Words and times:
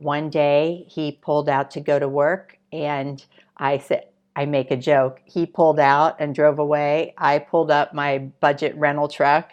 one 0.00 0.30
day 0.30 0.86
he 0.88 1.12
pulled 1.12 1.46
out 1.46 1.70
to 1.72 1.80
go 1.80 1.98
to 1.98 2.08
work, 2.08 2.58
and 2.72 3.22
I 3.58 3.76
said, 3.78 4.06
I 4.34 4.46
make 4.46 4.70
a 4.70 4.76
joke. 4.76 5.20
He 5.26 5.44
pulled 5.44 5.78
out 5.78 6.16
and 6.18 6.34
drove 6.34 6.58
away. 6.58 7.12
I 7.18 7.38
pulled 7.38 7.70
up 7.70 7.92
my 7.92 8.18
budget 8.40 8.74
rental 8.76 9.08
truck, 9.08 9.52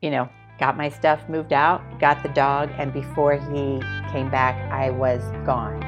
you 0.00 0.10
know, 0.10 0.30
got 0.58 0.78
my 0.78 0.88
stuff 0.88 1.28
moved 1.28 1.52
out, 1.52 1.82
got 2.00 2.22
the 2.22 2.30
dog, 2.30 2.70
and 2.78 2.90
before 2.90 3.34
he 3.34 3.82
came 4.10 4.30
back, 4.30 4.56
I 4.72 4.88
was 4.88 5.20
gone. 5.44 5.80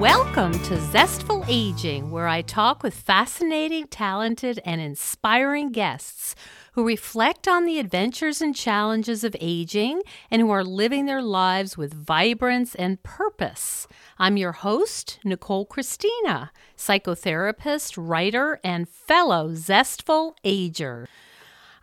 Welcome 0.00 0.52
to 0.64 0.80
Zestful 0.80 1.44
Aging, 1.46 2.10
where 2.10 2.26
I 2.26 2.40
talk 2.40 2.82
with 2.82 2.94
fascinating, 2.94 3.86
talented, 3.86 4.60
and 4.64 4.80
inspiring 4.80 5.72
guests 5.72 6.34
who 6.72 6.86
reflect 6.86 7.46
on 7.46 7.64
the 7.64 7.78
adventures 7.78 8.40
and 8.40 8.54
challenges 8.54 9.24
of 9.24 9.36
aging 9.40 10.02
and 10.30 10.40
who 10.40 10.50
are 10.50 10.64
living 10.64 11.06
their 11.06 11.22
lives 11.22 11.76
with 11.76 11.92
vibrance 11.92 12.74
and 12.74 13.02
purpose. 13.02 13.86
I'm 14.18 14.36
your 14.36 14.52
host, 14.52 15.18
Nicole 15.24 15.66
Christina, 15.66 16.50
psychotherapist, 16.76 17.94
writer, 17.96 18.58
and 18.64 18.88
fellow 18.88 19.54
Zestful 19.54 20.36
Ager. 20.44 21.08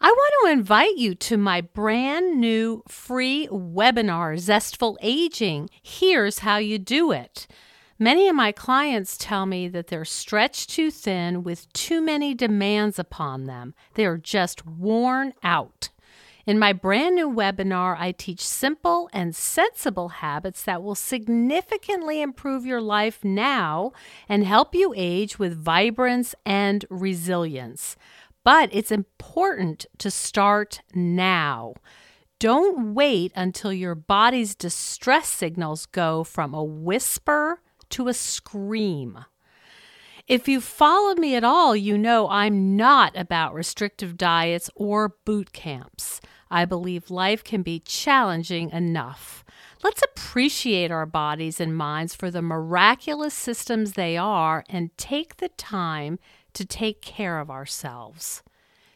I 0.02 0.08
want 0.08 0.34
to 0.44 0.52
invite 0.54 0.96
you 0.96 1.14
to 1.14 1.38
my 1.38 1.62
brand 1.62 2.40
new 2.40 2.84
free 2.88 3.48
webinar, 3.52 4.40
Zestful 4.40 4.98
Aging. 5.02 5.70
Here's 5.84 6.40
how 6.40 6.58
you 6.58 6.80
do 6.80 7.12
it. 7.12 7.48
Many 8.02 8.30
of 8.30 8.36
my 8.36 8.54
clients 8.54 9.18
tell 9.18 9.46
me 9.46 9.68
that 9.68 9.88
they're 9.88 10.06
stretched 10.06 10.70
too 10.70 10.90
thin 10.90 11.44
with 11.44 11.72
too 11.74 12.02
many 12.02 12.34
demands 12.34 12.98
upon 12.98 13.44
them. 13.44 13.74
They 13.96 14.06
are 14.06 14.18
just 14.18 14.66
worn 14.66 15.34
out. 15.44 15.90
In 16.46 16.58
my 16.58 16.72
brand 16.72 17.16
new 17.16 17.30
webinar, 17.30 17.98
I 18.00 18.14
teach 18.14 18.40
simple 18.40 19.10
and 19.12 19.36
sensible 19.36 20.08
habits 20.08 20.64
that 20.64 20.82
will 20.82 20.96
significantly 20.96 22.22
improve 22.22 22.66
your 22.66 22.80
life 22.80 23.26
now 23.26 23.92
and 24.30 24.46
help 24.46 24.74
you 24.74 24.94
age 24.96 25.38
with 25.38 25.62
vibrance 25.62 26.34
and 26.46 26.86
resilience. 26.90 27.98
But 28.46 28.70
it's 28.72 28.94
important 28.94 29.88
to 29.98 30.10
start 30.10 30.80
now. 30.96 31.74
Don't 32.40 32.94
wait 32.94 33.34
until 33.36 33.74
your 33.74 33.94
body's 33.94 34.56
distress 34.56 35.28
signals 35.28 35.86
go 35.86 36.24
from 36.24 36.54
a 36.54 36.64
whisper 36.64 37.60
to 37.90 38.08
a 38.08 38.14
scream. 38.14 39.26
If 40.28 40.48
you've 40.48 40.64
followed 40.64 41.18
me 41.18 41.36
at 41.36 41.44
all, 41.44 41.76
you 41.76 41.98
know 41.98 42.30
I'm 42.30 42.76
not 42.76 43.18
about 43.18 43.54
restrictive 43.54 44.16
diets 44.16 44.70
or 44.76 45.16
boot 45.26 45.54
camps. 45.54 46.22
I 46.52 46.66
believe 46.66 47.10
life 47.10 47.44
can 47.44 47.62
be 47.64 47.80
challenging 47.80 48.70
enough. 48.72 49.44
Let's 49.84 50.02
appreciate 50.04 50.92
our 50.92 51.06
bodies 51.06 51.60
and 51.60 51.76
minds 51.76 52.16
for 52.16 52.30
the 52.30 52.42
miraculous 52.42 53.34
systems 53.34 53.94
they 53.94 54.18
are 54.18 54.64
and 54.70 54.96
take 54.98 55.38
the 55.38 55.50
time 55.50 56.20
to 56.54 56.66
take 56.66 57.02
care 57.02 57.40
of 57.40 57.50
ourselves. 57.50 58.44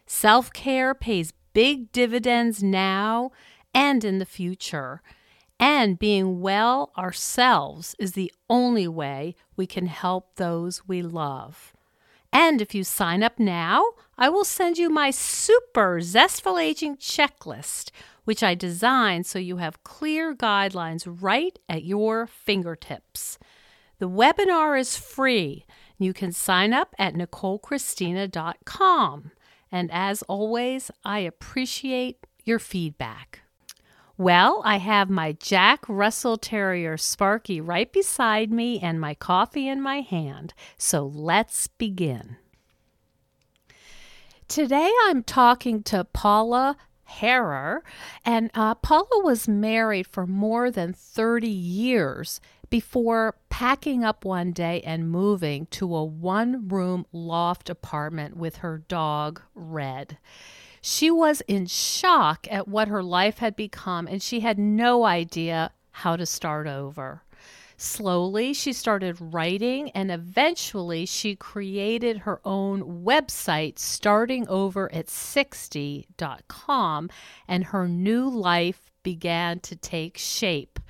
Self 0.06 0.52
care 0.52 0.94
pays 0.94 1.34
big 1.54 1.92
dividends 1.92 2.62
now 2.62 3.32
and 3.74 4.04
in 4.04 4.20
the 4.20 4.26
future. 4.26 5.02
And 5.60 6.00
being 6.00 6.42
well 6.42 6.92
ourselves 6.98 7.96
is 8.00 8.14
the 8.14 8.34
only 8.50 8.88
way 8.88 9.36
we 9.56 9.68
can 9.68 9.86
help 9.86 10.36
those 10.36 10.88
we 10.88 11.02
love. 11.02 11.74
And 12.34 12.62
if 12.62 12.74
you 12.74 12.84
sign 12.84 13.22
up 13.22 13.38
now, 13.38 13.86
I 14.18 14.30
will 14.30 14.44
send 14.44 14.80
you 14.80 14.90
my 14.90 15.12
super 15.12 16.02
zestful 16.02 16.58
aging 16.58 16.98
checklist, 16.98 17.92
which 18.24 18.42
I 18.42 18.56
designed 18.56 19.28
so 19.28 19.38
you 19.38 19.58
have 19.58 19.84
clear 19.84 20.34
guidelines 20.36 21.08
right 21.08 21.60
at 21.70 21.84
your 21.84 22.26
fingertips. 22.26 23.38
The 24.00 24.10
webinar 24.10 24.80
is 24.80 24.98
free. 24.98 25.66
You 26.00 26.12
can 26.12 26.32
sign 26.32 26.74
up 26.74 26.96
at 26.98 27.14
NicoleChristina.com. 27.14 29.32
And 29.72 29.92
as 29.92 30.24
always, 30.24 30.90
I 31.06 31.20
appreciate 31.20 32.26
your 32.44 32.60
feedback. 32.60 33.43
Well, 34.18 34.62
I 34.64 34.78
have 34.78 35.10
my 35.10 35.32
Jack 35.32 35.86
Russell 35.88 36.38
Terrier 36.38 36.98
Sparky 36.98 37.60
right 37.60 37.92
beside 37.92 38.52
me 38.52 38.80
and 38.80 39.02
my 39.02 39.16
coffee 39.16 39.68
in 39.68 39.82
my 39.82 40.02
hand. 40.02 40.54
So 40.78 41.04
let's 41.04 41.68
begin. 41.68 42.38
Today 44.48 44.92
I'm 45.06 45.24
talking 45.24 45.82
to 45.84 46.04
Paula 46.04 46.78
Harer, 47.10 47.80
and 48.24 48.52
uh, 48.54 48.76
Paula 48.76 49.24
was 49.24 49.48
married 49.48 50.06
for 50.06 50.28
more 50.28 50.70
than 50.70 50.94
30 50.94 51.48
years 51.48 52.40
before 52.70 53.36
packing 53.50 54.04
up 54.04 54.26
one 54.26 54.52
day 54.52 54.82
and 54.82 55.10
moving 55.10 55.66
to 55.68 55.96
a 55.96 56.04
one 56.04 56.68
room 56.68 57.08
loft 57.12 57.68
apartment 57.68 58.38
with 58.38 58.58
her 58.58 58.84
dog, 58.88 59.42
Red. 59.56 60.20
She 60.86 61.10
was 61.10 61.42
in 61.48 61.68
shock 61.68 62.46
at 62.52 62.68
what 62.68 62.90
her 62.90 63.02
life 63.02 63.38
had 63.38 63.56
become, 63.56 64.06
and 64.06 64.22
she 64.22 64.42
had 64.42 64.60
no 64.60 65.06
idea 65.06 65.72
how 65.92 66.18
to 66.18 66.26
start 66.26 66.68
over. 66.68 67.24
Slowly, 67.78 68.54
she 68.54 68.74
started 68.74 69.16
writing, 69.18 69.92
and 69.92 70.12
eventually, 70.12 71.06
she 71.06 71.38
created 71.38 72.18
her 72.18 72.42
own 72.44 73.06
website, 73.06 73.80
starting 73.80 74.46
over 74.50 74.94
at 74.94 75.08
60.com, 75.08 77.10
and 77.48 77.64
her 77.64 77.88
new 77.88 78.30
life 78.30 78.92
began 79.04 79.62
to 79.62 79.78
take 79.78 80.18
shape. 80.18 80.82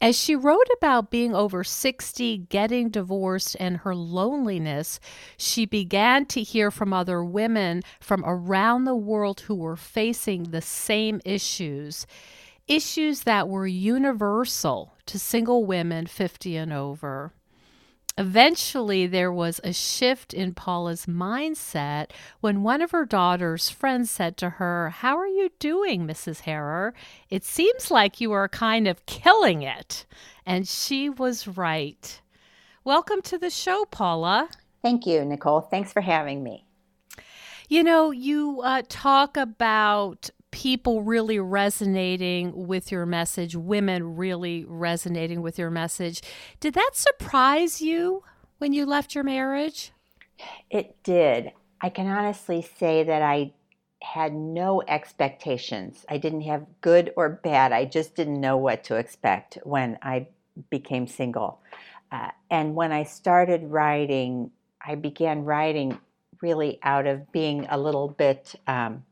As 0.00 0.18
she 0.18 0.36
wrote 0.36 0.66
about 0.76 1.10
being 1.10 1.34
over 1.34 1.64
60, 1.64 2.38
getting 2.48 2.90
divorced, 2.90 3.56
and 3.58 3.78
her 3.78 3.94
loneliness, 3.94 5.00
she 5.36 5.64
began 5.64 6.26
to 6.26 6.42
hear 6.42 6.70
from 6.70 6.92
other 6.92 7.24
women 7.24 7.82
from 8.00 8.22
around 8.26 8.84
the 8.84 8.96
world 8.96 9.40
who 9.40 9.54
were 9.54 9.76
facing 9.76 10.44
the 10.44 10.60
same 10.60 11.20
issues, 11.24 12.06
issues 12.66 13.22
that 13.22 13.48
were 13.48 13.66
universal 13.66 14.94
to 15.06 15.18
single 15.18 15.64
women 15.64 16.06
50 16.06 16.56
and 16.56 16.72
over. 16.72 17.32
Eventually, 18.16 19.08
there 19.08 19.32
was 19.32 19.60
a 19.64 19.72
shift 19.72 20.32
in 20.32 20.54
Paula's 20.54 21.06
mindset 21.06 22.10
when 22.40 22.62
one 22.62 22.80
of 22.80 22.92
her 22.92 23.04
daughter's 23.04 23.70
friends 23.70 24.08
said 24.08 24.36
to 24.36 24.50
her, 24.50 24.90
How 24.90 25.16
are 25.16 25.26
you 25.26 25.50
doing, 25.58 26.06
Mrs. 26.06 26.42
Harer? 26.42 26.92
It 27.28 27.44
seems 27.44 27.90
like 27.90 28.20
you 28.20 28.30
are 28.30 28.48
kind 28.48 28.86
of 28.86 29.04
killing 29.06 29.62
it. 29.62 30.06
And 30.46 30.68
she 30.68 31.10
was 31.10 31.48
right. 31.48 32.20
Welcome 32.84 33.20
to 33.22 33.38
the 33.38 33.50
show, 33.50 33.84
Paula. 33.86 34.48
Thank 34.80 35.06
you, 35.06 35.24
Nicole. 35.24 35.62
Thanks 35.62 35.92
for 35.92 36.00
having 36.00 36.44
me. 36.44 36.64
You 37.68 37.82
know, 37.82 38.12
you 38.12 38.60
uh, 38.62 38.82
talk 38.88 39.36
about 39.36 40.30
people 40.54 41.02
really 41.02 41.40
resonating 41.40 42.68
with 42.68 42.92
your 42.92 43.04
message, 43.04 43.56
women 43.56 44.14
really 44.14 44.64
resonating 44.64 45.42
with 45.42 45.58
your 45.58 45.68
message. 45.68 46.22
Did 46.60 46.74
that 46.74 46.92
surprise 46.94 47.82
you 47.82 48.22
when 48.58 48.72
you 48.72 48.86
left 48.86 49.16
your 49.16 49.24
marriage? 49.24 49.90
It 50.70 51.02
did. 51.02 51.50
I 51.80 51.88
can 51.88 52.06
honestly 52.06 52.64
say 52.78 53.02
that 53.02 53.20
I 53.20 53.52
had 54.00 54.32
no 54.32 54.80
expectations. 54.86 56.06
I 56.08 56.18
didn't 56.18 56.42
have 56.42 56.64
good 56.80 57.12
or 57.16 57.30
bad. 57.30 57.72
I 57.72 57.84
just 57.84 58.14
didn't 58.14 58.40
know 58.40 58.56
what 58.56 58.84
to 58.84 58.94
expect 58.94 59.58
when 59.64 59.98
I 60.02 60.28
became 60.70 61.08
single. 61.08 61.62
Uh, 62.12 62.30
and 62.48 62.76
when 62.76 62.92
I 62.92 63.02
started 63.02 63.64
writing, 63.64 64.52
I 64.80 64.94
began 64.94 65.44
writing 65.44 65.98
really 66.40 66.78
out 66.84 67.08
of 67.08 67.32
being 67.32 67.66
a 67.70 67.76
little 67.76 68.06
bit 68.06 68.54
um, 68.68 69.02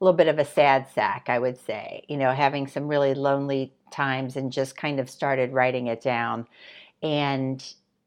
a 0.00 0.04
little 0.04 0.16
bit 0.16 0.28
of 0.28 0.38
a 0.38 0.44
sad 0.44 0.88
sack, 0.94 1.26
I 1.28 1.38
would 1.38 1.58
say, 1.58 2.04
you 2.08 2.16
know, 2.16 2.32
having 2.32 2.66
some 2.66 2.88
really 2.88 3.14
lonely 3.14 3.72
times 3.90 4.36
and 4.36 4.52
just 4.52 4.76
kind 4.76 5.00
of 5.00 5.10
started 5.10 5.52
writing 5.52 5.88
it 5.88 6.00
down. 6.02 6.46
And 7.02 7.64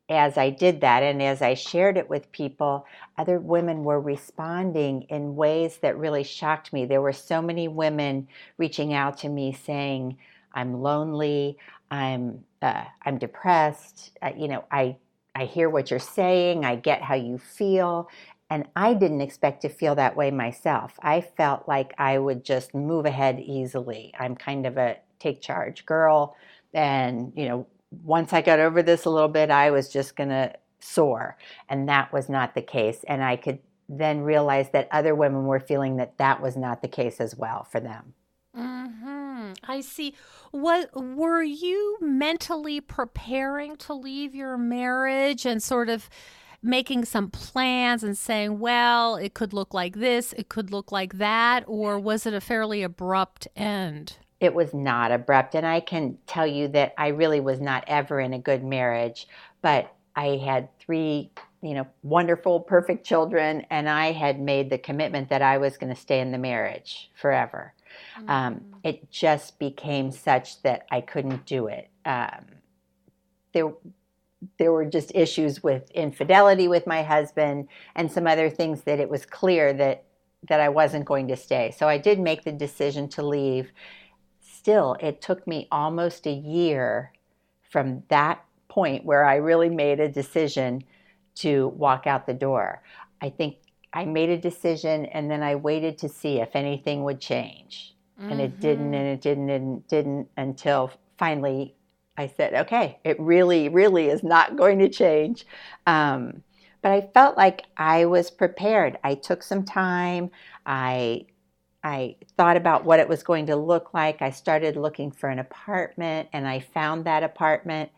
as 0.09 0.37
I 0.37 0.49
did 0.49 0.81
that 0.81 1.03
and 1.03 1.21
as 1.21 1.41
I 1.41 1.53
shared 1.53 1.97
it 1.97 2.09
with 2.09 2.31
people, 2.31 2.85
other 3.17 3.39
women 3.39 3.83
were 3.83 4.01
responding 4.01 5.03
in 5.03 5.35
ways 5.35 5.77
that 5.77 5.97
really 5.97 6.23
shocked 6.23 6.73
me. 6.73 6.85
There 6.85 7.01
were 7.01 7.13
so 7.13 7.41
many 7.41 7.67
women 7.67 8.27
reaching 8.57 8.93
out 8.93 9.17
to 9.19 9.29
me 9.29 9.53
saying, 9.53 10.17
I'm 10.53 10.81
lonely, 10.81 11.57
I'm 11.91 12.43
uh, 12.61 12.85
I'm 13.05 13.17
depressed, 13.17 14.11
uh, 14.21 14.31
you 14.37 14.47
know, 14.47 14.63
I 14.71 14.97
I 15.35 15.45
hear 15.45 15.69
what 15.69 15.89
you're 15.89 15.99
saying, 15.99 16.65
I 16.65 16.75
get 16.75 17.01
how 17.01 17.15
you 17.15 17.37
feel, 17.39 18.09
and 18.49 18.67
I 18.75 18.93
didn't 18.93 19.21
expect 19.21 19.61
to 19.61 19.69
feel 19.69 19.95
that 19.95 20.15
way 20.15 20.31
myself. 20.31 20.99
I 21.01 21.21
felt 21.21 21.67
like 21.67 21.93
I 21.97 22.17
would 22.17 22.43
just 22.43 22.73
move 22.73 23.05
ahead 23.05 23.39
easily. 23.39 24.13
I'm 24.19 24.35
kind 24.35 24.65
of 24.65 24.77
a 24.77 24.97
take 25.19 25.41
charge 25.41 25.85
girl. 25.85 26.35
And, 26.73 27.33
you 27.35 27.47
know, 27.47 27.67
once 28.03 28.33
I 28.33 28.41
got 28.41 28.59
over 28.59 28.83
this 28.83 29.05
a 29.05 29.09
little 29.09 29.29
bit, 29.29 29.49
I 29.49 29.71
was 29.71 29.89
just 29.89 30.15
going 30.15 30.29
to 30.29 30.53
soar. 30.79 31.37
And 31.69 31.87
that 31.89 32.11
was 32.11 32.29
not 32.29 32.55
the 32.55 32.61
case. 32.61 33.03
And 33.07 33.23
I 33.23 33.37
could 33.37 33.59
then 33.89 34.21
realize 34.21 34.69
that 34.71 34.87
other 34.91 35.15
women 35.15 35.45
were 35.45 35.59
feeling 35.59 35.97
that 35.97 36.17
that 36.17 36.41
was 36.41 36.55
not 36.57 36.81
the 36.81 36.87
case 36.87 37.19
as 37.19 37.35
well 37.35 37.63
for 37.63 37.79
them. 37.79 38.13
Mm-hmm. 38.55 39.53
I 39.63 39.81
see. 39.81 40.15
What 40.51 40.89
were 40.95 41.43
you 41.43 41.97
mentally 42.01 42.81
preparing 42.81 43.75
to 43.77 43.93
leave 43.93 44.35
your 44.35 44.57
marriage 44.57 45.45
and 45.45 45.61
sort 45.61 45.89
of 45.89 46.09
making 46.63 47.03
some 47.05 47.29
plans 47.29 48.03
and 48.03 48.17
saying, 48.17 48.57
well, 48.59 49.17
it 49.17 49.33
could 49.33 49.53
look 49.53 49.73
like 49.73 49.97
this, 49.97 50.33
it 50.33 50.47
could 50.47 50.71
look 50.71 50.91
like 50.91 51.17
that, 51.17 51.63
or 51.67 51.99
was 51.99 52.25
it 52.25 52.33
a 52.33 52.41
fairly 52.41 52.81
abrupt 52.81 53.47
end? 53.55 54.17
It 54.39 54.53
was 54.53 54.73
not 54.73 55.11
abrupt. 55.11 55.55
And 55.55 55.65
I 55.65 55.81
can 55.81 56.17
tell 56.25 56.47
you 56.47 56.69
that 56.69 56.93
I 56.97 57.09
really 57.09 57.39
was 57.39 57.59
not 57.59 57.83
ever 57.87 58.19
in 58.19 58.33
a 58.33 58.39
good 58.39 58.63
marriage, 58.63 59.27
but 59.61 59.93
I 60.15 60.37
had 60.43 60.69
three, 60.79 61.31
you 61.61 61.73
know, 61.73 61.87
wonderful, 62.01 62.59
perfect 62.61 63.05
children, 63.05 63.65
and 63.69 63.89
I 63.89 64.11
had 64.11 64.39
made 64.39 64.69
the 64.69 64.77
commitment 64.77 65.29
that 65.29 65.41
I 65.41 65.57
was 65.57 65.77
going 65.77 65.93
to 65.93 65.99
stay 65.99 66.19
in 66.19 66.31
the 66.31 66.37
marriage 66.37 67.11
forever. 67.15 67.73
Mm-hmm. 68.17 68.29
Um, 68.29 68.61
it 68.83 69.09
just 69.11 69.59
became 69.59 70.11
such 70.11 70.61
that 70.63 70.85
I 70.91 71.01
couldn't 71.01 71.45
do 71.45 71.67
it. 71.67 71.89
Um, 72.05 72.45
there, 73.53 73.73
there 74.57 74.71
were 74.71 74.85
just 74.85 75.11
issues 75.15 75.63
with 75.63 75.89
infidelity 75.91 76.67
with 76.67 76.87
my 76.87 77.03
husband 77.03 77.67
and 77.95 78.11
some 78.11 78.27
other 78.27 78.49
things 78.49 78.81
that 78.81 78.99
it 78.99 79.09
was 79.09 79.25
clear 79.25 79.73
that 79.73 80.05
that 80.49 80.59
I 80.59 80.69
wasn't 80.69 81.05
going 81.05 81.29
to 81.29 81.37
stay. 81.37 81.73
So 81.77 81.87
I 81.87 81.97
did 81.97 82.19
make 82.19 82.43
the 82.43 82.51
decision 82.51 83.07
to 83.09 83.25
leave. 83.25 83.71
Still, 84.41 84.97
it 84.99 85.21
took 85.21 85.47
me 85.47 85.67
almost 85.71 86.27
a 86.27 86.31
year 86.31 87.13
from 87.69 88.03
that 88.09 88.43
point 88.67 89.05
where 89.05 89.23
I 89.23 89.35
really 89.35 89.69
made 89.69 89.99
a 89.99 90.09
decision 90.09 90.83
to 91.35 91.69
walk 91.69 92.07
out 92.07 92.25
the 92.25 92.33
door. 92.33 92.83
I 93.21 93.29
think 93.29 93.57
I 93.93 94.05
made 94.05 94.29
a 94.29 94.37
decision 94.37 95.05
and 95.05 95.29
then 95.31 95.43
I 95.43 95.55
waited 95.55 95.97
to 95.99 96.09
see 96.09 96.41
if 96.41 96.55
anything 96.55 97.03
would 97.03 97.21
change. 97.21 97.95
Mm-hmm. 98.19 98.31
And 98.31 98.41
it 98.41 98.59
didn't, 98.59 98.85
mm-hmm. 98.85 98.93
and 98.95 99.07
it 99.07 99.21
didn't, 99.21 99.49
and 99.49 99.77
it 99.77 99.87
didn't 99.87 100.27
until 100.37 100.91
finally 101.17 101.75
I 102.17 102.27
said, 102.27 102.53
okay, 102.53 102.99
it 103.03 103.19
really, 103.19 103.69
really 103.69 104.09
is 104.09 104.23
not 104.23 104.55
going 104.55 104.79
to 104.79 104.89
change. 104.89 105.45
Um, 105.87 106.43
but 106.81 106.91
I 106.91 107.09
felt 107.13 107.37
like 107.37 107.63
I 107.77 108.05
was 108.05 108.29
prepared. 108.29 108.99
I 109.03 109.15
took 109.15 109.41
some 109.41 109.63
time. 109.63 110.29
I 110.65 111.25
I 111.85 112.15
thought 112.37 112.55
about 112.55 112.85
what 112.85 112.99
it 112.99 113.09
was 113.09 113.23
going 113.23 113.47
to 113.47 113.57
look 113.57 113.93
like. 113.93 114.21
I 114.21 114.29
started 114.29 114.77
looking 114.77 115.11
for 115.11 115.27
an 115.29 115.39
apartment 115.39 116.29
and 116.31 116.47
I 116.47 116.59
found 116.61 117.05
that 117.05 117.23
apartment. 117.23 117.91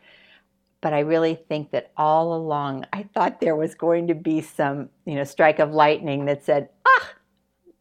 But 0.81 0.93
I 0.93 0.99
really 0.99 1.35
think 1.35 1.71
that 1.71 1.91
all 1.97 2.35
along 2.35 2.85
I 2.93 3.03
thought 3.13 3.41
there 3.41 3.55
was 3.55 3.75
going 3.75 4.07
to 4.07 4.15
be 4.15 4.41
some, 4.41 4.89
you 5.05 5.15
know, 5.15 5.23
strike 5.23 5.59
of 5.59 5.71
lightning 5.71 6.25
that 6.25 6.43
said, 6.43 6.69
ah, 6.85 7.13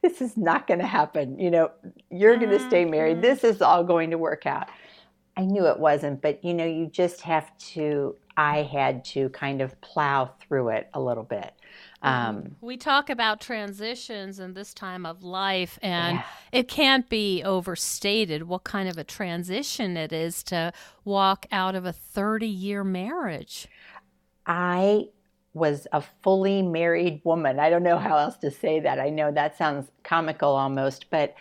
this 0.03 0.21
is 0.21 0.37
not 0.37 0.67
going 0.67 0.81
to 0.81 0.87
happen. 0.87 1.39
You 1.39 1.51
know, 1.51 1.71
you're 2.11 2.37
going 2.37 2.51
to 2.51 2.61
stay 2.61 2.85
married. 2.85 3.19
Mm-hmm. 3.19 3.23
This 3.23 3.45
is 3.45 3.63
all 3.63 3.85
going 3.85 4.11
to 4.11 4.19
work 4.19 4.47
out. 4.47 4.69
I 5.37 5.45
knew 5.45 5.67
it 5.67 5.79
wasn't, 5.79 6.23
but 6.23 6.45
you 6.45 6.55
know, 6.55 6.65
you 6.65 6.87
just 6.87 7.23
have 7.23 7.57
to, 7.59 8.17
I 8.37 8.63
had 8.63 9.05
to 9.07 9.29
kind 9.31 9.61
of 9.61 9.81
plow 9.81 10.31
through 10.41 10.69
it 10.71 10.89
a 10.95 11.01
little 11.01 11.25
bit. 11.25 11.53
Mm-hmm. 12.05 12.07
Um, 12.07 12.57
we 12.61 12.77
talk 12.77 13.11
about 13.11 13.41
transitions 13.41 14.39
in 14.39 14.55
this 14.55 14.73
time 14.73 15.05
of 15.05 15.25
life, 15.25 15.79
and 15.83 16.19
yeah. 16.19 16.25
it 16.53 16.69
can't 16.69 17.09
be 17.09 17.43
overstated 17.43 18.45
what 18.45 18.65
kind 18.65 18.89
of 18.89 18.97
a 18.99 19.05
transition 19.05 19.97
it 19.97 20.13
is 20.13 20.43
to 20.45 20.73
walk 21.05 21.47
out 21.51 21.75
of 21.75 21.85
a 21.85 21.93
30 21.93 22.47
year 22.47 22.85
marriage. 22.85 23.67
I 24.47 25.07
was 25.55 25.87
a 25.93 26.03
fully 26.23 26.63
married 26.63 27.23
woman. 27.25 27.59
I 27.59 27.71
don't 27.71 27.85
know 27.85 27.99
how 27.99 28.17
else 28.19 28.37
to 28.39 28.51
say 28.51 28.81
that. 28.81 29.01
I 29.01 29.09
know 29.09 29.33
that 29.33 29.57
sounds 29.57 29.91
comical 30.03 30.51
almost, 30.51 31.11
but 31.11 31.35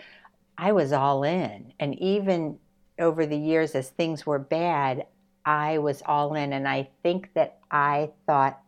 I 0.58 0.72
was 0.72 0.94
all 0.94 1.24
in. 1.24 1.74
And 1.80 1.98
even 2.00 2.60
over 3.00 3.26
the 3.26 3.38
years 3.38 3.76
as 3.76 3.90
things 3.90 4.26
were 4.26 4.40
bad, 4.40 5.06
I 5.46 5.78
was 5.80 6.02
all 6.06 6.36
in. 6.36 6.54
And 6.54 6.68
I 6.68 6.90
think 7.02 7.34
that 7.34 7.60
I 7.72 8.12
thought 8.26 8.60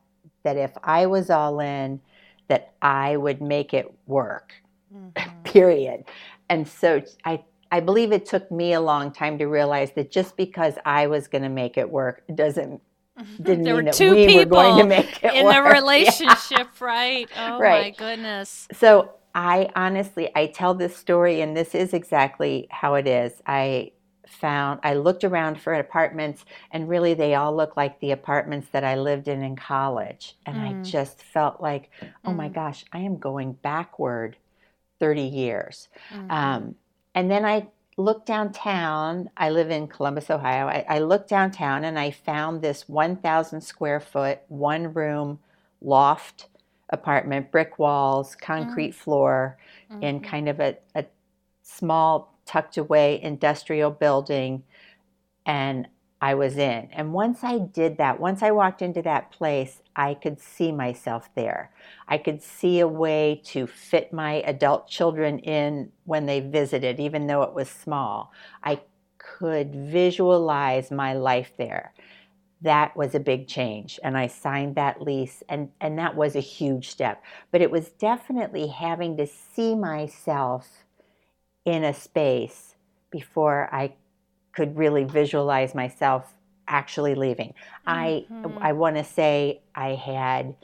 that 0.44 0.57
if 0.57 0.72
I 0.83 1.06
was 1.06 1.30
all 1.30 1.60
in, 1.60 2.01
that 2.48 2.74
I 2.81 3.18
would 3.18 3.42
make 3.42 3.74
it 3.74 3.92
work, 4.06 4.54
mm-hmm. 4.94 5.42
period. 5.44 6.06
And 6.50 6.68
so 6.68 7.01
I, 7.24 7.44
I 7.72 7.80
believe 7.80 8.12
it 8.12 8.25
took 8.25 8.51
me 8.51 8.74
a 8.74 8.81
long 8.81 9.12
time 9.12 9.38
to 9.39 9.45
realize 9.45 9.92
that 9.94 10.12
just 10.12 10.38
because 10.38 10.75
I 10.86 11.07
was 11.07 11.27
going 11.27 11.44
to 11.44 11.50
make 11.50 11.77
it 11.77 11.89
work 11.89 12.24
doesn't 12.33 12.81
didn't 13.42 13.63
there 13.63 13.75
mean 13.75 13.86
were 13.86 13.92
that 13.92 14.00
we 14.00 14.27
people 14.27 14.57
were 14.57 14.63
going 14.63 14.77
to 14.77 14.83
make 14.83 15.24
it 15.24 15.24
work. 15.24 15.33
in 15.36 15.45
work. 15.45 15.56
the 15.56 15.62
relationship, 15.62 16.42
yeah. 16.51 16.66
right? 16.81 17.30
Oh 17.38 17.60
right. 17.60 17.98
my 17.98 18.07
goodness. 18.07 18.68
So 18.74 19.13
I 19.33 19.69
honestly, 19.75 20.30
I 20.36 20.48
tell 20.48 20.74
this 20.74 20.95
story, 20.95 21.42
and 21.42 21.56
this 21.56 21.75
is 21.75 21.94
exactly 21.94 22.68
how 22.72 22.95
it 22.95 23.07
is. 23.07 23.33
I 23.48 23.92
found 24.36 24.80
I 24.84 24.94
looked 24.94 25.24
around 25.24 25.60
for 25.60 25.74
apartments 25.74 26.46
and 26.72 26.90
really 26.90 27.14
they 27.14 27.36
all 27.36 27.56
look 27.56 27.76
like 27.76 28.00
the 28.00 28.12
apartments 28.12 28.68
that 28.72 28.84
I 28.84 28.96
lived 28.96 29.28
in 29.28 29.42
in 29.42 29.56
college 29.56 30.36
and 30.46 30.58
mm. 30.58 30.62
I 30.62 30.84
just 30.84 31.22
felt 31.22 31.62
like 31.62 31.90
oh 32.24 32.32
mm. 32.32 32.36
my 32.36 32.50
gosh 32.50 32.86
I 32.92 33.00
am 33.00 33.18
going 33.18 33.54
backward 33.54 34.38
30 35.00 35.22
years 35.22 35.90
mm. 36.14 36.32
um, 36.32 36.76
and 37.14 37.30
then 37.32 37.46
I 37.46 37.68
looked 37.98 38.26
downtown 38.26 39.30
I 39.38 39.50
live 39.50 39.72
in 39.72 39.88
Columbus 39.88 40.30
Ohio 40.30 40.68
I, 40.68 40.86
I 40.88 41.00
looked 41.00 41.30
downtown 41.30 41.86
and 41.86 41.98
I 41.98 42.12
found 42.12 42.62
this 42.62 42.88
1,000 42.88 43.62
square 43.62 44.00
foot 44.00 44.40
one 44.50 44.94
room 44.94 45.40
loft 45.82 46.48
apartment 46.90 47.52
brick 47.52 47.80
walls 47.80 48.36
concrete 48.36 48.92
mm. 48.92 48.96
floor 48.96 49.58
in 50.02 50.20
mm-hmm. 50.20 50.30
kind 50.30 50.50
of 50.50 50.60
a, 50.60 50.78
a 50.94 51.06
small 51.64 52.35
tucked 52.45 52.77
away 52.77 53.21
industrial 53.21 53.92
building 53.92 54.63
and 55.45 55.88
I 56.21 56.33
was 56.33 56.57
in. 56.57 56.89
And 56.92 57.13
once 57.13 57.44
I 57.44 57.59
did 57.59 57.97
that, 57.97 58.19
once 58.19 58.42
I 58.42 58.51
walked 58.51 58.81
into 58.81 59.01
that 59.03 59.31
place, 59.31 59.81
I 59.95 60.13
could 60.15 60.39
see 60.39 60.71
myself 60.71 61.30
there. 61.36 61.71
I 62.07 62.18
could 62.18 62.42
see 62.42 62.80
a 62.80 62.88
way 62.88 63.42
to 63.45 63.68
fit 63.68 64.12
my 64.12 64.36
adult 64.42 64.88
children 64.88 65.39
in 65.39 65.92
when 66.06 66.25
they 66.25 66.39
visited, 66.39 67.00
even 67.00 67.27
though 67.27 67.44
it 67.44 67.53
was 67.53 67.69
small. 67.69 68.31
I 68.63 68.81
could 69.18 69.75
visualize 69.75 70.89
my 70.89 71.13
life 71.13 71.51
there. 71.57 71.94
That 72.62 72.95
was 72.95 73.13
a 73.13 73.19
big 73.19 73.48
change. 73.48 74.00
And 74.03 74.18
I 74.18 74.27
signed 74.27 74.75
that 74.75 75.01
lease, 75.01 75.44
and, 75.50 75.69
and 75.81 76.00
that 76.00 76.15
was 76.15 76.36
a 76.36 76.39
huge 76.39 76.89
step. 76.89 77.21
But 77.51 77.62
it 77.62 77.69
was 77.69 77.89
definitely 77.89 78.68
having 78.68 79.18
to 79.18 79.27
see 79.27 79.75
myself 79.75 80.85
in 81.65 81.83
a 81.83 81.94
space 81.94 82.75
before 83.09 83.69
I 83.72 83.93
could 84.53 84.77
really 84.77 85.03
visualize 85.03 85.75
myself 85.75 86.31
actually 86.67 87.15
leaving. 87.15 87.53
Mm-hmm. 87.88 88.57
I 88.62 88.69
I 88.69 88.74
want 88.74 88.95
to 88.95 89.03
say 89.03 89.62
I 89.74 89.89
had 89.89 90.55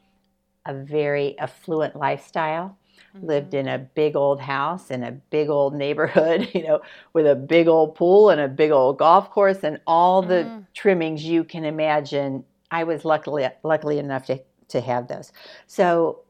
a 0.66 0.74
very 0.74 1.38
affluent 1.40 1.96
lifestyle. 1.96 2.78
Mm-hmm. 3.16 3.28
Lived 3.28 3.54
in 3.54 3.68
a 3.68 3.78
big 3.78 4.16
old 4.16 4.40
house 4.40 4.90
in 4.90 5.04
a 5.04 5.12
big 5.12 5.50
old 5.50 5.74
neighborhood, 5.74 6.50
you 6.54 6.64
know, 6.64 6.82
with 7.14 7.28
a 7.28 7.36
big 7.36 7.68
old 7.68 7.96
pool 7.96 8.30
and 8.30 8.40
a 8.40 8.48
big 8.48 8.72
old 8.72 8.98
golf 8.98 9.30
course 9.30 9.64
and 9.64 9.80
all 9.86 10.22
the 10.22 10.44
mm-hmm. 10.46 10.60
trimmings 10.74 11.24
you 11.24 11.44
can 11.44 11.66
imagine. 11.66 12.44
I 12.70 12.86
was 12.86 13.04
luckily 13.04 13.48
luckily 13.64 14.00
enough 14.00 14.26
to 14.28 14.40
to 14.70 14.82
have 14.82 15.08
those. 15.08 15.32
So 15.68 16.22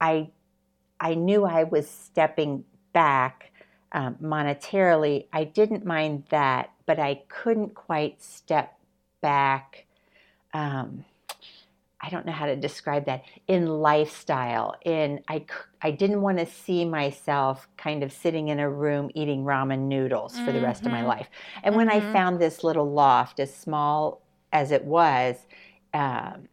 I 0.00 0.30
I 1.00 1.14
knew 1.14 1.44
I 1.44 1.64
was 1.64 1.88
stepping 1.88 2.64
back 2.92 3.49
um, 3.92 4.16
monetarily, 4.22 5.26
I 5.32 5.44
didn't 5.44 5.84
mind 5.84 6.24
that, 6.30 6.70
but 6.86 6.98
I 6.98 7.22
couldn't 7.28 7.74
quite 7.74 8.22
step 8.22 8.78
back. 9.20 9.86
Um, 10.52 11.04
I 12.02 12.08
don't 12.08 12.24
know 12.24 12.32
how 12.32 12.46
to 12.46 12.56
describe 12.56 13.04
that 13.06 13.24
in 13.46 13.66
lifestyle. 13.66 14.74
In 14.84 15.20
I, 15.28 15.44
I 15.82 15.90
didn't 15.90 16.22
want 16.22 16.38
to 16.38 16.46
see 16.46 16.84
myself 16.84 17.68
kind 17.76 18.02
of 18.02 18.10
sitting 18.10 18.48
in 18.48 18.58
a 18.58 18.70
room 18.70 19.10
eating 19.14 19.44
ramen 19.44 19.80
noodles 19.80 20.32
for 20.32 20.44
mm-hmm. 20.44 20.54
the 20.54 20.60
rest 20.62 20.86
of 20.86 20.92
my 20.92 20.98
mm-hmm. 20.98 21.08
life. 21.08 21.28
And 21.62 21.72
mm-hmm. 21.72 21.76
when 21.76 21.90
I 21.90 22.00
mm-hmm. 22.00 22.12
found 22.12 22.40
this 22.40 22.64
little 22.64 22.90
loft, 22.90 23.38
as 23.38 23.54
small 23.54 24.22
as 24.52 24.70
it 24.72 24.84
was, 24.84 25.36
um, 25.92 26.48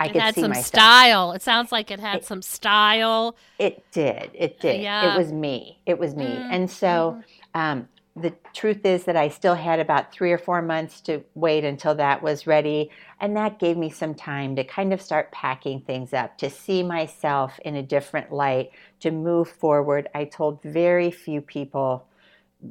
I 0.00 0.06
it 0.06 0.12
could 0.12 0.22
had 0.22 0.34
see 0.34 0.40
some 0.42 0.50
myself. 0.50 0.66
style. 0.66 1.32
It 1.32 1.42
sounds 1.42 1.72
like 1.72 1.90
it 1.90 2.00
had 2.00 2.18
it, 2.18 2.24
some 2.24 2.42
style. 2.42 3.36
It 3.58 3.84
did. 3.90 4.30
It 4.34 4.60
did. 4.60 4.80
Yeah. 4.80 5.14
It 5.14 5.18
was 5.18 5.32
me. 5.32 5.78
It 5.86 5.98
was 5.98 6.14
me. 6.14 6.26
Mm, 6.26 6.48
and 6.50 6.70
so 6.70 7.20
mm. 7.54 7.60
um, 7.60 7.88
the 8.14 8.32
truth 8.54 8.84
is 8.84 9.04
that 9.04 9.16
I 9.16 9.28
still 9.28 9.54
had 9.54 9.80
about 9.80 10.12
three 10.12 10.32
or 10.32 10.38
four 10.38 10.62
months 10.62 11.00
to 11.02 11.22
wait 11.34 11.64
until 11.64 11.94
that 11.96 12.22
was 12.22 12.46
ready. 12.46 12.90
And 13.20 13.36
that 13.36 13.58
gave 13.58 13.76
me 13.76 13.90
some 13.90 14.14
time 14.14 14.54
to 14.56 14.64
kind 14.64 14.92
of 14.92 15.02
start 15.02 15.32
packing 15.32 15.80
things 15.80 16.12
up, 16.12 16.38
to 16.38 16.50
see 16.50 16.82
myself 16.82 17.58
in 17.64 17.76
a 17.76 17.82
different 17.82 18.32
light, 18.32 18.70
to 19.00 19.10
move 19.10 19.48
forward. 19.48 20.08
I 20.14 20.24
told 20.24 20.62
very 20.62 21.10
few 21.10 21.40
people 21.40 22.06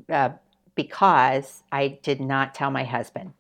uh, 0.10 0.30
because 0.76 1.64
I 1.72 2.00
did 2.04 2.22
not 2.22 2.54
tell 2.54 2.72
my 2.72 2.84
husband. 2.84 3.34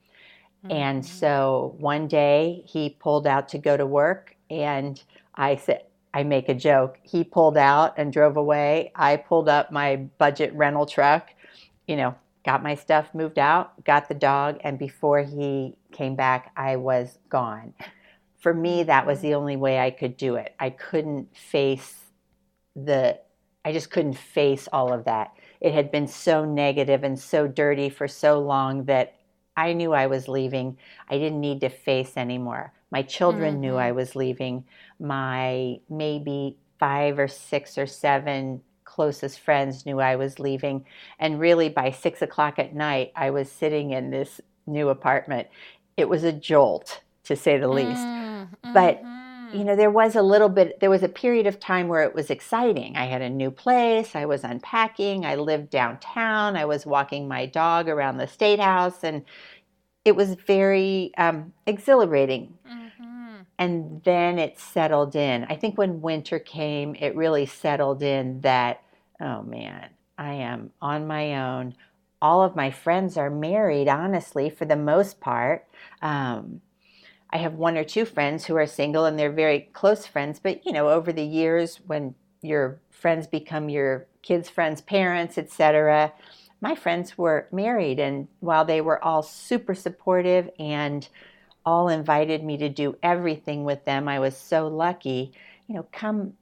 And 0.69 1.03
mm-hmm. 1.03 1.17
so 1.19 1.75
one 1.77 2.07
day 2.07 2.63
he 2.65 2.89
pulled 2.99 3.27
out 3.27 3.49
to 3.49 3.57
go 3.57 3.77
to 3.77 3.85
work, 3.85 4.35
and 4.49 5.01
I 5.35 5.55
said, 5.55 5.83
I 6.13 6.23
make 6.23 6.49
a 6.49 6.55
joke. 6.55 6.97
He 7.03 7.23
pulled 7.23 7.57
out 7.57 7.93
and 7.97 8.11
drove 8.11 8.37
away. 8.37 8.91
I 8.95 9.17
pulled 9.17 9.49
up 9.49 9.71
my 9.71 9.97
budget 10.17 10.53
rental 10.53 10.85
truck, 10.85 11.29
you 11.87 11.95
know, 11.95 12.15
got 12.45 12.63
my 12.63 12.75
stuff 12.75 13.13
moved 13.13 13.37
out, 13.37 13.83
got 13.83 14.07
the 14.07 14.15
dog, 14.15 14.57
and 14.61 14.79
before 14.79 15.21
he 15.21 15.75
came 15.91 16.15
back, 16.15 16.51
I 16.55 16.77
was 16.77 17.19
gone. 17.29 17.73
For 18.39 18.53
me, 18.53 18.83
that 18.83 19.05
was 19.05 19.19
the 19.19 19.33
only 19.33 19.57
way 19.57 19.79
I 19.79 19.91
could 19.91 20.15
do 20.15 20.35
it. 20.35 20.55
I 20.59 20.69
couldn't 20.69 21.35
face 21.35 21.95
the, 22.75 23.19
I 23.65 23.73
just 23.73 23.91
couldn't 23.91 24.17
face 24.17 24.69
all 24.71 24.93
of 24.93 25.05
that. 25.05 25.33
It 25.59 25.73
had 25.73 25.91
been 25.91 26.07
so 26.07 26.45
negative 26.45 27.03
and 27.03 27.19
so 27.19 27.47
dirty 27.47 27.89
for 27.89 28.07
so 28.07 28.39
long 28.39 28.85
that 28.85 29.16
I 29.57 29.73
knew 29.73 29.91
I 29.91 30.07
was 30.07 30.27
leaving. 30.27 30.77
I 31.09 31.17
didn't 31.17 31.41
need 31.41 31.59
to 31.61 31.69
face 31.69 32.15
anymore. 32.15 32.71
My 32.91 33.01
children 33.01 33.53
mm-hmm. 33.53 33.61
knew 33.61 33.75
I 33.75 33.91
was 33.91 34.15
leaving. 34.15 34.63
My 34.99 35.79
maybe 35.89 36.55
five 36.79 37.19
or 37.19 37.27
six 37.27 37.77
or 37.77 37.87
seven 37.87 38.61
closest 38.85 39.39
friends 39.39 39.85
knew 39.85 39.99
I 39.99 40.15
was 40.15 40.39
leaving. 40.39 40.85
And 41.19 41.39
really, 41.39 41.69
by 41.69 41.91
six 41.91 42.21
o'clock 42.21 42.59
at 42.59 42.73
night, 42.73 43.11
I 43.15 43.31
was 43.31 43.51
sitting 43.51 43.91
in 43.91 44.11
this 44.11 44.39
new 44.65 44.89
apartment. 44.89 45.47
It 45.97 46.07
was 46.07 46.23
a 46.23 46.31
jolt, 46.31 47.01
to 47.25 47.35
say 47.35 47.57
the 47.57 47.67
least. 47.67 47.99
Mm-hmm. 47.99 48.73
But 48.73 49.01
you 49.53 49.63
know, 49.63 49.75
there 49.75 49.91
was 49.91 50.15
a 50.15 50.21
little 50.21 50.49
bit, 50.49 50.79
there 50.79 50.89
was 50.89 51.03
a 51.03 51.09
period 51.09 51.47
of 51.47 51.59
time 51.59 51.87
where 51.87 52.03
it 52.03 52.13
was 52.13 52.29
exciting. 52.29 52.97
I 52.97 53.05
had 53.05 53.21
a 53.21 53.29
new 53.29 53.51
place, 53.51 54.15
I 54.15 54.25
was 54.25 54.43
unpacking, 54.43 55.25
I 55.25 55.35
lived 55.35 55.69
downtown, 55.69 56.55
I 56.55 56.65
was 56.65 56.85
walking 56.85 57.27
my 57.27 57.45
dog 57.45 57.87
around 57.87 58.17
the 58.17 58.27
state 58.27 58.59
house, 58.59 59.03
and 59.03 59.23
it 60.05 60.15
was 60.15 60.35
very 60.35 61.11
um, 61.17 61.53
exhilarating. 61.65 62.53
Mm-hmm. 62.69 63.41
And 63.59 64.01
then 64.03 64.39
it 64.39 64.59
settled 64.59 65.15
in. 65.15 65.45
I 65.49 65.55
think 65.55 65.77
when 65.77 66.01
winter 66.01 66.39
came, 66.39 66.95
it 66.95 67.15
really 67.15 67.45
settled 67.45 68.03
in 68.03 68.41
that, 68.41 68.83
oh 69.19 69.41
man, 69.41 69.89
I 70.17 70.33
am 70.33 70.71
on 70.81 71.07
my 71.07 71.35
own. 71.35 71.75
All 72.21 72.43
of 72.43 72.55
my 72.55 72.71
friends 72.71 73.17
are 73.17 73.29
married, 73.29 73.87
honestly, 73.87 74.49
for 74.49 74.65
the 74.65 74.75
most 74.75 75.19
part. 75.19 75.67
Um, 76.01 76.61
I 77.31 77.37
have 77.37 77.53
one 77.53 77.77
or 77.77 77.83
two 77.83 78.05
friends 78.05 78.45
who 78.45 78.55
are 78.55 78.67
single 78.67 79.05
and 79.05 79.17
they're 79.17 79.31
very 79.31 79.69
close 79.73 80.05
friends, 80.05 80.39
but 80.39 80.65
you 80.65 80.71
know, 80.71 80.89
over 80.89 81.11
the 81.11 81.25
years 81.25 81.79
when 81.87 82.15
your 82.41 82.79
friends 82.89 83.27
become 83.27 83.69
your 83.69 84.07
kids' 84.21 84.49
friends' 84.49 84.81
parents, 84.81 85.37
etc., 85.37 86.13
my 86.59 86.73
friends 86.73 87.17
were 87.17 87.47
married 87.51 87.99
and 87.99 88.27
while 88.39 88.65
they 88.65 88.81
were 88.81 89.03
all 89.03 89.21
super 89.21 89.75
supportive 89.75 90.49
and 90.57 91.07
all 91.65 91.89
invited 91.89 92.43
me 92.43 92.57
to 92.57 92.69
do 92.69 92.97
everything 93.03 93.63
with 93.65 93.83
them, 93.85 94.07
I 94.07 94.19
was 94.19 94.35
so 94.37 94.67
lucky. 94.67 95.33
You 95.67 95.75
know, 95.75 95.87
come 95.91 96.33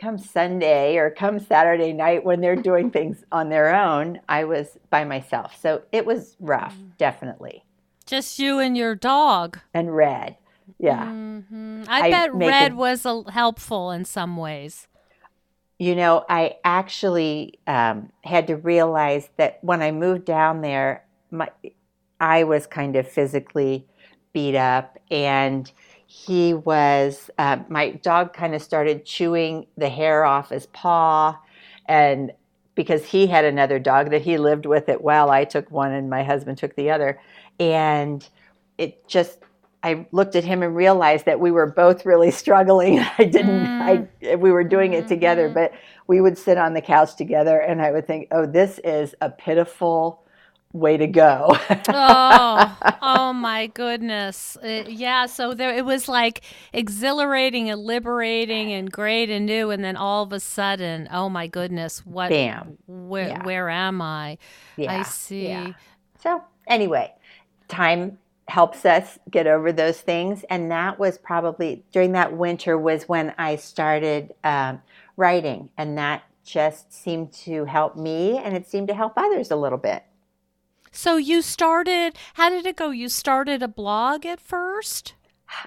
come 0.00 0.18
Sunday 0.18 0.96
or 0.96 1.10
come 1.10 1.38
Saturday 1.38 1.92
night 1.92 2.24
when 2.24 2.40
they're 2.40 2.56
doing 2.56 2.90
things 2.92 3.24
on 3.30 3.48
their 3.48 3.74
own, 3.74 4.20
I 4.28 4.44
was 4.44 4.78
by 4.88 5.04
myself. 5.04 5.58
So 5.60 5.82
it 5.92 6.06
was 6.06 6.36
rough, 6.40 6.74
mm. 6.76 6.96
definitely. 6.96 7.64
Just 8.10 8.40
you 8.40 8.58
and 8.58 8.76
your 8.76 8.96
dog. 8.96 9.60
And 9.72 9.94
Red. 9.94 10.36
Yeah. 10.80 11.06
Mm-hmm. 11.06 11.84
I, 11.86 12.00
I, 12.00 12.10
bet 12.10 12.34
Red 12.34 12.74
was 12.74 13.06
a, 13.06 13.22
helpful 13.30 13.92
in 13.92 14.04
some 14.04 14.36
ways. 14.36 14.88
You 15.78 15.94
know, 15.94 16.24
I 16.28 16.56
actually 16.64 17.60
um, 17.68 18.10
had 18.24 18.48
to 18.48 18.56
realize 18.56 19.28
that 19.36 19.62
when 19.62 19.80
I 19.80 19.92
moved 19.92 20.24
down 20.24 20.60
there, 20.60 21.04
my 21.30 21.50
I 22.18 22.42
was 22.42 22.66
kind 22.66 22.96
of 22.96 23.06
physically 23.06 23.86
beat 24.32 24.56
up, 24.56 24.98
and 25.08 25.70
he 26.08 26.52
was. 26.52 27.30
Uh, 27.38 27.58
my 27.68 27.90
dog 27.90 28.32
kind 28.32 28.56
of 28.56 28.60
started 28.60 29.04
chewing 29.04 29.68
the 29.76 29.88
hair 29.88 30.24
off 30.24 30.50
his 30.50 30.66
paw, 30.66 31.38
and 31.86 32.32
because 32.74 33.04
he 33.04 33.28
had 33.28 33.44
another 33.44 33.78
dog 33.78 34.10
that 34.10 34.22
he 34.22 34.36
lived 34.36 34.66
with 34.66 34.88
it 34.88 35.00
well, 35.00 35.30
I 35.30 35.44
took 35.44 35.70
one 35.70 35.92
and 35.92 36.08
my 36.10 36.22
husband 36.22 36.58
took 36.58 36.74
the 36.76 36.90
other, 36.90 37.20
and 37.60 38.26
it 38.78 39.06
just 39.06 39.38
I 39.82 40.06
looked 40.12 40.36
at 40.36 40.44
him 40.44 40.62
and 40.62 40.74
realized 40.76 41.26
that 41.26 41.40
we 41.40 41.50
were 41.50 41.66
both 41.66 42.04
really 42.04 42.30
struggling. 42.42 42.98
I 42.98 43.24
didn't, 43.24 43.66
mm. 43.66 44.08
I, 44.22 44.34
we 44.36 44.50
were 44.50 44.64
doing 44.64 44.92
it 44.92 45.08
together, 45.08 45.46
mm-hmm. 45.46 45.54
but 45.54 45.72
we 46.06 46.20
would 46.20 46.36
sit 46.36 46.58
on 46.58 46.74
the 46.74 46.80
couch 46.80 47.16
together 47.16 47.58
and 47.58 47.80
I 47.80 47.90
would 47.90 48.06
think, 48.06 48.28
oh, 48.30 48.46
this 48.46 48.78
is 48.84 49.14
a 49.20 49.30
pitiful 49.30 50.22
way 50.72 50.96
to 50.96 51.06
go. 51.06 51.56
oh, 51.88 52.78
oh 53.02 53.32
my 53.32 53.68
goodness. 53.68 54.56
Uh, 54.62 54.84
yeah. 54.86 55.26
So 55.26 55.54
there, 55.54 55.74
it 55.74 55.84
was 55.84 56.08
like 56.08 56.42
exhilarating 56.72 57.70
and 57.70 57.80
liberating 57.80 58.72
and 58.72 58.90
great 58.90 59.30
and 59.30 59.46
new. 59.46 59.70
And 59.70 59.82
then 59.82 59.96
all 59.96 60.22
of 60.22 60.32
a 60.32 60.40
sudden, 60.40 61.08
oh 61.10 61.28
my 61.28 61.46
goodness, 61.46 62.04
what, 62.04 62.28
Bam. 62.28 62.76
Where, 62.86 63.28
yeah. 63.28 63.44
where 63.44 63.70
am 63.70 64.02
I? 64.02 64.38
Yeah. 64.76 65.00
I 65.00 65.02
see. 65.04 65.48
Yeah. 65.48 65.72
So 66.22 66.42
anyway, 66.66 67.12
time 67.70 68.18
helps 68.48 68.84
us 68.84 69.18
get 69.30 69.46
over 69.46 69.72
those 69.72 70.00
things. 70.00 70.44
And 70.50 70.70
that 70.70 70.98
was 70.98 71.16
probably 71.16 71.84
during 71.92 72.12
that 72.12 72.36
winter 72.36 72.76
was 72.76 73.08
when 73.08 73.32
I 73.38 73.56
started 73.56 74.34
um, 74.42 74.82
writing, 75.16 75.70
and 75.78 75.96
that 75.98 76.24
just 76.44 76.92
seemed 76.92 77.32
to 77.32 77.64
help 77.64 77.96
me, 77.96 78.38
and 78.38 78.56
it 78.56 78.66
seemed 78.66 78.88
to 78.88 78.94
help 78.94 79.12
others 79.16 79.50
a 79.50 79.56
little 79.56 79.78
bit. 79.78 80.02
So 80.90 81.16
you 81.16 81.42
started. 81.42 82.16
How 82.34 82.50
did 82.50 82.66
it 82.66 82.76
go? 82.76 82.90
You 82.90 83.08
started 83.08 83.62
a 83.62 83.68
blog 83.68 84.26
at 84.26 84.40
first. 84.40 85.14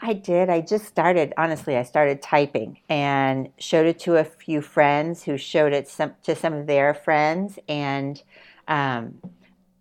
I 0.01 0.13
did. 0.13 0.49
I 0.49 0.61
just 0.61 0.85
started, 0.85 1.33
honestly, 1.37 1.77
I 1.77 1.83
started 1.83 2.21
typing 2.21 2.79
and 2.89 3.49
showed 3.57 3.85
it 3.85 3.99
to 3.99 4.15
a 4.17 4.23
few 4.23 4.61
friends 4.61 5.23
who 5.23 5.37
showed 5.37 5.73
it 5.73 5.87
some, 5.87 6.13
to 6.23 6.35
some 6.35 6.53
of 6.53 6.67
their 6.67 6.93
friends, 6.93 7.59
and 7.67 8.21
um, 8.67 9.19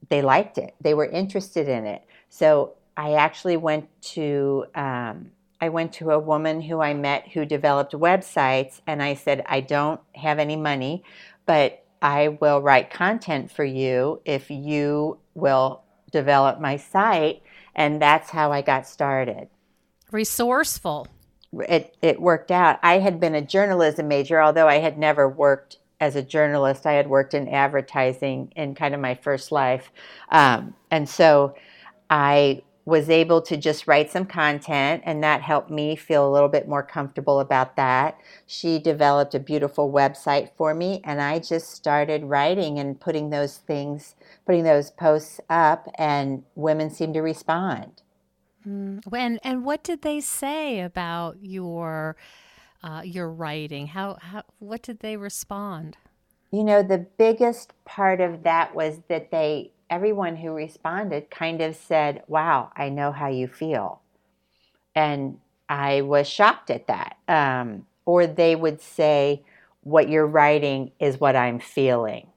they 0.08 0.22
liked 0.22 0.58
it. 0.58 0.74
They 0.80 0.94
were 0.94 1.06
interested 1.06 1.68
in 1.68 1.86
it. 1.86 2.02
So 2.34 2.72
I 2.96 3.12
actually 3.12 3.58
went 3.58 3.90
to 4.14 4.64
um, 4.74 5.32
I 5.60 5.68
went 5.68 5.92
to 5.94 6.12
a 6.12 6.18
woman 6.18 6.62
who 6.62 6.80
I 6.80 6.94
met 6.94 7.28
who 7.28 7.44
developed 7.44 7.92
websites, 7.92 8.80
and 8.86 9.02
I 9.02 9.14
said, 9.14 9.44
I 9.46 9.60
don't 9.60 10.00
have 10.14 10.38
any 10.38 10.56
money, 10.56 11.04
but 11.44 11.84
I 12.00 12.28
will 12.28 12.62
write 12.62 12.88
content 12.90 13.52
for 13.52 13.64
you 13.64 14.22
if 14.24 14.50
you 14.50 15.18
will 15.34 15.82
develop 16.10 16.58
my 16.58 16.78
site. 16.78 17.42
And 17.74 18.00
that's 18.00 18.30
how 18.30 18.50
I 18.50 18.62
got 18.62 18.86
started. 18.86 19.48
Resourceful. 20.10 21.08
It, 21.68 21.94
it 22.00 22.18
worked 22.18 22.50
out. 22.50 22.78
I 22.82 22.98
had 23.00 23.20
been 23.20 23.34
a 23.34 23.42
journalism 23.42 24.08
major, 24.08 24.40
although 24.40 24.68
I 24.68 24.78
had 24.78 24.96
never 24.96 25.28
worked 25.28 25.76
as 26.00 26.16
a 26.16 26.22
journalist. 26.22 26.86
I 26.86 26.94
had 26.94 27.08
worked 27.08 27.34
in 27.34 27.46
advertising 27.46 28.54
in 28.56 28.74
kind 28.74 28.94
of 28.94 29.00
my 29.02 29.16
first 29.16 29.52
life. 29.52 29.92
Um, 30.30 30.74
and 30.90 31.06
so 31.06 31.54
I 32.12 32.62
was 32.84 33.08
able 33.08 33.40
to 33.40 33.56
just 33.56 33.86
write 33.86 34.10
some 34.10 34.26
content, 34.26 35.02
and 35.06 35.24
that 35.24 35.40
helped 35.40 35.70
me 35.70 35.96
feel 35.96 36.28
a 36.28 36.30
little 36.30 36.50
bit 36.50 36.68
more 36.68 36.82
comfortable 36.82 37.40
about 37.40 37.74
that. 37.76 38.18
She 38.46 38.78
developed 38.78 39.34
a 39.34 39.40
beautiful 39.40 39.90
website 39.90 40.50
for 40.58 40.74
me, 40.74 41.00
and 41.04 41.22
I 41.22 41.38
just 41.38 41.70
started 41.70 42.24
writing 42.24 42.78
and 42.78 43.00
putting 43.00 43.30
those 43.30 43.56
things, 43.56 44.14
putting 44.44 44.64
those 44.64 44.90
posts 44.90 45.40
up, 45.48 45.88
and 45.96 46.42
women 46.54 46.90
seemed 46.90 47.14
to 47.14 47.22
respond. 47.22 48.02
Mm. 48.66 49.00
And 49.10 49.40
and 49.42 49.64
what 49.64 49.82
did 49.82 50.02
they 50.02 50.20
say 50.20 50.80
about 50.80 51.38
your 51.40 52.16
uh, 52.82 53.00
your 53.06 53.30
writing? 53.30 53.86
How, 53.86 54.18
how 54.20 54.42
what 54.58 54.82
did 54.82 55.00
they 55.00 55.16
respond? 55.16 55.96
You 56.50 56.64
know, 56.64 56.82
the 56.82 57.06
biggest 57.16 57.72
part 57.86 58.20
of 58.20 58.42
that 58.42 58.74
was 58.74 59.00
that 59.08 59.30
they 59.30 59.72
everyone 59.92 60.36
who 60.36 60.50
responded 60.52 61.30
kind 61.30 61.60
of 61.60 61.76
said, 61.76 62.22
Wow, 62.26 62.72
I 62.74 62.88
know 62.88 63.12
how 63.12 63.28
you 63.28 63.46
feel. 63.46 64.00
And 64.94 65.38
I 65.68 66.00
was 66.00 66.26
shocked 66.26 66.70
at 66.70 66.86
that. 66.86 67.18
Um, 67.28 67.86
or 68.06 68.26
they 68.26 68.56
would 68.56 68.80
say, 68.80 69.44
What 69.82 70.08
you're 70.08 70.26
writing 70.26 70.92
is 70.98 71.20
what 71.20 71.36
I'm 71.36 71.60
feeling. 71.60 72.28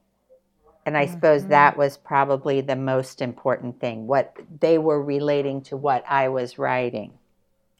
And 0.84 0.98
I 0.98 1.06
mm-hmm. 1.06 1.14
suppose 1.14 1.46
that 1.46 1.78
was 1.78 1.96
probably 1.96 2.60
the 2.60 2.76
most 2.76 3.22
important 3.22 3.80
thing. 3.80 4.06
What 4.06 4.36
they 4.60 4.76
were 4.76 5.02
relating 5.02 5.62
to 5.62 5.78
what 5.78 6.04
I 6.06 6.28
was 6.28 6.58
writing. 6.58 7.14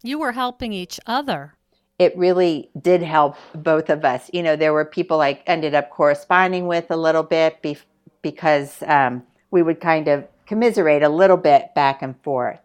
You 0.03 0.19
were 0.19 0.33
helping 0.33 0.73
each 0.73 0.99
other. 1.07 1.53
It 1.99 2.17
really 2.17 2.71
did 2.81 3.03
help 3.03 3.37
both 3.55 3.91
of 3.91 4.07
us. 4.07 4.31
You 4.33 4.43
know, 4.43 4.57
there 4.57 4.73
were 4.73 4.87
people 4.87 5.21
I 5.21 5.43
ended 5.47 5.75
up 5.75 5.91
corresponding 5.91 6.67
with 6.67 6.91
a 6.91 6.97
little 6.97 7.23
bit 7.23 7.61
be- 7.63 7.79
because 8.23 8.83
um, 8.83 9.23
we 9.57 9.63
would 9.63 9.81
kind 9.81 10.07
of 10.07 10.29
commiserate 10.45 11.03
a 11.03 11.09
little 11.09 11.39
bit 11.39 11.75
back 11.75 12.03
and 12.03 12.15
forth. 12.23 12.61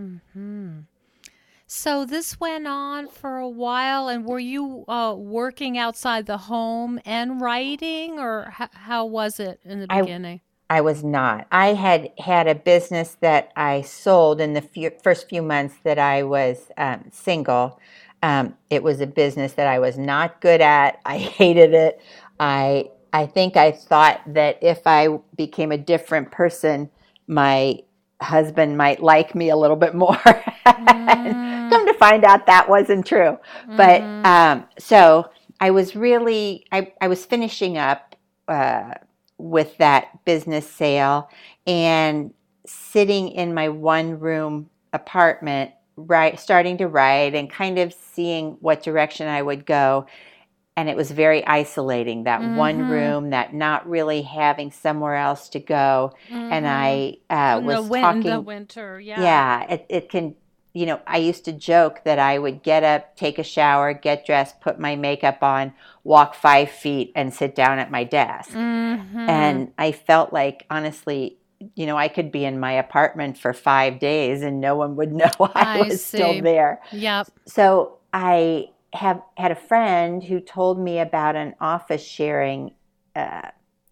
Mm-hmm. 0.00 0.82
So 1.66 2.04
this 2.04 2.38
went 2.38 2.68
on 2.68 3.08
for 3.08 3.38
a 3.38 3.48
while, 3.48 4.06
and 4.06 4.24
were 4.24 4.38
you 4.38 4.84
uh, 4.86 5.16
working 5.18 5.76
outside 5.76 6.26
the 6.26 6.36
home 6.36 7.00
and 7.04 7.40
writing, 7.40 8.20
or 8.20 8.54
h- 8.60 8.68
how 8.72 9.04
was 9.04 9.40
it 9.40 9.58
in 9.64 9.80
the 9.80 9.88
beginning? 9.88 10.42
I, 10.70 10.78
I, 10.78 10.80
was 10.82 11.02
not. 11.02 11.48
I 11.50 11.72
had 11.72 12.12
had 12.18 12.46
a 12.46 12.54
business 12.54 13.16
that 13.18 13.50
I 13.56 13.82
sold 13.82 14.40
in 14.40 14.52
the 14.52 14.62
few, 14.62 14.92
first 15.02 15.28
few 15.28 15.42
months 15.42 15.74
that 15.82 15.98
I 15.98 16.22
was 16.22 16.70
um, 16.76 17.06
single. 17.10 17.80
Um, 18.22 18.54
it 18.70 18.84
was 18.84 19.00
a 19.00 19.08
business 19.08 19.54
that 19.54 19.66
I 19.66 19.80
was 19.80 19.98
not 19.98 20.40
good 20.40 20.60
at. 20.60 21.00
I 21.04 21.18
hated 21.40 21.74
it. 21.74 22.00
I 22.38 22.90
I 23.12 23.26
think 23.26 23.56
I 23.56 23.72
thought 23.72 24.22
that 24.26 24.58
if 24.62 24.86
I 24.86 25.08
became 25.36 25.72
a 25.72 25.78
different 25.78 26.30
person, 26.30 26.90
my 27.26 27.80
husband 28.20 28.78
might 28.78 29.02
like 29.02 29.34
me 29.34 29.50
a 29.50 29.56
little 29.56 29.76
bit 29.76 29.94
more. 29.94 30.20
Mm. 30.64 31.70
Come 31.70 31.86
to 31.86 31.94
find 31.94 32.24
out 32.24 32.46
that 32.46 32.68
wasn't 32.68 33.06
true. 33.06 33.38
Mm. 33.68 33.76
But 33.76 34.00
mm-hmm. 34.00 34.26
um, 34.26 34.64
so 34.78 35.30
I 35.60 35.70
was 35.70 35.96
really, 35.96 36.64
I, 36.70 36.92
I 37.00 37.08
was 37.08 37.24
finishing 37.24 37.78
up 37.78 38.14
uh, 38.48 38.94
with 39.38 39.76
that 39.78 40.24
business 40.24 40.68
sale 40.68 41.30
and 41.66 42.32
sitting 42.66 43.28
in 43.28 43.54
my 43.54 43.68
one 43.68 44.20
room 44.20 44.70
apartment, 44.92 45.72
right, 45.96 46.38
starting 46.38 46.78
to 46.78 46.88
write 46.88 47.34
and 47.34 47.50
kind 47.50 47.78
of 47.78 47.92
seeing 47.92 48.56
what 48.60 48.82
direction 48.82 49.26
I 49.26 49.42
would 49.42 49.66
go 49.66 50.06
and 50.76 50.88
it 50.88 50.96
was 50.96 51.10
very 51.10 51.46
isolating 51.46 52.24
that 52.24 52.40
mm-hmm. 52.40 52.56
one 52.56 52.88
room 52.88 53.30
that 53.30 53.54
not 53.54 53.88
really 53.88 54.22
having 54.22 54.70
somewhere 54.70 55.16
else 55.16 55.48
to 55.50 55.60
go 55.60 56.12
mm-hmm. 56.28 56.52
and 56.52 56.66
i 56.66 57.16
uh, 57.30 57.60
was 57.62 57.88
the 57.88 58.00
talking 58.00 58.22
the 58.22 58.40
winter 58.40 59.00
yeah 59.00 59.20
yeah 59.20 59.72
it, 59.72 59.86
it 59.88 60.08
can 60.08 60.34
you 60.72 60.86
know 60.86 61.00
i 61.06 61.18
used 61.18 61.44
to 61.44 61.52
joke 61.52 62.00
that 62.04 62.18
i 62.18 62.38
would 62.38 62.62
get 62.62 62.82
up 62.82 63.14
take 63.16 63.38
a 63.38 63.44
shower 63.44 63.92
get 63.92 64.24
dressed 64.24 64.60
put 64.60 64.78
my 64.78 64.96
makeup 64.96 65.42
on 65.42 65.72
walk 66.04 66.34
five 66.34 66.70
feet 66.70 67.12
and 67.14 67.32
sit 67.34 67.54
down 67.54 67.78
at 67.78 67.90
my 67.90 68.04
desk 68.04 68.50
mm-hmm. 68.50 69.18
and 69.18 69.72
i 69.78 69.92
felt 69.92 70.32
like 70.32 70.64
honestly 70.70 71.36
you 71.74 71.86
know, 71.86 71.96
I 71.96 72.08
could 72.08 72.32
be 72.32 72.44
in 72.44 72.58
my 72.58 72.72
apartment 72.72 73.38
for 73.38 73.52
five 73.52 73.98
days 73.98 74.42
and 74.42 74.60
no 74.60 74.76
one 74.76 74.96
would 74.96 75.12
know 75.22 75.30
I, 75.38 75.78
I 75.78 75.82
was 75.82 76.04
see. 76.04 76.18
still 76.18 76.42
there. 76.42 76.80
Yep. 76.92 77.28
So 77.46 77.98
I 78.12 78.70
have 78.92 79.22
had 79.36 79.50
a 79.50 79.56
friend 79.56 80.22
who 80.22 80.40
told 80.40 80.78
me 80.78 80.98
about 80.98 81.36
an 81.36 81.54
office 81.60 82.02
sharing 82.04 82.72
uh, 83.16 83.50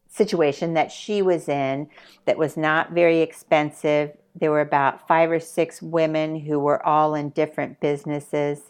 situation 0.09 0.75
that 0.75 0.93
she 0.93 1.23
was 1.23 1.49
in 1.49 1.89
that 2.27 2.37
was 2.37 2.57
not 2.57 2.93
very 2.93 3.21
expensive. 3.21 4.13
There 4.35 4.51
were 4.51 4.61
about 4.61 5.07
five 5.09 5.31
or 5.31 5.41
six 5.41 5.81
women 5.81 6.39
who 6.39 6.59
were 6.59 6.85
all 6.85 7.15
in 7.15 7.31
different 7.31 7.81
businesses, 7.81 8.61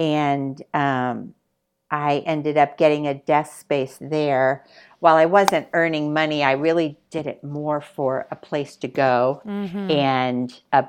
and 0.00 0.60
um, 0.74 1.34
I 1.90 2.18
ended 2.26 2.58
up 2.58 2.76
getting 2.76 3.06
a 3.06 3.14
desk 3.14 3.60
space 3.60 3.98
there. 4.00 4.64
While 5.00 5.16
I 5.16 5.26
wasn't 5.26 5.68
earning 5.72 6.12
money, 6.12 6.42
I 6.42 6.52
really 6.52 6.98
did 7.10 7.26
it 7.26 7.42
more 7.44 7.80
for 7.80 8.26
a 8.30 8.36
place 8.36 8.76
to 8.76 8.88
go 8.88 9.40
mm-hmm. 9.46 9.90
and 9.90 10.60
a 10.72 10.86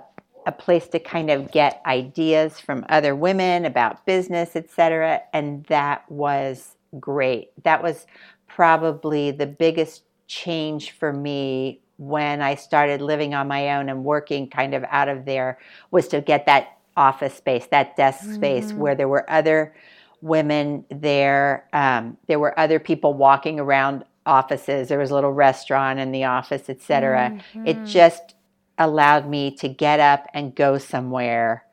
a 0.49 0.51
place 0.51 0.87
to 0.87 0.97
kind 0.97 1.29
of 1.29 1.51
get 1.51 1.79
ideas 1.85 2.59
from 2.59 2.83
other 2.89 3.15
women 3.15 3.65
about 3.65 4.03
business, 4.07 4.55
etc. 4.55 5.21
And 5.31 5.63
that 5.65 6.09
was 6.11 6.75
great. 6.99 7.51
That 7.63 7.83
was 7.83 8.07
probably 8.47 9.29
the 9.29 9.45
biggest 9.45 10.01
change 10.25 10.89
for 10.91 11.13
me 11.13 11.81
when 11.97 12.41
I 12.41 12.55
started 12.55 12.99
living 12.99 13.35
on 13.35 13.47
my 13.47 13.75
own 13.75 13.89
and 13.89 14.03
working 14.03 14.49
kind 14.49 14.73
of 14.73 14.83
out 14.89 15.07
of 15.07 15.25
there 15.25 15.59
was 15.91 16.07
to 16.07 16.19
get 16.19 16.47
that 16.47 16.79
office 16.97 17.35
space, 17.35 17.67
that 17.67 17.95
desk 17.95 18.23
mm-hmm. 18.23 18.33
space 18.33 18.73
where 18.73 18.95
there 18.95 19.07
were 19.07 19.29
other 19.29 19.75
women 20.21 20.83
there. 20.89 21.67
Um, 21.73 22.17
there 22.25 22.39
were 22.39 22.59
other 22.59 22.79
people 22.79 23.13
walking 23.13 23.59
around 23.59 24.03
offices. 24.25 24.87
There 24.87 24.97
was 24.97 25.11
a 25.11 25.13
little 25.13 25.31
restaurant 25.31 25.99
in 25.99 26.11
the 26.11 26.23
office, 26.23 26.69
etc. 26.69 27.39
Mm-hmm. 27.53 27.67
It 27.67 27.85
just 27.85 28.33
allowed 28.79 29.27
me 29.27 29.51
to 29.57 29.67
get 29.67 29.99
up 29.99 30.25
and 30.33 30.55
go 30.55 30.77
somewhere 30.77 31.65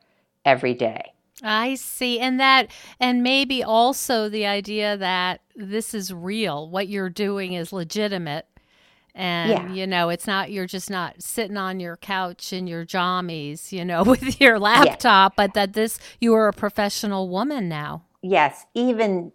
every 0.45 0.75
day. 0.75 1.13
I 1.43 1.75
see. 1.77 2.19
And 2.19 2.41
that, 2.41 2.71
and 2.99 3.23
maybe 3.23 3.63
also 3.63 4.29
the 4.29 4.47
idea 4.47 4.97
that 4.97 5.41
this 5.55 5.95
is 5.95 6.13
real. 6.13 6.69
What 6.69 6.89
you're 6.89 7.11
doing 7.11 7.53
is 7.53 7.73
legitimate. 7.73 8.47
And, 9.15 9.51
yeah. 9.51 9.73
you 9.73 9.87
know, 9.87 10.09
it's 10.09 10.27
not, 10.27 10.51
you're 10.51 10.67
just 10.67 10.91
not 10.91 11.23
sitting 11.23 11.57
on 11.57 11.81
your 11.81 11.97
couch 11.97 12.53
in 12.53 12.67
your 12.67 12.85
jammies, 12.85 13.73
you 13.73 13.85
know, 13.85 14.03
with 14.05 14.41
your 14.41 14.59
laptop, 14.59 15.37
but 15.37 15.55
that 15.55 15.73
this, 15.75 15.99
you 16.21 16.35
are 16.35 16.49
a 16.49 16.53
professional 16.53 17.29
woman 17.29 17.69
now. 17.69 18.03
Yes. 18.23 18.67
Even 18.75 19.33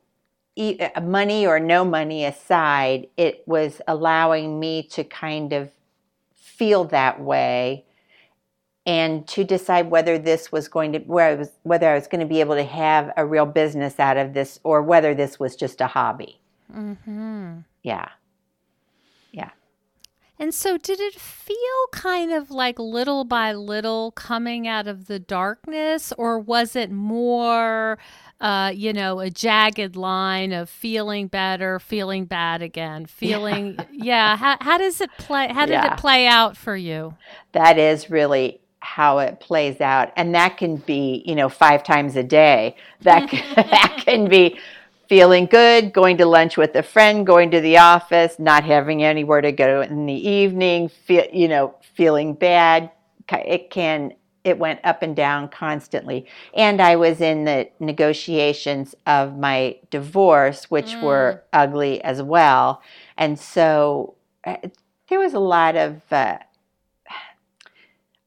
uh, 0.57 1.01
money 1.01 1.47
or 1.47 1.59
no 1.59 1.85
money 1.85 2.25
aside, 2.25 3.07
it 3.15 3.43
was 3.47 3.81
allowing 3.87 4.59
me 4.59 4.83
to 4.83 5.03
kind 5.03 5.53
of 5.53 5.71
feel 6.61 6.83
that 6.83 7.19
way 7.19 7.83
and 8.85 9.27
to 9.27 9.43
decide 9.43 9.89
whether 9.89 10.19
this 10.19 10.51
was 10.51 10.67
going 10.67 10.93
to 10.93 10.99
where 10.99 11.29
I 11.29 11.33
was 11.33 11.49
whether 11.63 11.89
I 11.89 11.95
was 11.95 12.05
going 12.05 12.21
to 12.21 12.27
be 12.27 12.39
able 12.39 12.53
to 12.53 12.63
have 12.63 13.11
a 13.17 13.25
real 13.25 13.47
business 13.47 13.99
out 13.99 14.15
of 14.15 14.35
this 14.35 14.59
or 14.63 14.83
whether 14.83 15.15
this 15.15 15.39
was 15.39 15.55
just 15.55 15.81
a 15.81 15.87
hobby. 15.87 16.39
Mm-hmm. 16.71 17.61
Yeah. 17.81 18.09
Yeah. 18.09 18.09
And 20.41 20.55
so, 20.55 20.75
did 20.75 20.99
it 20.99 21.13
feel 21.13 21.55
kind 21.91 22.33
of 22.33 22.49
like 22.49 22.79
little 22.79 23.25
by 23.25 23.53
little 23.53 24.09
coming 24.13 24.67
out 24.67 24.87
of 24.87 25.05
the 25.05 25.19
darkness, 25.19 26.11
or 26.17 26.39
was 26.39 26.75
it 26.75 26.89
more 26.89 27.99
uh, 28.39 28.71
you 28.75 28.91
know, 28.91 29.19
a 29.19 29.29
jagged 29.29 29.95
line 29.95 30.51
of 30.51 30.67
feeling 30.67 31.27
better, 31.27 31.77
feeling 31.77 32.25
bad 32.25 32.63
again, 32.63 33.05
feeling, 33.05 33.75
yeah. 33.91 34.33
yeah. 34.33 34.37
How, 34.37 34.57
how 34.59 34.77
does 34.79 34.99
it 34.99 35.11
play? 35.19 35.47
How 35.49 35.67
did 35.67 35.73
yeah. 35.73 35.93
it 35.93 35.99
play 35.99 36.25
out 36.25 36.57
for 36.57 36.75
you? 36.75 37.13
That 37.51 37.77
is 37.77 38.09
really 38.09 38.59
how 38.79 39.19
it 39.19 39.39
plays 39.39 39.79
out. 39.79 40.11
And 40.15 40.33
that 40.33 40.57
can 40.57 40.77
be, 40.77 41.23
you 41.23 41.35
know, 41.35 41.49
five 41.49 41.83
times 41.83 42.15
a 42.15 42.23
day. 42.23 42.75
That, 43.01 43.29
can, 43.29 43.55
that 43.55 44.01
can 44.03 44.27
be 44.27 44.59
feeling 45.11 45.45
good, 45.45 45.91
going 45.91 46.17
to 46.17 46.25
lunch 46.25 46.55
with 46.55 46.73
a 46.73 46.81
friend, 46.81 47.27
going 47.27 47.51
to 47.51 47.59
the 47.59 47.77
office, 47.77 48.39
not 48.39 48.63
having 48.63 49.03
anywhere 49.03 49.41
to 49.41 49.51
go 49.51 49.81
in 49.81 50.05
the 50.05 50.13
evening, 50.13 50.87
feel, 50.87 51.25
you 51.33 51.49
know, 51.49 51.75
feeling 51.81 52.33
bad. 52.33 52.89
It 53.29 53.71
can 53.71 54.13
it 54.45 54.57
went 54.57 54.79
up 54.85 55.03
and 55.03 55.13
down 55.13 55.49
constantly. 55.49 56.25
And 56.53 56.81
I 56.81 56.95
was 56.95 57.19
in 57.19 57.43
the 57.43 57.69
negotiations 57.81 58.95
of 59.05 59.37
my 59.37 59.79
divorce, 59.89 60.71
which 60.71 60.93
mm. 60.93 61.03
were 61.03 61.43
ugly 61.51 62.01
as 62.05 62.21
well. 62.21 62.81
And 63.17 63.37
so 63.37 64.15
uh, 64.45 64.55
there 65.09 65.19
was 65.19 65.33
a 65.33 65.39
lot 65.39 65.75
of, 65.75 66.01
uh, 66.09 66.37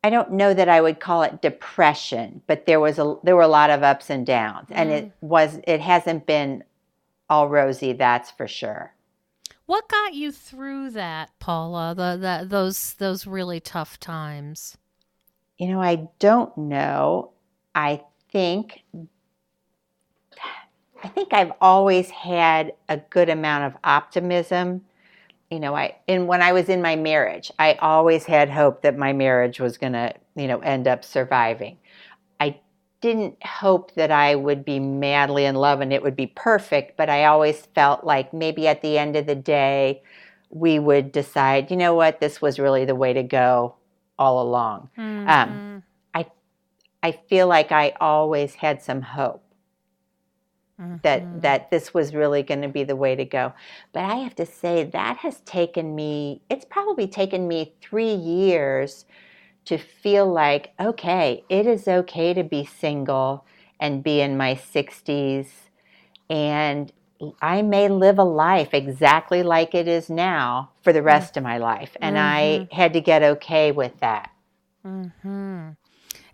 I 0.05 0.11
don't 0.11 0.33
know 0.33 0.53
that 0.53 0.69
I 0.69 0.83
would 0.83 1.01
call 1.01 1.23
it 1.23 1.41
depression, 1.41 2.43
but 2.47 2.67
there 2.67 2.79
was 2.79 2.99
a 2.99 3.17
there 3.25 3.37
were 3.37 3.41
a 3.41 3.49
lot 3.49 3.71
of 3.71 3.83
ups 3.83 4.11
and 4.11 4.27
downs, 4.27 4.69
mm. 4.69 4.75
and 4.77 4.91
it 4.91 5.07
mm. 5.07 5.13
was 5.23 5.59
it 5.67 5.81
hasn't 5.81 6.27
been 6.27 6.63
all 7.29 7.49
rosy, 7.49 7.93
that's 7.93 8.31
for 8.31 8.47
sure. 8.47 8.95
What 9.67 9.89
got 9.89 10.15
you 10.15 10.31
through 10.31 10.91
that, 10.91 11.31
Paula? 11.39 11.95
The, 11.95 12.19
the 12.19 12.47
those 12.47 12.95
those 12.95 13.27
really 13.27 13.61
tough 13.61 13.99
times. 13.99 14.77
You 15.59 15.69
know, 15.69 15.81
I 15.81 16.09
don't 16.19 16.57
know. 16.59 17.31
I 17.75 18.03
think 18.31 18.85
I 21.05 21.09
think 21.09 21.33
I've 21.33 21.53
always 21.61 22.11
had 22.11 22.73
a 22.89 22.97
good 22.97 23.29
amount 23.29 23.65
of 23.65 23.81
optimism. 23.85 24.85
You 25.51 25.61
know, 25.61 25.77
I 25.77 25.97
and 26.09 26.27
when 26.27 26.43
I 26.43 26.53
was 26.53 26.69
in 26.69 26.83
my 26.83 26.97
marriage, 26.97 27.51
I 27.59 27.75
always 27.75 28.25
had 28.25 28.51
hope 28.51 28.83
that 28.83 28.99
my 28.99 29.13
marriage 29.13 29.61
was 29.61 29.79
going 29.79 29.93
to, 29.93 30.13
you 30.35 30.47
know, 30.47 30.59
end 30.61 30.89
up 30.89 31.05
surviving. 31.05 31.79
I 33.05 33.07
didn't 33.07 33.45
hope 33.45 33.93
that 33.97 34.11
I 34.11 34.35
would 34.35 34.65
be 34.65 34.81
madly 34.81 35.45
in 35.45 35.57
love 35.57 35.83
and 35.83 35.93
it 35.93 36.03
would 36.03 36.17
be 36.17 36.29
perfect, 36.29 36.97
but 36.97 37.11
I 37.11 37.27
always 37.27 37.67
felt 37.75 38.05
like 38.05 38.33
maybe 38.33 38.67
at 38.67 38.81
the 38.81 38.97
end 38.97 39.15
of 39.15 39.27
the 39.27 39.35
day 39.35 40.03
we 40.49 40.79
would 40.79 41.13
decide, 41.13 41.71
you 41.71 41.77
know 41.77 41.95
what, 41.95 42.21
this 42.21 42.41
was 42.41 42.59
really 42.59 42.87
the 42.87 42.95
way 42.95 43.13
to 43.13 43.23
go 43.23 43.75
all 44.19 44.41
along. 44.41 44.89
Mm-hmm. 44.97 45.29
Um, 45.29 45.83
I 46.15 46.27
I 47.03 47.13
feel 47.29 47.47
like 47.47 47.73
I 47.73 47.93
always 48.01 48.55
had 48.55 48.81
some 48.81 49.03
hope 49.03 49.45
mm-hmm. 50.81 50.97
that 51.03 51.43
that 51.43 51.71
this 51.71 51.93
was 51.93 52.15
really 52.15 52.43
going 52.43 52.63
to 52.63 52.69
be 52.69 52.85
the 52.85 52.97
way 52.97 53.17
to 53.17 53.27
go. 53.27 53.53
But 53.93 54.05
I 54.05 54.15
have 54.17 54.35
to 54.37 54.47
say 54.47 54.85
that 54.85 55.19
has 55.19 55.41
taken 55.41 55.95
me. 55.95 56.41
It's 56.49 56.65
probably 56.65 57.07
taken 57.07 57.47
me 57.49 57.75
three 57.83 58.15
years 58.15 59.05
to 59.67 59.79
feel 59.79 60.31
like 60.31 60.73
okay, 60.79 61.45
it 61.49 61.67
is 61.67 61.89
okay 61.89 62.35
to 62.35 62.43
be 62.43 62.65
single 62.65 63.45
and 63.81 64.03
be 64.03 64.21
in 64.21 64.37
my 64.37 64.55
sixties 64.55 65.71
and 66.31 66.93
I 67.41 67.63
may 67.63 67.89
live 67.89 68.19
a 68.19 68.25
life 68.25 68.71
exactly 68.73 69.43
like 69.43 69.75
it 69.75 69.89
is 69.89 70.11
now 70.11 70.71
for 70.83 70.93
the 70.93 71.03
rest 71.03 71.37
of 71.37 71.43
my 71.43 71.59
life. 71.59 71.97
And 72.01 72.17
mm-hmm. 72.17 72.73
I 72.73 72.75
had 72.75 72.93
to 72.95 73.01
get 73.01 73.23
okay 73.23 73.73
with 73.73 73.99
that. 74.01 74.31
Mm-hmm. 74.85 75.71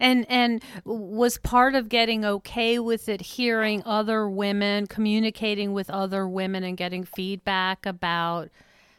And 0.03 0.27
and 0.31 0.63
was 0.85 1.37
part 1.39 1.75
of 1.75 1.91
getting 1.91 2.25
okay 2.25 2.79
with 2.79 3.09
it 3.09 3.21
hearing 3.21 3.83
other 3.85 4.29
women, 4.29 4.87
communicating 4.87 5.75
with 5.75 5.91
other 5.91 6.27
women, 6.27 6.65
and 6.65 6.77
getting 6.77 7.05
feedback 7.05 7.85
about 7.85 8.49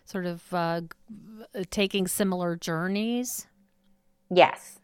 sort 0.06 0.28
of 0.28 0.44
uh, 0.54 0.82
taking 1.72 2.08
similar 2.08 2.56
journeys. 2.56 3.48
Yes, 4.32 4.80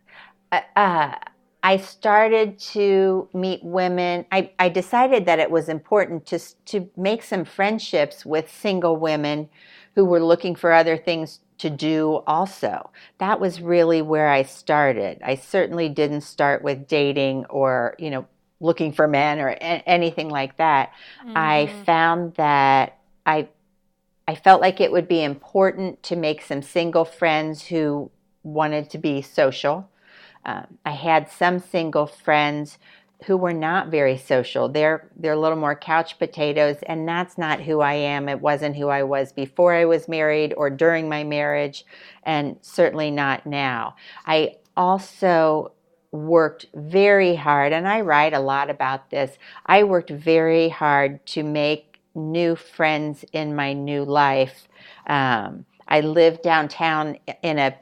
uh, 0.51 0.61
uh 0.75 1.15
I 1.63 1.75
started 1.75 2.59
to 2.59 3.27
meet 3.33 3.61
women. 3.63 4.25
I, 4.31 4.51
I 4.57 4.69
decided 4.69 5.25
that 5.25 5.39
it 5.39 5.51
was 5.51 5.67
important 5.67 6.25
to, 6.27 6.39
to 6.65 6.89
make 6.95 7.23
some 7.23 7.43
friendships 7.43 8.25
with 8.25 8.49
single 8.49 8.95
women 8.95 9.49
who 9.95 10.05
were 10.05 10.23
looking 10.23 10.55
for 10.55 10.71
other 10.71 10.95
things 10.95 11.39
to 11.57 11.69
do 11.69 12.21
also. 12.27 12.91
That 13.17 13.41
was 13.41 13.59
really 13.59 14.01
where 14.01 14.29
I 14.29 14.43
started. 14.43 15.19
I 15.25 15.35
certainly 15.35 15.89
didn't 15.89 16.21
start 16.21 16.63
with 16.63 16.87
dating 16.87 17.45
or, 17.49 17.95
you 17.97 18.11
know, 18.11 18.27
looking 18.61 18.93
for 18.93 19.07
men 19.07 19.39
or 19.39 19.49
a- 19.49 19.83
anything 19.89 20.29
like 20.29 20.55
that. 20.57 20.93
Mm. 21.25 21.33
I 21.35 21.67
found 21.85 22.35
that 22.35 22.97
I 23.25 23.49
I 24.29 24.35
felt 24.35 24.61
like 24.61 24.81
it 24.81 24.91
would 24.91 25.07
be 25.07 25.23
important 25.23 26.03
to 26.03 26.15
make 26.15 26.41
some 26.41 26.61
single 26.61 27.05
friends 27.05 27.65
who 27.65 28.11
wanted 28.47 28.89
to 28.91 28.97
be 28.97 29.21
social. 29.21 29.89
Um, 30.45 30.77
I 30.85 30.91
had 30.91 31.29
some 31.29 31.59
single 31.59 32.07
friends 32.07 32.77
who 33.25 33.35
were 33.35 33.53
not 33.53 33.89
very 33.89 34.17
social. 34.17 34.69
They're 34.69 35.09
they're 35.15 35.33
a 35.33 35.39
little 35.39 35.57
more 35.57 35.75
couch 35.75 36.19
potatoes, 36.19 36.77
and 36.83 37.07
that's 37.07 37.37
not 37.37 37.61
who 37.61 37.81
I 37.81 37.93
am. 37.93 38.29
It 38.29 38.41
wasn't 38.41 38.75
who 38.75 38.89
I 38.89 39.03
was 39.03 39.33
before 39.33 39.73
I 39.73 39.85
was 39.85 40.07
married 40.07 40.53
or 40.55 40.69
during 40.69 41.09
my 41.09 41.23
marriage, 41.23 41.83
and 42.23 42.57
certainly 42.61 43.11
not 43.11 43.45
now. 43.45 43.95
I 44.25 44.57
also 44.75 45.71
worked 46.11 46.67
very 46.75 47.35
hard, 47.35 47.73
and 47.73 47.87
I 47.87 48.01
write 48.01 48.33
a 48.33 48.39
lot 48.39 48.69
about 48.69 49.09
this. 49.09 49.37
I 49.65 49.83
worked 49.83 50.11
very 50.11 50.69
hard 50.69 51.25
to 51.27 51.43
make 51.43 51.99
new 52.13 52.55
friends 52.55 53.25
in 53.33 53.55
my 53.55 53.73
new 53.73 54.03
life. 54.03 54.67
Um, 55.07 55.65
I 55.87 56.01
lived 56.01 56.43
downtown 56.43 57.17
in 57.41 57.59
a 57.59 57.75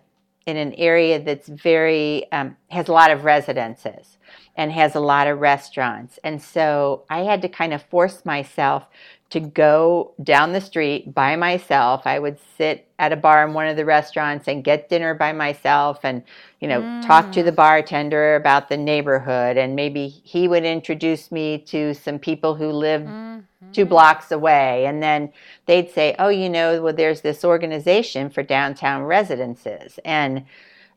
in 0.45 0.57
an 0.57 0.73
area 0.75 1.19
that's 1.19 1.47
very 1.47 2.31
um, 2.31 2.55
has 2.69 2.87
a 2.87 2.93
lot 2.93 3.11
of 3.11 3.23
residences 3.23 4.17
and 4.55 4.71
has 4.71 4.95
a 4.95 4.99
lot 4.99 5.27
of 5.27 5.39
restaurants 5.39 6.19
and 6.23 6.41
so 6.41 7.03
i 7.09 7.19
had 7.19 7.41
to 7.41 7.49
kind 7.49 7.73
of 7.73 7.81
force 7.83 8.25
myself 8.25 8.87
to 9.31 9.39
go 9.39 10.13
down 10.21 10.53
the 10.53 10.61
street 10.61 11.13
by 11.13 11.35
myself 11.35 12.05
i 12.05 12.19
would 12.19 12.37
sit 12.57 12.87
at 12.99 13.11
a 13.11 13.15
bar 13.15 13.45
in 13.47 13.53
one 13.53 13.67
of 13.67 13.75
the 13.75 13.85
restaurants 13.85 14.47
and 14.47 14.63
get 14.63 14.87
dinner 14.87 15.13
by 15.15 15.33
myself 15.33 15.99
and 16.03 16.21
you 16.59 16.67
know 16.67 16.81
mm. 16.81 17.05
talk 17.05 17.31
to 17.31 17.41
the 17.41 17.51
mm. 17.51 17.55
bartender 17.55 18.35
about 18.35 18.69
the 18.69 18.77
neighborhood 18.77 19.57
and 19.57 19.75
maybe 19.75 20.07
he 20.07 20.47
would 20.47 20.63
introduce 20.63 21.31
me 21.31 21.57
to 21.57 21.93
some 21.95 22.19
people 22.19 22.55
who 22.55 22.69
lived 22.69 23.07
mm 23.07 23.43
two 23.73 23.85
blocks 23.85 24.31
away. 24.31 24.85
And 24.85 25.01
then 25.01 25.31
they'd 25.65 25.89
say, 25.89 26.15
oh, 26.19 26.29
you 26.29 26.49
know, 26.49 26.81
well, 26.81 26.93
there's 26.93 27.21
this 27.21 27.43
organization 27.43 28.29
for 28.29 28.43
downtown 28.43 29.03
residences. 29.03 29.99
And 30.05 30.45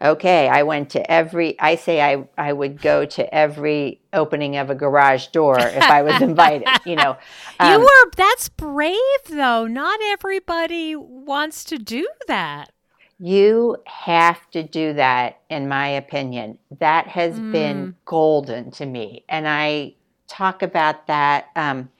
okay, 0.00 0.48
I 0.48 0.62
went 0.62 0.90
to 0.90 1.11
every, 1.11 1.59
I 1.59 1.74
say 1.74 2.00
I, 2.00 2.28
I 2.37 2.52
would 2.52 2.81
go 2.81 3.04
to 3.04 3.35
every 3.35 4.00
opening 4.12 4.57
of 4.57 4.70
a 4.70 4.74
garage 4.74 5.28
door 5.28 5.59
if 5.59 5.83
I 5.83 6.02
was 6.02 6.20
invited, 6.22 6.68
you 6.85 6.96
know. 6.96 7.16
Um, 7.61 7.72
you 7.72 7.81
were, 7.81 8.11
that's 8.16 8.48
brave 8.48 8.96
though. 9.28 9.66
Not 9.66 9.98
everybody 10.04 10.94
wants 10.94 11.64
to 11.64 11.76
do 11.76 12.09
that. 12.28 12.70
You 13.18 13.78
have 13.87 14.48
to 14.50 14.62
do 14.62 14.92
that, 14.92 15.40
in 15.50 15.66
my 15.66 15.88
opinion. 15.88 16.59
That 16.78 17.09
has 17.09 17.35
mm. 17.35 17.50
been 17.50 17.96
golden 18.04 18.70
to 18.72 18.87
me. 18.87 19.24
And 19.28 19.48
I 19.48 19.94
talk 20.29 20.62
about 20.62 21.07
that. 21.09 21.49
Um, 21.57 21.91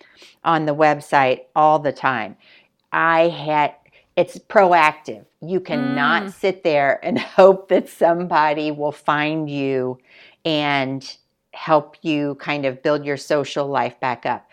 on 0.45 0.67
the 0.67 0.75
website 0.75 1.43
all 1.55 1.79
the 1.79 1.93
time. 1.93 2.37
I 2.93 3.29
had 3.29 3.75
it's 4.17 4.37
proactive. 4.37 5.25
You 5.41 5.61
cannot 5.61 6.25
mm. 6.25 6.33
sit 6.33 6.65
there 6.65 6.99
and 7.05 7.19
hope 7.39 7.69
that 7.69 7.89
somebody 7.89 8.71
will 8.71 8.93
find 8.93 9.49
you 9.49 9.99
and 10.45 11.17
help 11.53 11.97
you 12.03 12.35
kind 12.37 12.65
of 12.65 12.83
build 12.83 13.05
your 13.05 13.17
social 13.17 13.67
life 13.67 13.99
back 14.01 14.27
up. 14.27 14.51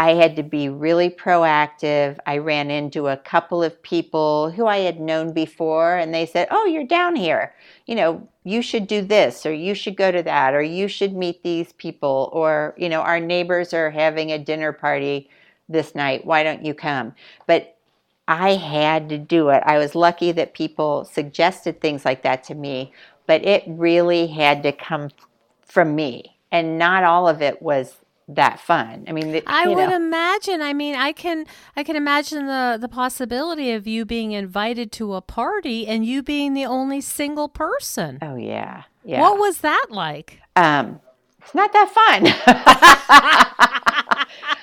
I 0.00 0.14
had 0.14 0.34
to 0.36 0.42
be 0.42 0.70
really 0.70 1.10
proactive. 1.10 2.18
I 2.24 2.38
ran 2.38 2.70
into 2.70 3.08
a 3.08 3.18
couple 3.18 3.62
of 3.62 3.82
people 3.82 4.50
who 4.50 4.64
I 4.66 4.78
had 4.78 4.98
known 4.98 5.34
before, 5.34 5.94
and 5.98 6.14
they 6.14 6.24
said, 6.24 6.48
Oh, 6.50 6.64
you're 6.64 6.86
down 6.86 7.16
here. 7.16 7.54
You 7.84 7.96
know, 7.96 8.28
you 8.42 8.62
should 8.62 8.86
do 8.86 9.02
this, 9.02 9.44
or 9.44 9.52
you 9.52 9.74
should 9.74 9.98
go 9.98 10.10
to 10.10 10.22
that, 10.22 10.54
or 10.54 10.62
you 10.62 10.88
should 10.88 11.12
meet 11.12 11.42
these 11.42 11.74
people, 11.74 12.30
or, 12.32 12.74
you 12.78 12.88
know, 12.88 13.02
our 13.02 13.20
neighbors 13.20 13.74
are 13.74 13.90
having 13.90 14.32
a 14.32 14.38
dinner 14.38 14.72
party 14.72 15.28
this 15.68 15.94
night. 15.94 16.24
Why 16.24 16.44
don't 16.44 16.64
you 16.64 16.72
come? 16.72 17.14
But 17.46 17.76
I 18.26 18.54
had 18.54 19.10
to 19.10 19.18
do 19.18 19.50
it. 19.50 19.62
I 19.66 19.76
was 19.76 19.94
lucky 19.94 20.32
that 20.32 20.54
people 20.54 21.04
suggested 21.04 21.78
things 21.78 22.06
like 22.06 22.22
that 22.22 22.42
to 22.44 22.54
me, 22.54 22.94
but 23.26 23.44
it 23.44 23.64
really 23.66 24.28
had 24.28 24.62
to 24.62 24.72
come 24.72 25.10
from 25.66 25.94
me. 25.94 26.38
And 26.50 26.78
not 26.78 27.04
all 27.04 27.28
of 27.28 27.42
it 27.42 27.60
was 27.60 27.96
that 28.34 28.60
fun. 28.60 29.04
I 29.08 29.12
mean, 29.12 29.32
the, 29.32 29.42
I 29.46 29.68
would 29.68 29.88
know. 29.88 29.96
imagine. 29.96 30.62
I 30.62 30.72
mean, 30.72 30.94
I 30.94 31.12
can 31.12 31.46
I 31.76 31.82
can 31.82 31.96
imagine 31.96 32.46
the 32.46 32.78
the 32.80 32.88
possibility 32.88 33.72
of 33.72 33.86
you 33.86 34.04
being 34.04 34.32
invited 34.32 34.92
to 34.92 35.14
a 35.14 35.20
party 35.20 35.86
and 35.86 36.04
you 36.04 36.22
being 36.22 36.54
the 36.54 36.66
only 36.66 37.00
single 37.00 37.48
person. 37.48 38.18
Oh 38.22 38.36
yeah, 38.36 38.84
yeah. 39.04 39.20
What 39.20 39.38
was 39.38 39.58
that 39.58 39.86
like? 39.90 40.40
Um, 40.56 41.00
it's 41.40 41.54
not 41.54 41.72
that 41.72 41.90
fun. 41.90 42.26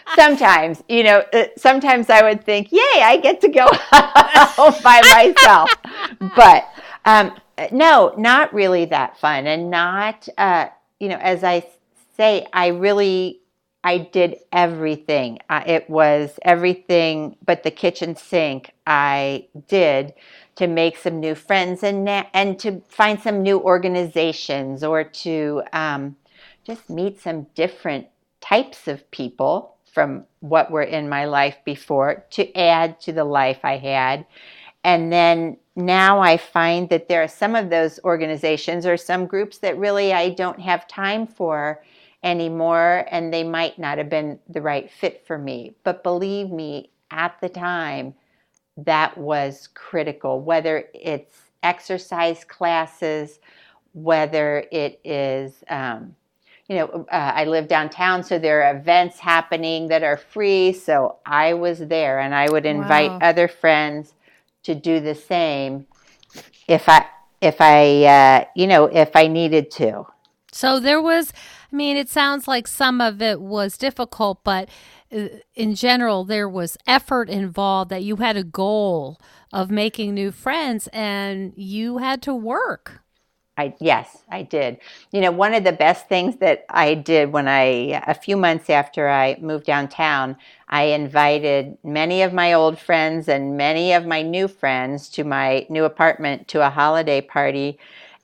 sometimes, 0.15 0.83
you 0.87 1.03
know, 1.03 1.23
uh, 1.33 1.45
sometimes 1.57 2.09
I 2.09 2.21
would 2.23 2.43
think, 2.43 2.71
"Yay, 2.71 3.01
I 3.01 3.17
get 3.17 3.41
to 3.41 3.49
go 3.49 3.67
by 4.81 5.01
myself," 5.11 5.69
but 6.35 6.67
um, 7.05 7.33
no, 7.71 8.13
not 8.17 8.53
really 8.53 8.85
that 8.85 9.17
fun, 9.19 9.47
and 9.47 9.69
not. 9.69 10.27
Uh, 10.37 10.67
you 10.99 11.09
know, 11.09 11.17
as 11.17 11.43
I 11.43 11.63
say, 12.15 12.47
I 12.51 12.67
really 12.67 13.41
I 13.83 13.99
did 13.99 14.37
everything. 14.51 15.39
Uh, 15.49 15.63
it 15.65 15.89
was 15.89 16.39
everything 16.41 17.37
but 17.45 17.63
the 17.63 17.71
kitchen 17.71 18.15
sink 18.15 18.71
I 18.85 19.47
did 19.67 20.13
to 20.55 20.67
make 20.67 20.97
some 20.97 21.19
new 21.19 21.35
friends 21.35 21.83
and 21.83 22.03
na- 22.03 22.25
and 22.33 22.59
to 22.59 22.81
find 22.89 23.19
some 23.19 23.43
new 23.43 23.59
organizations 23.59 24.83
or 24.83 25.03
to 25.03 25.63
um, 25.73 26.15
just 26.65 26.89
meet 26.89 27.21
some 27.21 27.43
different 27.55 28.07
types 28.41 28.87
of 28.87 29.09
people 29.11 29.75
from 29.93 30.25
what 30.41 30.69
were 30.69 30.83
in 30.83 31.09
my 31.09 31.25
life 31.25 31.57
before 31.63 32.25
to 32.31 32.55
add 32.55 32.99
to 33.01 33.11
the 33.11 33.23
life 33.23 33.59
I 33.63 33.77
had. 33.77 34.25
And 34.83 35.11
then 35.11 35.57
now 35.75 36.19
I 36.19 36.37
find 36.37 36.89
that 36.89 37.07
there 37.07 37.23
are 37.23 37.27
some 37.27 37.55
of 37.55 37.69
those 37.69 37.99
organizations 38.03 38.85
or 38.85 38.97
some 38.97 39.25
groups 39.27 39.59
that 39.59 39.77
really 39.77 40.13
I 40.13 40.29
don't 40.29 40.59
have 40.59 40.87
time 40.87 41.27
for 41.27 41.81
anymore 42.23 43.05
and 43.09 43.33
they 43.33 43.43
might 43.43 43.77
not 43.77 43.97
have 43.97 44.09
been 44.09 44.39
the 44.49 44.61
right 44.61 44.89
fit 44.91 45.25
for 45.25 45.37
me. 45.37 45.75
But 45.83 46.03
believe 46.03 46.49
me, 46.49 46.89
at 47.11 47.39
the 47.41 47.49
time, 47.49 48.13
that 48.77 49.17
was 49.17 49.69
critical, 49.73 50.41
whether 50.41 50.85
it's 50.93 51.35
exercise 51.63 52.43
classes, 52.43 53.39
whether 53.93 54.65
it 54.71 54.99
is, 55.03 55.63
um, 55.69 56.15
you 56.67 56.75
know, 56.75 57.07
uh, 57.11 57.31
I 57.33 57.45
live 57.45 57.67
downtown, 57.67 58.23
so 58.23 58.37
there 58.37 58.63
are 58.63 58.77
events 58.77 59.19
happening 59.19 59.87
that 59.87 60.03
are 60.03 60.17
free. 60.17 60.73
So 60.73 61.17
I 61.25 61.53
was 61.53 61.79
there 61.79 62.19
and 62.19 62.35
I 62.35 62.49
would 62.49 62.65
invite 62.65 63.11
wow. 63.11 63.19
other 63.21 63.47
friends 63.47 64.13
to 64.63 64.75
do 64.75 64.99
the 64.99 65.15
same 65.15 65.87
if 66.67 66.89
I, 66.89 67.05
if 67.41 67.61
I, 67.61 68.03
uh, 68.03 68.45
you 68.55 68.67
know, 68.67 68.85
if 68.85 69.15
I 69.15 69.27
needed 69.27 69.71
to. 69.71 70.05
So 70.51 70.79
there 70.79 71.01
was, 71.01 71.31
I 71.71 71.75
mean, 71.75 71.97
it 71.97 72.09
sounds 72.09 72.47
like 72.47 72.67
some 72.67 73.01
of 73.01 73.21
it 73.21 73.41
was 73.41 73.77
difficult, 73.77 74.43
but 74.43 74.69
uh, 75.11 75.27
in 75.55 75.75
general, 75.75 76.23
there 76.23 76.47
was 76.47 76.77
effort 76.87 77.29
involved 77.29 77.91
that 77.91 78.03
you 78.03 78.17
had 78.17 78.37
a 78.37 78.43
goal 78.43 79.19
of 79.51 79.69
making 79.69 80.13
new 80.13 80.31
friends 80.31 80.87
and 80.93 81.53
you 81.55 81.97
had 81.97 82.21
to 82.23 82.33
work. 82.33 83.01
I 83.57 83.73
yes, 83.79 84.23
I 84.29 84.43
did. 84.43 84.77
You 85.11 85.19
know, 85.19 85.31
one 85.31 85.55
of 85.55 85.63
the 85.63 85.71
best 85.71 86.07
things 86.07 86.37
that 86.37 86.65
I 86.69 86.93
did 86.93 87.33
when 87.33 87.47
I 87.47 88.01
a 88.05 88.13
few 88.13 88.37
months 88.37 88.69
after 88.69 89.09
I 89.09 89.37
moved 89.41 89.65
downtown, 89.65 90.37
I 90.69 90.83
invited 90.83 91.77
many 91.83 92.21
of 92.21 92.33
my 92.33 92.53
old 92.53 92.77
friends 92.77 93.27
and 93.27 93.57
many 93.57 93.93
of 93.93 94.05
my 94.05 94.21
new 94.21 94.47
friends 94.47 95.09
to 95.09 95.23
my 95.23 95.65
new 95.69 95.85
apartment 95.85 96.47
to 96.49 96.65
a 96.65 96.69
holiday 96.69 97.19
party 97.19 97.79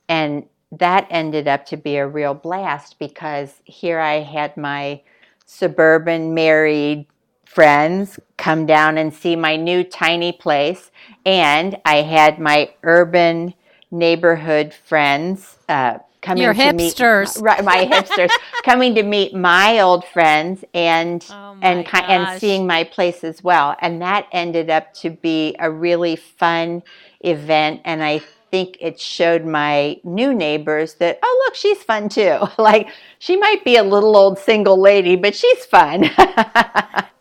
and 0.07 0.45
that 0.79 1.07
ended 1.09 1.47
up 1.47 1.65
to 1.67 1.77
be 1.77 1.97
a 1.97 2.07
real 2.07 2.33
blast 2.33 2.97
because 2.99 3.61
here 3.63 3.99
I 3.99 4.21
had 4.21 4.57
my 4.57 5.01
suburban 5.45 6.33
married 6.33 7.05
friends 7.45 8.19
come 8.37 8.65
down 8.65 8.97
and 8.97 9.13
see 9.13 9.35
my 9.35 9.55
new 9.55 9.83
tiny 9.83 10.31
place, 10.31 10.89
and 11.25 11.77
I 11.85 11.97
had 11.97 12.39
my 12.39 12.71
urban 12.81 13.53
neighborhood 13.91 14.73
friends 14.73 15.57
uh, 15.69 15.99
coming 16.21 16.43
Your 16.43 16.53
to 16.53 16.59
hipsters. 16.59 17.35
meet 17.35 17.41
right, 17.43 17.63
my 17.63 17.85
hipsters 17.85 18.31
coming 18.63 18.95
to 18.95 19.03
meet 19.03 19.35
my 19.35 19.79
old 19.79 20.03
friends 20.05 20.63
and 20.73 21.23
oh 21.29 21.57
and 21.61 21.85
gosh. 21.85 22.03
and 22.07 22.41
seeing 22.41 22.65
my 22.65 22.83
place 22.83 23.23
as 23.23 23.43
well, 23.43 23.75
and 23.79 24.01
that 24.01 24.27
ended 24.31 24.71
up 24.71 24.91
to 24.95 25.11
be 25.11 25.55
a 25.59 25.69
really 25.69 26.15
fun 26.15 26.81
event, 27.19 27.81
and 27.85 28.03
I 28.03 28.23
think 28.53 28.77
it 28.79 28.99
showed 28.99 29.45
my 29.45 29.99
new 30.03 30.31
neighbors 30.31 30.93
that, 30.95 31.17
oh, 31.23 31.43
look, 31.43 31.55
she's 31.55 31.81
fun 31.81 32.07
too. 32.07 32.37
like, 32.59 32.87
she 33.17 33.35
might 33.35 33.65
be 33.65 33.77
a 33.77 33.83
little 33.83 34.15
old 34.15 34.37
single 34.37 34.79
lady, 34.79 35.15
but 35.15 35.33
she's 35.33 35.65
fun. 35.65 36.07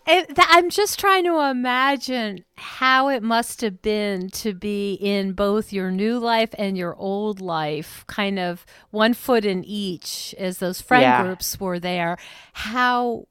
I'm 0.07 0.69
just 0.69 0.99
trying 0.99 1.25
to 1.25 1.41
imagine 1.41 2.45
how 2.57 3.09
it 3.09 3.23
must 3.23 3.63
have 3.63 3.81
been 3.81 4.29
to 4.31 4.53
be 4.53 4.93
in 4.93 5.33
both 5.33 5.73
your 5.73 5.91
new 5.91 6.19
life 6.19 6.55
and 6.59 6.77
your 6.77 6.95
old 6.97 7.41
life, 7.41 8.05
kind 8.09 8.39
of 8.39 8.67
one 8.91 9.15
foot 9.15 9.47
in 9.47 9.65
each, 9.65 10.35
as 10.37 10.59
those 10.59 10.83
friend 10.83 11.03
yeah. 11.03 11.23
groups 11.23 11.59
were 11.59 11.79
there. 11.79 12.19
How 12.53 13.27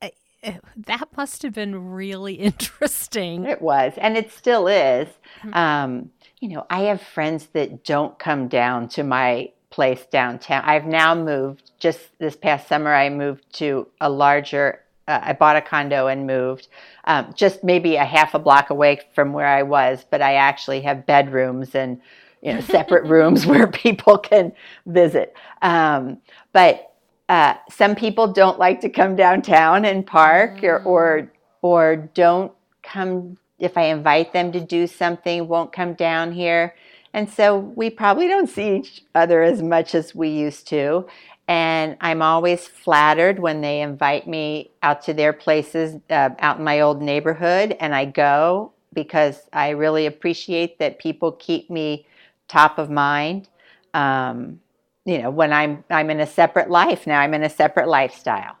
eh, 0.00 0.10
eh, 0.44 0.58
that 0.76 1.08
must 1.16 1.42
have 1.42 1.54
been 1.54 1.90
really 1.90 2.34
interesting. 2.50 3.46
It 3.46 3.60
was, 3.60 3.94
and 3.96 4.16
it 4.16 4.30
still 4.30 4.68
is. 4.68 5.08
Mm-hmm. 5.42 5.54
Um, 5.54 6.10
you 6.42 6.48
know, 6.48 6.66
I 6.68 6.80
have 6.82 7.00
friends 7.00 7.46
that 7.52 7.84
don't 7.84 8.18
come 8.18 8.48
down 8.48 8.88
to 8.90 9.04
my 9.04 9.52
place 9.70 10.04
downtown. 10.10 10.64
I've 10.64 10.86
now 10.86 11.14
moved, 11.14 11.70
just 11.78 12.00
this 12.18 12.36
past 12.36 12.66
summer, 12.66 12.92
I 12.92 13.10
moved 13.10 13.44
to 13.54 13.86
a 14.00 14.10
larger 14.10 14.80
uh, 15.08 15.20
I 15.22 15.32
bought 15.32 15.56
a 15.56 15.60
condo 15.60 16.06
and 16.06 16.26
moved 16.28 16.68
um, 17.04 17.32
just 17.34 17.64
maybe 17.64 17.96
a 17.96 18.04
half 18.04 18.34
a 18.34 18.38
block 18.38 18.70
away 18.70 19.00
from 19.14 19.32
where 19.32 19.48
I 19.48 19.64
was, 19.64 20.04
but 20.08 20.22
I 20.22 20.34
actually 20.34 20.80
have 20.82 21.06
bedrooms 21.06 21.74
and 21.74 22.00
you 22.40 22.54
know 22.54 22.60
separate 22.60 23.04
rooms 23.08 23.46
where 23.46 23.66
people 23.66 24.18
can 24.18 24.52
visit. 24.86 25.34
Um, 25.60 26.18
but 26.52 26.94
uh, 27.28 27.54
some 27.68 27.96
people 27.96 28.32
don't 28.32 28.58
like 28.58 28.80
to 28.82 28.88
come 28.88 29.16
downtown 29.16 29.84
and 29.84 30.06
park, 30.06 30.58
mm. 30.58 30.64
or, 30.64 30.82
or 30.82 31.32
or 31.62 31.96
don't 32.14 32.52
come 32.82 33.36
if 33.62 33.78
I 33.78 33.84
invite 33.84 34.32
them 34.32 34.50
to 34.52 34.60
do 34.60 34.86
something, 34.86 35.46
won't 35.46 35.72
come 35.72 35.94
down 35.94 36.32
here. 36.32 36.74
And 37.14 37.30
so 37.30 37.58
we 37.58 37.90
probably 37.90 38.26
don't 38.26 38.48
see 38.48 38.76
each 38.76 39.04
other 39.14 39.42
as 39.42 39.62
much 39.62 39.94
as 39.94 40.14
we 40.14 40.28
used 40.28 40.66
to. 40.68 41.06
And 41.46 41.96
I'm 42.00 42.22
always 42.22 42.66
flattered 42.66 43.38
when 43.38 43.60
they 43.60 43.80
invite 43.80 44.26
me 44.26 44.72
out 44.82 45.02
to 45.02 45.14
their 45.14 45.32
places 45.32 46.00
uh, 46.10 46.30
out 46.40 46.58
in 46.58 46.64
my 46.64 46.80
old 46.80 47.02
neighborhood, 47.02 47.76
and 47.80 47.94
I 47.94 48.04
go 48.06 48.72
because 48.94 49.42
I 49.52 49.70
really 49.70 50.06
appreciate 50.06 50.78
that 50.78 50.98
people 50.98 51.32
keep 51.32 51.68
me 51.70 52.06
top 52.48 52.78
of 52.78 52.90
mind. 52.90 53.48
Um, 53.94 54.60
you 55.04 55.18
know, 55.18 55.30
when 55.30 55.52
I'm 55.52 55.84
I'm 55.90 56.10
in 56.10 56.20
a 56.20 56.26
separate 56.26 56.70
life 56.70 57.06
now, 57.06 57.20
I'm 57.20 57.34
in 57.34 57.42
a 57.42 57.50
separate 57.50 57.88
lifestyle. 57.88 58.56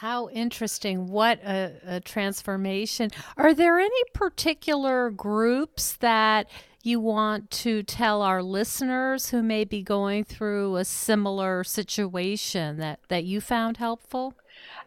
How 0.00 0.28
interesting. 0.28 1.08
What 1.08 1.40
a, 1.44 1.72
a, 1.84 2.00
transformation. 2.00 3.10
Are 3.36 3.52
there 3.52 3.80
any 3.80 4.02
particular 4.14 5.10
groups 5.10 5.96
that 5.96 6.48
you 6.84 7.00
want 7.00 7.50
to 7.50 7.82
tell 7.82 8.22
our 8.22 8.40
listeners 8.40 9.30
who 9.30 9.42
may 9.42 9.64
be 9.64 9.82
going 9.82 10.22
through 10.22 10.76
a 10.76 10.84
similar 10.84 11.64
situation 11.64 12.76
that, 12.76 13.00
that 13.08 13.24
you 13.24 13.40
found 13.40 13.78
helpful? 13.78 14.34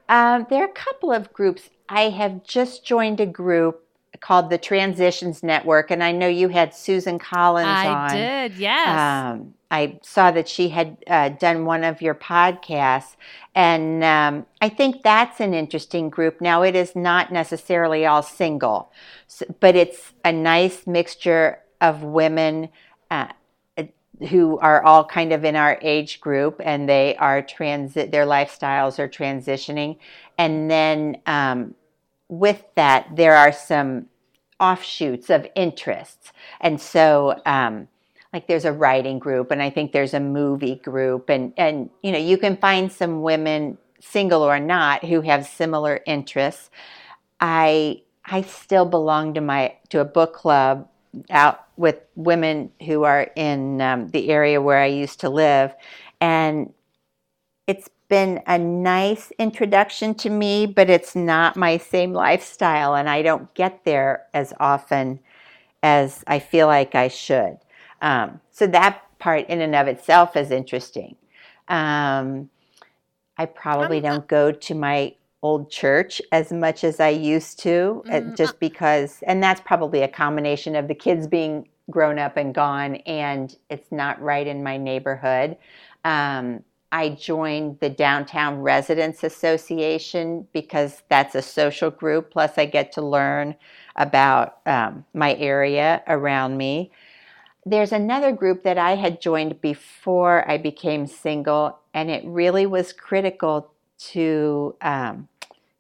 Um, 0.08 0.48
there 0.50 0.62
are 0.62 0.70
a 0.70 0.74
couple 0.74 1.12
of 1.12 1.34
groups. 1.34 1.64
I 1.90 2.04
have 2.04 2.46
just 2.46 2.86
joined 2.86 3.20
a 3.20 3.26
group 3.26 3.84
called 4.22 4.50
the 4.50 4.58
Transitions 4.58 5.44
Network, 5.44 5.92
and 5.92 6.02
I 6.02 6.14
know 6.14 6.30
you 6.30 6.48
had 6.48 6.74
Susan 6.74 7.20
Collins 7.20 7.68
I 7.68 7.88
on. 7.88 8.12
I 8.12 8.16
did, 8.16 8.54
yes. 8.58 8.98
Um, 8.98 9.56
I 9.72 10.00
saw 10.04 10.30
that 10.32 10.48
she 10.48 10.70
had 10.70 10.98
uh, 11.08 11.30
done 11.30 11.66
one 11.66 11.84
of 11.84 12.02
your 12.02 12.14
podcasts, 12.14 13.16
and 13.56 14.04
um, 14.04 14.46
I 14.62 14.70
think 14.70 15.02
that's 15.02 15.40
an 15.40 15.54
interesting 15.54 16.10
group. 16.10 16.42
Now, 16.42 16.62
it 16.62 16.76
is 16.76 16.96
not 16.96 17.32
necessarily 17.32 18.06
all 18.06 18.22
single, 18.22 18.92
but 19.60 19.76
it's 19.76 20.12
a 20.24 20.32
nice 20.32 20.86
mixture 20.86 21.60
of 21.80 22.04
women 22.04 22.70
uh, 23.10 23.28
who 24.30 24.60
are 24.60 24.84
all 24.84 25.04
kind 25.04 25.34
of 25.34 25.44
in 25.44 25.56
our 25.56 25.80
age 25.82 26.22
group 26.22 26.62
and 26.64 26.88
they 26.88 27.16
are 27.16 27.42
transit 27.42 28.12
their 28.12 28.26
lifestyles 28.26 29.00
are 29.00 29.10
transitioning 29.10 29.98
and 30.38 30.70
then 30.70 31.18
um, 31.26 31.74
with 32.30 32.64
that 32.76 33.08
there 33.16 33.36
are 33.36 33.52
some 33.52 34.06
offshoots 34.60 35.30
of 35.30 35.48
interests 35.56 36.32
and 36.60 36.80
so 36.80 37.36
um, 37.48 37.88
like 38.34 38.48
there's 38.48 38.66
a 38.66 38.72
writing 38.72 39.20
group 39.20 39.52
and 39.52 39.62
i 39.62 39.70
think 39.70 39.92
there's 39.92 40.14
a 40.14 40.20
movie 40.20 40.76
group 40.76 41.30
and 41.30 41.54
and 41.58 41.90
you 42.02 42.12
know 42.12 42.18
you 42.18 42.38
can 42.38 42.58
find 42.58 42.92
some 42.92 43.22
women 43.22 43.78
single 44.00 44.42
or 44.42 44.60
not 44.60 45.04
who 45.06 45.22
have 45.22 45.46
similar 45.46 46.02
interests 46.06 46.70
i 47.40 48.02
i 48.26 48.42
still 48.42 48.86
belong 48.86 49.34
to 49.34 49.42
my 49.42 49.76
to 49.90 50.00
a 50.00 50.06
book 50.06 50.34
club 50.34 50.88
out 51.30 51.66
with 51.78 51.98
women 52.16 52.72
who 52.86 53.04
are 53.04 53.30
in 53.36 53.82
um, 53.82 54.08
the 54.10 54.30
area 54.30 54.62
where 54.62 54.80
I 54.80 54.88
used 54.88 55.20
to 55.22 55.30
live. 55.30 55.74
And 56.20 56.74
it's 57.68 57.90
been 58.08 58.42
a 58.48 58.58
nice 58.58 59.32
introduction 59.40 60.14
to 60.16 60.30
me, 60.30 60.66
but 60.66 60.90
it's 60.90 61.16
not 61.16 61.56
my 61.56 61.78
same 61.78 62.14
lifestyle. 62.14 62.96
And 62.96 63.10
I 63.10 63.22
don't 63.22 63.54
get 63.54 63.84
there 63.86 64.26
as 64.34 64.54
often 64.60 65.20
as 65.84 66.24
I 66.28 66.40
feel 66.40 66.68
like 66.68 66.96
I 66.96 67.08
should. 67.08 67.58
Um, 68.02 68.42
so 68.52 68.68
that 68.68 69.04
part 69.20 69.48
in 69.48 69.62
and 69.62 69.76
of 69.76 69.88
itself 69.88 70.36
is 70.36 70.52
interesting. 70.52 71.16
Um, 71.68 72.50
I 73.38 73.46
probably 73.46 74.02
don't 74.02 74.28
go 74.28 74.52
to 74.52 74.76
my 74.76 75.16
old 75.44 75.72
church 75.72 76.22
as 76.32 76.52
much 76.52 76.84
as 76.84 77.00
I 77.00 77.10
used 77.10 77.60
to, 77.60 78.04
mm-hmm. 78.06 78.36
just 78.36 78.60
because, 78.60 79.24
and 79.26 79.42
that's 79.42 79.62
probably 79.62 80.02
a 80.02 80.08
combination 80.08 80.76
of 80.76 80.88
the 80.88 80.96
kids 80.96 81.28
being 81.28 81.68
grown 81.90 82.20
up 82.20 82.38
and 82.38 82.54
gone, 82.54 82.96
and 83.08 83.56
it's 83.70 83.92
not 83.92 84.22
right 84.22 84.46
in 84.46 84.64
my 84.64 84.78
neighborhood. 84.78 85.58
Um, 86.04 86.64
I 86.92 87.10
joined 87.10 87.80
the 87.80 87.90
Downtown 87.90 88.60
Residents 88.62 89.24
Association 89.24 90.48
because 90.52 91.04
that's 91.10 91.36
a 91.36 91.42
social 91.42 91.90
group. 91.90 92.32
Plus, 92.32 92.58
I 92.58 92.66
get 92.66 92.92
to 92.94 93.02
learn 93.02 93.56
about 93.96 94.58
um, 94.66 95.06
my 95.14 95.36
area 95.36 96.04
around 96.08 96.58
me. 96.58 96.92
There's 97.66 97.92
another 97.92 98.32
group 98.32 98.64
that 98.64 98.78
I 98.78 98.96
had 98.96 99.22
joined 99.22 99.62
before 99.62 100.50
I 100.50 100.58
became 100.58 101.06
single, 101.06 101.78
and 101.94 102.10
it 102.10 102.24
really 102.26 102.66
was 102.66 102.92
critical 102.92 103.72
to 104.00 104.76
um, 104.82 105.28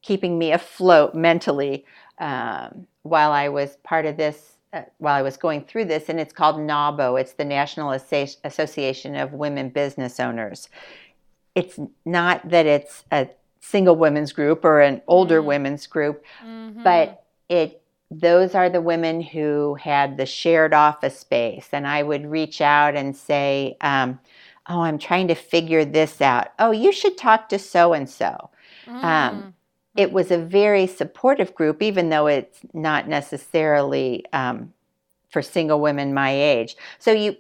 keeping 0.02 0.38
me 0.38 0.52
afloat 0.52 1.16
mentally 1.16 1.86
um, 2.20 2.86
while 3.02 3.32
I 3.32 3.50
was 3.50 3.78
part 3.78 4.06
of 4.06 4.16
this, 4.16 4.58
uh, 4.74 4.84
while 5.00 5.16
I 5.16 5.24
was 5.24 5.38
going 5.38 5.64
through 5.66 5.86
this. 5.86 6.08
And 6.08 6.20
it's 6.20 6.34
called 6.34 6.58
NAWBO, 6.58 7.20
it's 7.20 7.34
the 7.34 7.46
National 7.46 7.92
Association 7.92 9.16
of 9.16 9.34
Women 9.34 9.70
Business 9.70 10.20
Owners. 10.20 10.70
It's 11.56 11.80
not 12.06 12.48
that 12.50 12.68
it's 12.68 13.04
a 13.12 13.28
single 13.60 13.96
women's 13.96 14.34
group 14.34 14.64
or 14.64 14.82
an 14.82 15.02
older 15.08 15.40
mm-hmm. 15.40 15.48
women's 15.48 15.88
group, 15.88 16.24
mm-hmm. 16.44 16.84
but 16.84 17.24
it 17.50 17.81
those 18.12 18.56
are 18.56 18.70
the 18.70 18.82
women 18.82 19.22
who 19.22 19.76
had 19.76 20.18
the 20.18 20.28
shared 20.28 20.74
office 20.74 21.20
space. 21.20 21.70
And 21.74 21.88
I 21.88 22.04
would 22.04 22.28
reach 22.28 22.62
out 22.62 22.96
and 22.96 23.16
say, 23.18 23.78
um, 23.82 24.20
Oh, 24.70 24.82
I'm 24.82 25.00
trying 25.00 25.30
to 25.30 25.36
figure 25.36 25.86
this 25.86 26.22
out. 26.22 26.50
Oh, 26.60 26.72
you 26.72 26.94
should 26.94 27.18
talk 27.18 27.50
to 27.50 27.60
so 27.60 27.94
and 27.94 28.10
so 28.10 28.52
it 29.98 30.12
was 30.14 30.32
a 30.32 30.38
very 30.40 30.88
supportive 30.88 31.56
group, 31.56 31.82
even 31.84 32.10
though 32.10 32.28
it's 32.28 32.62
not 32.74 33.08
necessarily 33.08 34.26
um, 34.34 34.74
for 35.30 35.42
single 35.42 35.82
women 35.82 36.14
my 36.14 36.32
age. 36.32 36.78
So 37.00 37.12
you, 37.12 37.38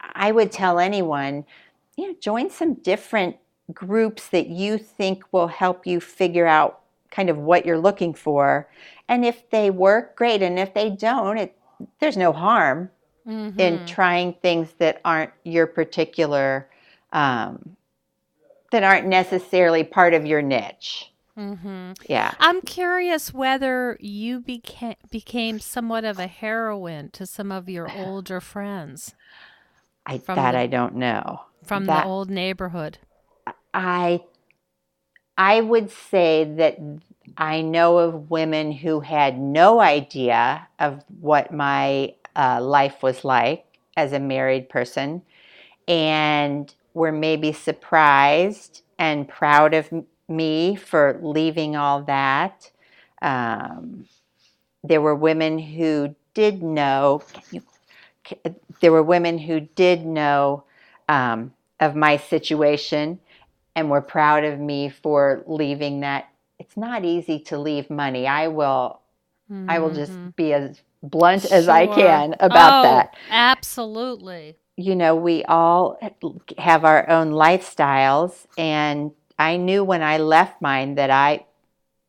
I 0.00 0.32
would 0.32 0.52
tell 0.52 0.78
anyone, 0.80 1.44
you 1.96 2.08
know, 2.08 2.16
join 2.20 2.50
some 2.50 2.74
different 2.74 3.36
groups 3.74 4.28
that 4.28 4.48
you 4.48 4.78
think 4.78 5.24
will 5.32 5.48
help 5.48 5.86
you 5.86 6.00
figure 6.00 6.46
out 6.46 6.79
kind 7.10 7.28
of 7.28 7.38
what 7.38 7.66
you're 7.66 7.78
looking 7.78 8.14
for. 8.14 8.68
And 9.08 9.24
if 9.24 9.48
they 9.50 9.70
work, 9.70 10.16
great. 10.16 10.42
And 10.42 10.58
if 10.58 10.74
they 10.74 10.90
don't, 10.90 11.38
it, 11.38 11.56
there's 11.98 12.16
no 12.16 12.32
harm 12.32 12.90
mm-hmm. 13.26 13.58
in 13.58 13.86
trying 13.86 14.34
things 14.34 14.72
that 14.78 15.00
aren't 15.04 15.32
your 15.44 15.66
particular, 15.66 16.68
um, 17.12 17.76
that 18.70 18.82
aren't 18.82 19.06
necessarily 19.06 19.84
part 19.84 20.14
of 20.14 20.26
your 20.26 20.42
niche. 20.42 21.10
Mm-hmm. 21.36 21.92
Yeah. 22.06 22.34
I'm 22.38 22.60
curious 22.60 23.32
whether 23.32 23.96
you 24.00 24.40
became 24.40 24.96
became 25.10 25.58
somewhat 25.58 26.04
of 26.04 26.18
a 26.18 26.26
heroine 26.26 27.10
to 27.10 27.24
some 27.24 27.50
of 27.50 27.68
your 27.68 27.90
older 27.96 28.40
friends. 28.40 29.14
I 30.06 30.18
that 30.18 30.52
the, 30.52 30.58
I 30.58 30.66
don't 30.66 30.96
know. 30.96 31.42
From 31.64 31.86
that, 31.86 32.02
the 32.02 32.08
old 32.08 32.30
neighborhood. 32.30 32.98
I 33.72 34.22
I 35.40 35.62
would 35.62 35.90
say 35.90 36.44
that 36.58 36.76
I 37.38 37.62
know 37.62 37.96
of 37.96 38.28
women 38.30 38.72
who 38.72 39.00
had 39.00 39.40
no 39.40 39.80
idea 39.80 40.68
of 40.78 41.02
what 41.18 41.50
my 41.50 42.12
uh, 42.36 42.60
life 42.60 43.02
was 43.02 43.24
like 43.24 43.64
as 43.96 44.12
a 44.12 44.20
married 44.20 44.68
person 44.68 45.22
and 45.88 46.72
were 46.92 47.10
maybe 47.10 47.54
surprised 47.54 48.82
and 48.98 49.26
proud 49.26 49.72
of 49.72 49.88
me 50.28 50.76
for 50.76 51.18
leaving 51.22 51.74
all 51.74 52.02
that. 52.02 52.70
Um, 53.22 54.06
there 54.84 55.00
were 55.00 55.14
women 55.14 55.58
who 55.58 56.14
did 56.34 56.62
know. 56.62 57.22
You, 57.50 57.62
there 58.82 58.92
were 58.92 59.02
women 59.02 59.38
who 59.38 59.60
did 59.60 60.04
know 60.04 60.64
um, 61.08 61.54
of 61.80 61.96
my 61.96 62.18
situation 62.18 63.18
and 63.74 63.90
were 63.90 64.00
proud 64.00 64.44
of 64.44 64.58
me 64.58 64.88
for 64.88 65.42
leaving 65.46 66.00
that. 66.00 66.28
It's 66.58 66.76
not 66.76 67.04
easy 67.04 67.40
to 67.44 67.58
leave 67.58 67.88
money. 67.88 68.26
I 68.26 68.48
will, 68.48 69.00
mm-hmm. 69.50 69.70
I 69.70 69.78
will 69.78 69.94
just 69.94 70.12
mm-hmm. 70.12 70.30
be 70.36 70.52
as 70.52 70.82
blunt 71.02 71.42
sure. 71.42 71.56
as 71.56 71.68
I 71.68 71.86
can 71.86 72.34
about 72.40 72.80
oh, 72.80 72.88
that. 72.88 73.14
Absolutely. 73.30 74.56
You 74.76 74.94
know, 74.94 75.14
we 75.14 75.44
all 75.44 75.98
have 76.58 76.84
our 76.84 77.08
own 77.08 77.32
lifestyles, 77.32 78.46
and 78.56 79.12
I 79.38 79.56
knew 79.56 79.84
when 79.84 80.02
I 80.02 80.18
left 80.18 80.60
mine 80.62 80.94
that 80.94 81.10
I 81.10 81.46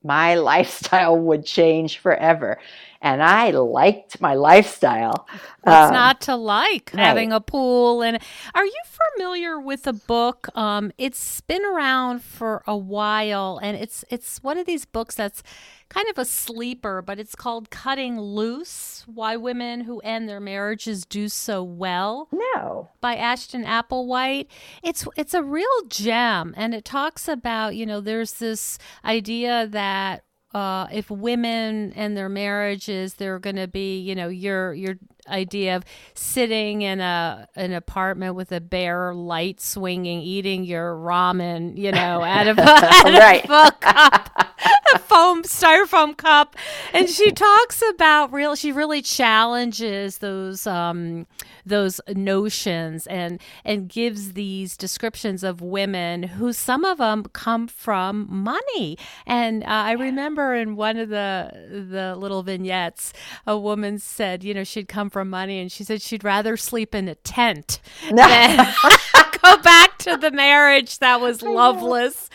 my 0.04 0.36
lifestyle 0.52 1.18
would 1.18 1.46
change 1.46 2.00
forever 2.00 2.60
and 3.02 3.24
I 3.24 3.50
liked 3.52 4.22
my 4.22 4.36
lifestyle. 4.36 5.28
What's 5.64 5.88
um, 5.88 5.94
not 5.94 6.22
to 6.22 6.36
like 6.36 6.92
right. 6.94 7.04
having 7.04 7.34
a 7.34 7.42
pool? 7.42 8.04
And 8.04 8.20
are 8.54 8.66
you 8.66 8.82
familiar 9.16 9.60
with 9.60 9.84
the 9.84 9.94
book? 9.94 10.56
Um, 10.56 10.92
it's 10.98 11.42
been 11.42 11.66
around 11.66 12.22
for 12.22 12.62
a 12.68 12.78
while, 12.78 13.60
and 13.62 13.76
it's 13.76 14.06
it's 14.10 14.44
one 14.44 14.58
of 14.58 14.68
these 14.68 14.86
books 14.86 15.16
that's 15.16 15.42
kind 15.92 16.08
of 16.10 16.18
a 16.18 16.26
sleeper, 16.26 17.02
but 17.02 17.20
it's 17.20 17.36
called 17.36 17.70
Cutting 17.70 18.20
Loose 18.20 19.04
Why 19.08 19.36
Women 19.36 19.82
Who 19.82 20.00
End 20.00 20.30
Their 20.30 20.40
Marriages 20.40 21.06
Do 21.06 21.28
So 21.28 21.64
Well. 21.64 22.30
No. 22.32 22.90
By 23.02 23.16
Ashton 23.16 23.66
Applewhite. 23.66 24.48
It's 24.82 25.06
it's 25.18 25.34
a 25.34 25.44
real 25.44 25.68
gem 25.90 26.54
and 26.56 26.74
it 26.74 26.86
talks 26.86 27.28
about, 27.28 27.76
you 27.76 27.86
know, 27.86 28.00
there's 28.00 28.34
this 28.34 28.78
idea 29.04 29.68
that 29.68 30.24
uh, 30.54 30.88
if 30.92 31.10
women 31.10 31.94
and 31.94 32.16
their 32.16 32.30
marriages, 32.30 33.16
they're 33.16 33.40
going 33.40 33.56
to 33.56 33.68
be, 33.68 34.00
you 34.00 34.16
know, 34.16 34.28
your 34.28 34.74
your 34.74 34.96
idea 35.28 35.76
of 35.76 35.84
sitting 36.14 36.82
in 36.82 37.00
a 37.00 37.48
an 37.56 37.74
apartment 37.74 38.36
with 38.36 38.52
a 38.52 38.62
bare 38.62 39.14
light 39.14 39.62
swinging, 39.62 40.22
eating 40.22 40.64
your 40.64 40.94
ramen, 40.96 41.78
you 41.78 41.92
know, 41.92 42.24
out 42.24 42.48
of, 42.48 42.60
out 42.60 43.04
right. 43.06 43.44
of 43.44 43.68
a 43.68 43.72
cup, 43.80 44.58
a 44.94 45.00
foam 45.00 45.44
styrofoam 45.44 46.16
cup, 46.18 46.56
and 46.94 47.10
she 47.10 47.32
talks 47.32 47.84
about 47.92 48.32
real. 48.34 48.56
She 48.56 48.72
really 48.72 49.02
challenges 49.02 50.20
those 50.20 50.66
um, 50.66 51.28
those 51.66 52.02
notions 52.10 53.08
and 53.08 53.40
and 53.64 53.88
gives 53.88 54.34
these 54.34 54.76
descriptions 54.76 55.44
of 55.44 55.62
women 55.62 56.24
who 56.24 56.54
some 56.54 56.86
of 56.86 56.98
them 56.98 57.24
come 57.34 57.68
from 57.68 58.28
money. 58.30 58.98
And 59.26 59.64
uh, 59.64 59.68
I 59.68 59.92
remember 59.94 60.56
in 60.56 60.76
one 60.76 60.98
of 60.98 61.10
the 61.10 61.52
the 61.90 62.16
little 62.16 62.44
vignettes, 62.44 63.14
a 63.46 63.58
woman 63.58 64.00
said, 64.00 64.44
you 64.44 64.54
know, 64.54 64.64
she'd 64.64 64.88
come 64.88 65.10
from 65.12 65.30
money, 65.30 65.60
and 65.60 65.72
she 65.72 65.84
said 65.84 66.02
she'd 66.02 66.24
rather 66.24 66.58
sleep 66.58 66.96
in 66.96 67.08
a 67.08 67.16
tent 67.16 67.80
than 68.12 68.58
go 69.42 69.58
back 69.58 69.98
to 70.00 70.18
the 70.18 70.32
marriage 70.32 71.00
that 71.00 71.22
was 71.22 71.42
loveless. 71.42 72.30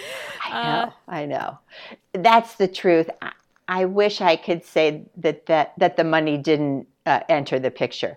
I 0.45 0.51
know. 0.51 0.59
Uh, 0.59 0.91
I 1.09 1.27
know. 1.27 1.59
That's 2.13 2.55
the 2.55 2.69
truth. 2.69 3.11
I, 3.23 3.33
I 3.69 3.85
wish 3.85 4.21
I 4.21 4.37
could 4.37 4.65
say 4.65 5.03
that 5.17 5.47
that 5.47 5.73
that 5.79 5.97
the 5.97 6.05
money 6.05 6.39
didn't 6.39 6.87
uh, 7.05 7.21
enter 7.29 7.59
the 7.59 7.71
picture 7.71 8.17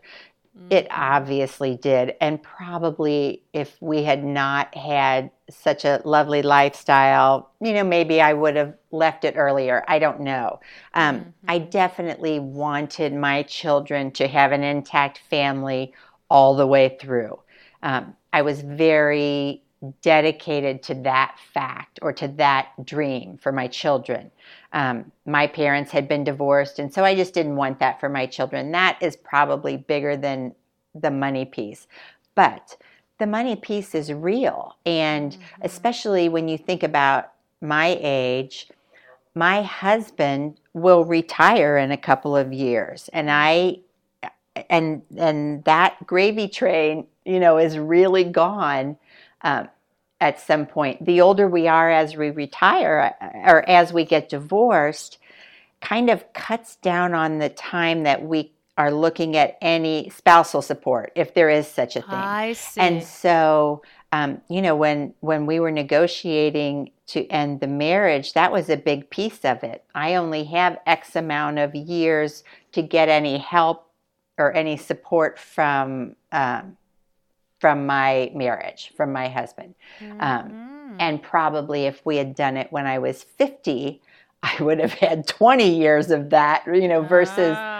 it 0.69 0.87
obviously 0.91 1.75
did. 1.75 2.15
And 2.19 2.41
probably 2.41 3.43
if 3.53 3.75
we 3.81 4.03
had 4.03 4.23
not 4.23 4.75
had 4.75 5.31
such 5.49 5.85
a 5.85 6.01
lovely 6.05 6.41
lifestyle, 6.41 7.51
you 7.61 7.73
know, 7.73 7.83
maybe 7.83 8.21
I 8.21 8.33
would 8.33 8.55
have 8.55 8.75
left 8.91 9.25
it 9.25 9.35
earlier. 9.37 9.83
I 9.87 9.99
don't 9.99 10.21
know. 10.21 10.59
Um, 10.93 11.19
mm-hmm. 11.19 11.29
I 11.47 11.59
definitely 11.59 12.39
wanted 12.39 13.13
my 13.13 13.43
children 13.43 14.11
to 14.11 14.27
have 14.27 14.51
an 14.51 14.63
intact 14.63 15.21
family 15.29 15.93
all 16.29 16.55
the 16.55 16.67
way 16.67 16.97
through. 16.99 17.39
Um, 17.81 18.15
I 18.31 18.41
was 18.41 18.61
very 18.61 19.63
dedicated 20.01 20.83
to 20.83 20.93
that 20.93 21.37
fact 21.53 21.99
or 22.01 22.11
to 22.11 22.27
that 22.27 22.69
dream 22.85 23.37
for 23.37 23.51
my 23.51 23.67
children. 23.67 24.29
Um, 24.73 25.11
my 25.25 25.47
parents 25.47 25.91
had 25.91 26.07
been 26.07 26.23
divorced, 26.23 26.79
and 26.79 26.93
so 26.93 27.05
I 27.05 27.15
just 27.15 27.33
didn't 27.33 27.55
want 27.55 27.79
that 27.79 27.99
for 27.99 28.09
my 28.09 28.25
children. 28.25 28.71
That 28.71 28.97
is 29.01 29.15
probably 29.15 29.77
bigger 29.77 30.17
than 30.17 30.53
the 30.93 31.11
money 31.11 31.45
piece. 31.45 31.87
But 32.35 32.77
the 33.19 33.27
money 33.27 33.55
piece 33.55 33.93
is 33.93 34.11
real. 34.11 34.75
And 34.85 35.33
mm-hmm. 35.33 35.61
especially 35.61 36.29
when 36.29 36.47
you 36.47 36.57
think 36.57 36.83
about 36.83 37.31
my 37.61 37.97
age, 38.01 38.69
my 39.35 39.61
husband 39.61 40.59
will 40.73 41.05
retire 41.05 41.77
in 41.77 41.91
a 41.91 41.97
couple 41.97 42.35
of 42.35 42.51
years. 42.51 43.09
And 43.13 43.29
I 43.29 43.79
and 44.69 45.01
and 45.17 45.63
that 45.65 46.05
gravy 46.05 46.47
train, 46.47 47.07
you 47.25 47.39
know, 47.39 47.57
is 47.57 47.77
really 47.77 48.23
gone. 48.23 48.97
Um, 49.41 49.69
at 50.21 50.39
some 50.39 50.65
point. 50.65 51.05
The 51.05 51.21
older 51.21 51.47
we 51.47 51.67
are 51.67 51.89
as 51.89 52.15
we 52.15 52.29
retire 52.29 53.15
or 53.45 53.67
as 53.69 53.93
we 53.93 54.03
get 54.03 54.29
divorced, 54.29 55.17
kind 55.81 56.09
of 56.09 56.31
cuts 56.33 56.75
down 56.77 57.13
on 57.13 57.39
the 57.39 57.49
time 57.49 58.03
that 58.03 58.23
we 58.23 58.51
are 58.79 58.91
looking 58.91 59.35
at 59.35 59.57
any 59.61 60.09
spousal 60.09 60.61
support 60.61 61.11
if 61.13 61.33
there 61.33 61.49
is 61.49 61.67
such 61.67 61.97
a 61.97 62.01
thing. 62.01 62.09
I 62.11 62.53
see. 62.53 62.79
And 62.79 63.03
so, 63.03 63.81
um, 64.13 64.41
you 64.49 64.61
know, 64.61 64.73
when 64.73 65.13
when 65.19 65.45
we 65.45 65.59
were 65.59 65.69
negotiating 65.69 66.91
to 67.07 67.27
end 67.27 67.59
the 67.59 67.67
marriage, 67.67 68.31
that 68.33 68.53
was 68.53 68.69
a 68.69 68.77
big 68.77 69.09
piece 69.09 69.43
of 69.43 69.65
it. 69.65 69.83
I 69.93 70.15
only 70.15 70.45
have 70.45 70.79
X 70.87 71.17
amount 71.17 71.59
of 71.59 71.75
years 71.75 72.45
to 72.71 72.81
get 72.81 73.09
any 73.09 73.37
help 73.37 73.91
or 74.37 74.53
any 74.53 74.77
support 74.77 75.37
from 75.37 76.15
um, 76.31 76.77
from 77.59 77.85
my 77.85 78.31
marriage, 78.33 78.93
from 78.95 79.11
my 79.11 79.27
husband. 79.27 79.75
Um, 79.99 80.07
mm-hmm. 80.07 80.21
Um, 80.21 80.95
and 80.99 81.21
probably 81.21 81.85
if 81.85 82.05
we 82.05 82.15
had 82.15 82.33
done 82.33 82.55
it 82.55 82.71
when 82.71 82.87
I 82.87 82.99
was 82.99 83.23
50, 83.23 84.01
I 84.41 84.63
would 84.63 84.79
have 84.79 84.93
had 84.93 85.27
20 85.27 85.69
years 85.69 86.11
of 86.11 86.29
that, 86.29 86.63
you 86.65 86.87
know, 86.87 87.01
versus 87.01 87.55
ah. 87.57 87.78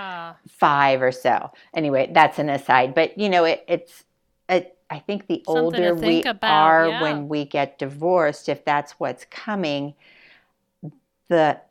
Five 0.49 1.01
or 1.01 1.11
so. 1.11 1.51
Anyway, 1.73 2.09
that's 2.13 2.39
an 2.39 2.49
aside. 2.49 2.93
But, 2.93 3.17
you 3.17 3.29
know, 3.29 3.45
it, 3.45 3.63
it's, 3.67 4.03
it, 4.47 4.77
I 4.89 4.99
think 4.99 5.27
the 5.27 5.43
Something 5.45 5.63
older 5.63 5.95
we 5.95 6.23
about, 6.23 6.51
are 6.51 6.87
yeah. 6.87 7.01
when 7.01 7.27
we 7.27 7.45
get 7.45 7.77
divorced, 7.77 8.49
if 8.49 8.65
that's 8.65 8.93
what's 8.93 9.25
coming, 9.29 9.93
the 11.27 11.61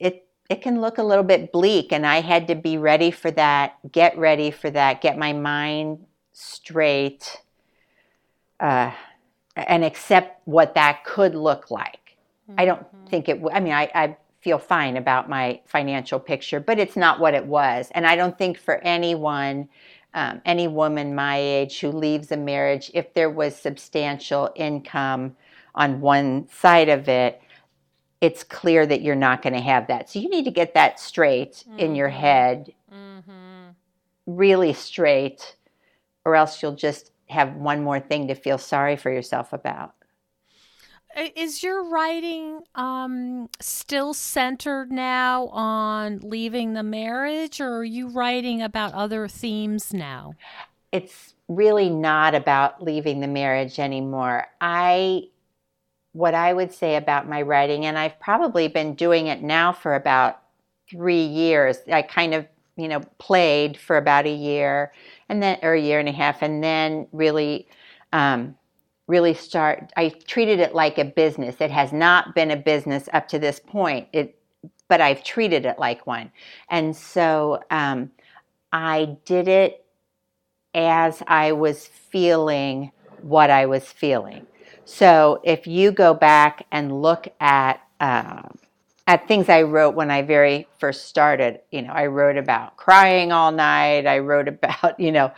it 0.00 0.26
it 0.50 0.60
can 0.60 0.80
look 0.80 0.98
a 0.98 1.02
little 1.02 1.22
bit 1.22 1.52
bleak 1.52 1.92
and 1.92 2.04
I 2.06 2.20
had 2.20 2.48
to 2.48 2.54
be 2.54 2.78
ready 2.78 3.10
for 3.10 3.30
that, 3.32 3.76
get 3.92 4.18
ready 4.18 4.50
for 4.50 4.70
that, 4.70 5.00
get 5.00 5.18
my 5.18 5.32
mind 5.32 6.04
straight 6.32 7.42
uh, 8.58 8.90
and 9.54 9.84
accept 9.84 10.40
what 10.46 10.74
that 10.74 11.04
could 11.04 11.34
look 11.34 11.70
like. 11.70 12.16
Mm-hmm. 12.50 12.60
I 12.60 12.64
don't 12.64 12.80
mm-hmm. 12.80 13.06
think 13.06 13.28
it, 13.28 13.42
I 13.52 13.60
mean, 13.60 13.74
I, 13.74 13.90
I 13.94 14.16
feel 14.48 14.58
fine 14.58 14.96
about 14.96 15.28
my 15.28 15.60
financial 15.66 16.18
picture, 16.18 16.58
but 16.58 16.78
it's 16.78 16.96
not 16.96 17.20
what 17.20 17.34
it 17.34 17.44
was. 17.44 17.90
And 17.94 18.06
I 18.06 18.16
don't 18.16 18.38
think 18.38 18.56
for 18.58 18.76
anyone, 18.76 19.68
um, 20.14 20.40
any 20.46 20.66
woman 20.66 21.14
my 21.14 21.36
age 21.36 21.80
who 21.80 21.90
leaves 21.90 22.32
a 22.32 22.36
marriage, 22.38 22.90
if 22.94 23.12
there 23.12 23.28
was 23.28 23.54
substantial 23.54 24.50
income 24.56 25.36
on 25.74 26.00
one 26.00 26.48
side 26.48 26.88
of 26.88 27.10
it, 27.10 27.42
it's 28.22 28.42
clear 28.42 28.86
that 28.86 29.02
you're 29.02 29.14
not 29.14 29.42
going 29.42 29.52
to 29.52 29.60
have 29.60 29.86
that. 29.88 30.08
So 30.08 30.18
you 30.18 30.30
need 30.30 30.46
to 30.46 30.50
get 30.50 30.72
that 30.72 30.98
straight 30.98 31.64
mm-hmm. 31.68 31.78
in 31.78 31.94
your 31.94 32.08
mm-hmm. 32.08 32.18
head, 32.18 32.72
mm-hmm. 32.90 33.68
really 34.24 34.72
straight, 34.72 35.56
or 36.24 36.36
else 36.36 36.62
you'll 36.62 36.74
just 36.74 37.10
have 37.28 37.54
one 37.54 37.84
more 37.84 38.00
thing 38.00 38.28
to 38.28 38.34
feel 38.34 38.56
sorry 38.56 38.96
for 38.96 39.12
yourself 39.12 39.52
about. 39.52 39.92
Is 41.16 41.62
your 41.62 41.88
writing 41.88 42.60
um, 42.74 43.48
still 43.60 44.14
centered 44.14 44.92
now 44.92 45.46
on 45.48 46.20
leaving 46.22 46.74
the 46.74 46.82
marriage, 46.82 47.60
or 47.60 47.78
are 47.78 47.84
you 47.84 48.08
writing 48.08 48.62
about 48.62 48.94
other 48.94 49.26
themes 49.26 49.92
now? 49.92 50.34
It's 50.92 51.34
really 51.48 51.90
not 51.90 52.34
about 52.34 52.82
leaving 52.82 53.20
the 53.20 53.26
marriage 53.26 53.78
anymore. 53.78 54.46
I, 54.60 55.28
what 56.12 56.34
I 56.34 56.52
would 56.52 56.72
say 56.72 56.96
about 56.96 57.28
my 57.28 57.42
writing, 57.42 57.86
and 57.86 57.98
I've 57.98 58.20
probably 58.20 58.68
been 58.68 58.94
doing 58.94 59.26
it 59.26 59.42
now 59.42 59.72
for 59.72 59.94
about 59.94 60.40
three 60.90 61.24
years. 61.24 61.78
I 61.90 62.02
kind 62.02 62.34
of, 62.34 62.46
you 62.76 62.86
know, 62.86 63.00
played 63.18 63.76
for 63.76 63.96
about 63.96 64.26
a 64.26 64.34
year 64.34 64.92
and 65.28 65.42
then 65.42 65.58
or 65.62 65.72
a 65.72 65.80
year 65.80 65.98
and 65.98 66.08
a 66.08 66.12
half, 66.12 66.42
and 66.42 66.62
then 66.62 67.08
really, 67.12 67.66
um, 68.12 68.56
really 69.08 69.34
start. 69.34 69.92
I 69.96 70.10
treated 70.10 70.60
it 70.60 70.74
like 70.74 70.98
a 70.98 71.04
business. 71.04 71.56
It 71.60 71.70
has 71.72 71.92
not 71.92 72.34
been 72.34 72.52
a 72.52 72.56
business 72.56 73.08
up 73.12 73.26
to 73.28 73.38
this 73.38 73.58
point. 73.58 74.06
It, 74.12 74.38
but 74.88 75.00
I've 75.00 75.24
treated 75.24 75.66
it 75.66 75.78
like 75.78 76.06
one, 76.06 76.30
and 76.70 76.96
so 76.96 77.60
um, 77.70 78.10
I 78.72 79.16
did 79.24 79.48
it 79.48 79.84
as 80.74 81.22
I 81.26 81.52
was 81.52 81.86
feeling 81.86 82.92
what 83.20 83.50
I 83.50 83.66
was 83.66 83.84
feeling. 83.84 84.46
So 84.84 85.40
if 85.44 85.66
you 85.66 85.90
go 85.90 86.14
back 86.14 86.66
and 86.70 87.02
look 87.02 87.28
at 87.40 87.82
uh, 88.00 88.42
at 89.08 89.26
things 89.26 89.48
I 89.48 89.62
wrote 89.62 89.94
when 89.94 90.10
I 90.10 90.20
very 90.20 90.68
first 90.78 91.06
started. 91.06 91.60
You 91.72 91.82
know, 91.82 91.92
I 91.92 92.06
wrote 92.06 92.36
about 92.36 92.76
crying 92.76 93.32
all 93.32 93.50
night. 93.50 94.06
I 94.06 94.18
wrote 94.18 94.48
about, 94.48 95.00
you 95.00 95.10
know, 95.10 95.32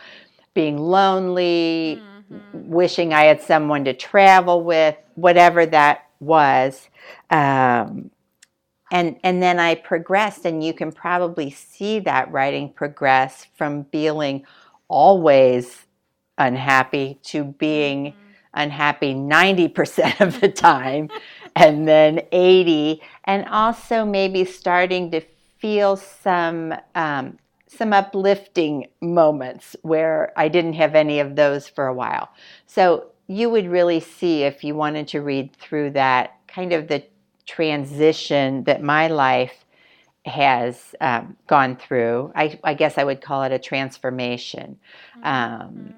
being 0.53 0.77
lonely, 0.77 1.99
mm-hmm. 1.99 2.10
Wishing 2.53 3.13
I 3.13 3.23
had 3.23 3.41
someone 3.41 3.85
to 3.85 3.93
travel 3.93 4.63
with, 4.63 4.95
whatever 5.15 5.65
that 5.65 6.07
was. 6.19 6.89
Um, 7.29 8.11
and 8.91 9.17
and 9.23 9.41
then 9.41 9.59
I 9.59 9.75
progressed, 9.75 10.45
and 10.45 10.63
you 10.63 10.73
can 10.73 10.91
probably 10.91 11.49
see 11.49 11.99
that 11.99 12.31
writing 12.31 12.73
progress 12.73 13.47
from 13.55 13.85
feeling 13.85 14.45
always 14.89 15.85
unhappy 16.37 17.19
to 17.23 17.43
being 17.45 18.07
mm-hmm. 18.07 18.19
unhappy 18.53 19.13
90% 19.13 20.19
of 20.21 20.39
the 20.41 20.49
time 20.49 21.09
and 21.55 21.87
then 21.87 22.21
80 22.31 23.01
and 23.25 23.45
also 23.47 24.05
maybe 24.05 24.43
starting 24.45 25.11
to 25.11 25.21
feel 25.59 25.95
some 25.95 26.73
um, 26.95 27.37
some 27.77 27.93
uplifting 27.93 28.87
moments 29.01 29.75
where 29.81 30.33
I 30.35 30.49
didn't 30.49 30.73
have 30.73 30.93
any 30.93 31.19
of 31.19 31.35
those 31.35 31.67
for 31.67 31.87
a 31.87 31.93
while. 31.93 32.29
So 32.67 33.07
you 33.27 33.49
would 33.49 33.67
really 33.67 34.01
see 34.01 34.43
if 34.43 34.63
you 34.63 34.75
wanted 34.75 35.07
to 35.09 35.21
read 35.21 35.55
through 35.55 35.91
that 35.91 36.37
kind 36.47 36.73
of 36.73 36.87
the 36.89 37.03
transition 37.45 38.65
that 38.65 38.83
my 38.83 39.07
life 39.07 39.65
has 40.25 40.93
um, 40.99 41.37
gone 41.47 41.77
through. 41.77 42.31
I, 42.35 42.59
I, 42.63 42.73
guess 42.73 42.97
I 42.97 43.03
would 43.03 43.21
call 43.21 43.43
it 43.43 43.51
a 43.51 43.59
transformation. 43.59 44.77
Mm-hmm. 45.17 45.25
Um, 45.25 45.93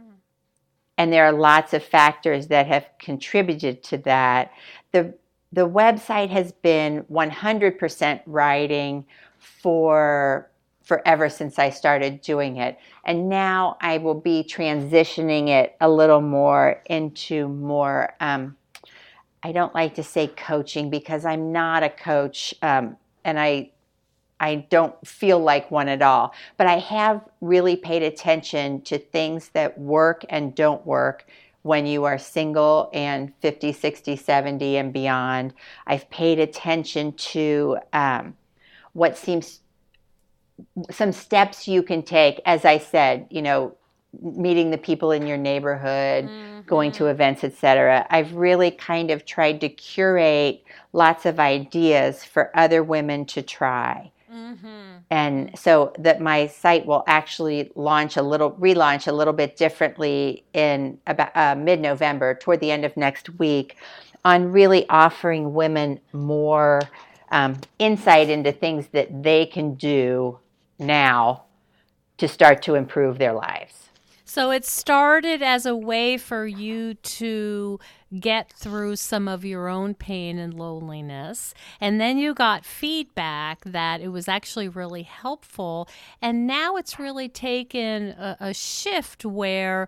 and 0.97 1.11
there 1.11 1.25
are 1.25 1.33
lots 1.33 1.73
of 1.73 1.83
factors 1.83 2.47
that 2.47 2.67
have 2.67 2.85
contributed 2.99 3.83
to 3.83 3.97
that. 3.99 4.51
The 4.91 5.15
the 5.51 5.69
website 5.69 6.29
has 6.29 6.51
been 6.51 7.03
100% 7.11 8.21
writing 8.25 9.05
for 9.37 10.49
forever 10.83 11.29
since 11.29 11.57
I 11.57 11.69
started 11.69 12.21
doing 12.21 12.57
it. 12.57 12.77
And 13.05 13.29
now 13.29 13.77
I 13.81 13.97
will 13.97 14.19
be 14.19 14.43
transitioning 14.43 15.47
it 15.47 15.75
a 15.81 15.89
little 15.89 16.21
more 16.21 16.81
into 16.85 17.47
more, 17.47 18.13
um, 18.19 18.57
I 19.41 19.51
don't 19.51 19.73
like 19.73 19.95
to 19.95 20.03
say 20.03 20.27
coaching 20.27 20.89
because 20.89 21.25
I'm 21.25 21.51
not 21.51 21.83
a 21.83 21.89
coach 21.89 22.53
um, 22.61 22.97
and 23.23 23.39
I, 23.39 23.71
I 24.39 24.55
don't 24.69 24.95
feel 25.07 25.39
like 25.39 25.71
one 25.71 25.87
at 25.87 26.01
all. 26.01 26.33
But 26.57 26.67
I 26.67 26.79
have 26.79 27.21
really 27.39 27.77
paid 27.77 28.03
attention 28.03 28.81
to 28.81 28.97
things 28.97 29.49
that 29.49 29.77
work 29.77 30.25
and 30.29 30.53
don't 30.53 30.85
work 30.85 31.25
when 31.61 31.85
you 31.85 32.03
are 32.03 32.17
single 32.17 32.89
and 32.93 33.33
50, 33.39 33.71
60, 33.71 34.17
70 34.17 34.77
and 34.77 34.91
beyond. 34.91 35.53
I've 35.87 36.09
paid 36.09 36.39
attention 36.39 37.13
to 37.13 37.77
um, 37.93 38.35
what 38.91 39.17
seems 39.17 39.61
some 40.91 41.11
steps 41.11 41.67
you 41.67 41.83
can 41.83 42.03
take. 42.03 42.41
As 42.45 42.65
I 42.65 42.77
said, 42.77 43.27
you 43.29 43.41
know, 43.41 43.75
meeting 44.21 44.69
the 44.69 44.77
people 44.77 45.11
in 45.11 45.25
your 45.25 45.37
neighborhood, 45.37 46.25
mm-hmm. 46.25 46.61
going 46.67 46.91
to 46.93 47.07
events, 47.07 47.43
etc. 47.43 48.05
I've 48.09 48.33
really 48.33 48.71
kind 48.71 49.11
of 49.11 49.25
tried 49.25 49.61
to 49.61 49.69
curate 49.69 50.63
lots 50.91 51.25
of 51.25 51.39
ideas 51.39 52.23
for 52.23 52.51
other 52.55 52.83
women 52.83 53.25
to 53.27 53.41
try. 53.41 54.11
Mm-hmm. 54.31 54.97
And 55.09 55.57
so 55.57 55.93
that 55.99 56.21
my 56.21 56.47
site 56.47 56.85
will 56.85 57.03
actually 57.07 57.71
launch 57.75 58.17
a 58.17 58.23
little, 58.23 58.51
relaunch 58.53 59.07
a 59.07 59.11
little 59.11 59.33
bit 59.33 59.57
differently 59.57 60.43
in 60.53 60.99
about 61.05 61.35
uh, 61.35 61.55
mid 61.55 61.79
November, 61.79 62.35
toward 62.35 62.59
the 62.59 62.71
end 62.71 62.85
of 62.85 62.95
next 62.97 63.29
week, 63.39 63.77
on 64.25 64.51
really 64.51 64.87
offering 64.89 65.53
women 65.53 65.99
more 66.13 66.81
um, 67.31 67.59
insight 67.79 68.29
into 68.29 68.51
things 68.51 68.87
that 68.87 69.23
they 69.23 69.45
can 69.45 69.75
do 69.75 70.39
now 70.83 71.43
to 72.17 72.27
start 72.27 72.61
to 72.63 72.75
improve 72.75 73.17
their 73.17 73.33
lives. 73.33 73.89
So 74.25 74.49
it 74.49 74.65
started 74.65 75.43
as 75.43 75.67
a 75.67 75.75
way 75.75 76.17
for 76.17 76.47
you 76.47 76.95
to 76.95 77.79
get 78.19 78.51
through 78.51 78.95
some 78.95 79.27
of 79.27 79.45
your 79.45 79.67
own 79.67 79.93
pain 79.93 80.39
and 80.39 80.55
loneliness. 80.55 81.53
And 81.79 82.01
then 82.01 82.17
you 82.17 82.33
got 82.33 82.65
feedback 82.65 83.63
that 83.63 84.01
it 84.01 84.07
was 84.07 84.27
actually 84.27 84.69
really 84.69 85.03
helpful. 85.03 85.87
And 86.19 86.47
now 86.47 86.77
it's 86.77 86.97
really 86.97 87.29
taken 87.29 88.09
a, 88.09 88.37
a 88.39 88.53
shift 88.55 89.23
where 89.23 89.87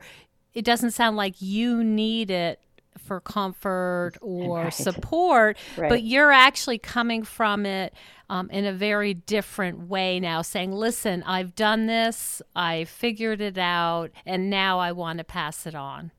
it 0.53 0.63
doesn't 0.63 0.91
sound 0.91 1.17
like 1.17 1.41
you 1.41 1.83
need 1.83 2.29
it 2.29 2.59
for 2.97 3.19
comfort 3.19 4.13
or 4.21 4.63
right. 4.63 4.73
support, 4.73 5.57
right. 5.77 5.89
but 5.89 6.03
you're 6.03 6.31
actually 6.31 6.77
coming 6.77 7.23
from 7.23 7.65
it 7.65 7.93
um, 8.29 8.49
in 8.49 8.65
a 8.65 8.73
very 8.73 9.13
different 9.13 9.87
way 9.87 10.19
now, 10.19 10.41
saying, 10.41 10.71
listen, 10.71 11.23
I've 11.23 11.55
done 11.55 11.85
this, 11.85 12.41
I 12.55 12.85
figured 12.85 13.41
it 13.41 13.57
out, 13.57 14.11
and 14.25 14.49
now 14.49 14.79
I 14.79 14.91
want 14.91 15.19
to 15.19 15.23
pass 15.23 15.67
it 15.67 15.75
on. 15.75 16.11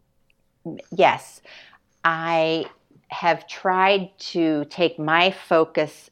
Yes. 0.91 1.43
I 2.05 2.67
have 3.09 3.47
tried 3.47 4.11
to 4.19 4.65
take 4.67 4.99
my 4.99 5.31
focus 5.31 6.11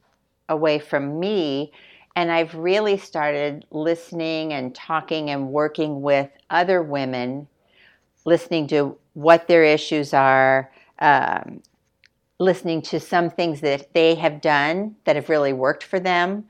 away 0.48 0.78
from 0.78 1.18
me 1.18 1.72
and 2.16 2.30
I've 2.30 2.54
really 2.54 2.96
started 2.96 3.66
listening 3.70 4.52
and 4.52 4.74
talking 4.74 5.30
and 5.30 5.48
working 5.48 6.00
with 6.00 6.30
other 6.50 6.82
women, 6.82 7.48
listening 8.24 8.68
to 8.68 8.96
what 9.14 9.48
their 9.48 9.64
issues 9.64 10.12
are, 10.12 10.70
um, 10.98 11.62
listening 12.38 12.82
to 12.82 13.00
some 13.00 13.30
things 13.30 13.60
that 13.60 13.92
they 13.94 14.14
have 14.14 14.40
done 14.40 14.94
that 15.04 15.16
have 15.16 15.28
really 15.28 15.52
worked 15.52 15.84
for 15.84 15.98
them 15.98 16.44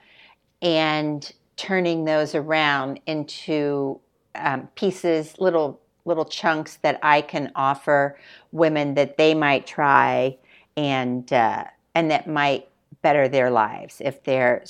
and 0.62 1.32
turning 1.56 2.04
those 2.04 2.34
around 2.34 3.00
into 3.06 4.00
um, 4.34 4.68
pieces, 4.74 5.38
little 5.38 5.80
little 6.06 6.24
chunks 6.24 6.76
that 6.82 6.98
I 7.02 7.22
can 7.22 7.50
offer 7.54 8.18
women 8.52 8.92
that 8.94 9.16
they 9.16 9.32
might 9.32 9.66
try 9.66 10.36
and 10.76 11.30
uh, 11.32 11.64
and 11.94 12.10
that 12.10 12.26
might 12.26 12.68
better 13.02 13.28
their 13.28 13.50
lives 13.50 14.00
if 14.04 14.22
they're 14.24 14.64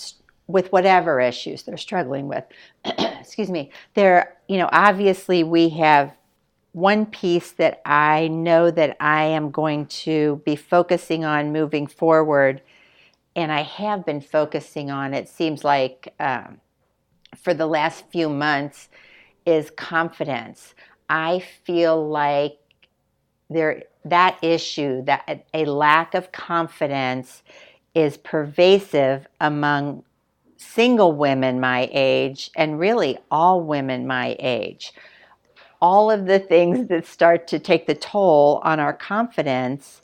with 0.46 0.70
whatever 0.72 1.20
issues 1.20 1.62
they're 1.62 1.76
struggling 1.76 2.28
with. 2.28 2.44
Excuse 2.84 3.50
me. 3.50 3.70
There, 3.94 4.36
you 4.48 4.58
know, 4.58 4.68
obviously 4.72 5.42
we 5.42 5.70
have 5.70 6.12
one 6.74 7.06
piece 7.06 7.52
that 7.52 7.80
I 7.86 8.26
know 8.26 8.68
that 8.68 8.96
I 8.98 9.26
am 9.26 9.52
going 9.52 9.86
to 9.86 10.42
be 10.44 10.56
focusing 10.56 11.24
on 11.24 11.52
moving 11.52 11.86
forward, 11.86 12.62
and 13.36 13.52
I 13.52 13.62
have 13.62 14.04
been 14.04 14.20
focusing 14.20 14.90
on, 14.90 15.14
it 15.14 15.28
seems 15.28 15.62
like 15.62 16.12
um, 16.18 16.60
for 17.36 17.54
the 17.54 17.66
last 17.66 18.10
few 18.10 18.28
months, 18.28 18.88
is 19.46 19.70
confidence. 19.70 20.74
I 21.08 21.44
feel 21.64 22.08
like 22.08 22.58
there 23.48 23.84
that 24.04 24.42
issue, 24.42 25.04
that 25.04 25.46
a 25.54 25.66
lack 25.66 26.14
of 26.14 26.32
confidence 26.32 27.44
is 27.94 28.16
pervasive 28.16 29.28
among 29.40 30.02
single 30.56 31.12
women 31.12 31.60
my 31.60 31.88
age 31.92 32.50
and 32.56 32.80
really 32.80 33.16
all 33.30 33.60
women 33.60 34.08
my 34.08 34.34
age 34.40 34.92
all 35.84 36.10
of 36.10 36.24
the 36.24 36.38
things 36.38 36.88
that 36.88 37.04
start 37.04 37.46
to 37.46 37.58
take 37.58 37.86
the 37.86 37.94
toll 37.94 38.58
on 38.64 38.80
our 38.80 38.94
confidence 38.94 40.00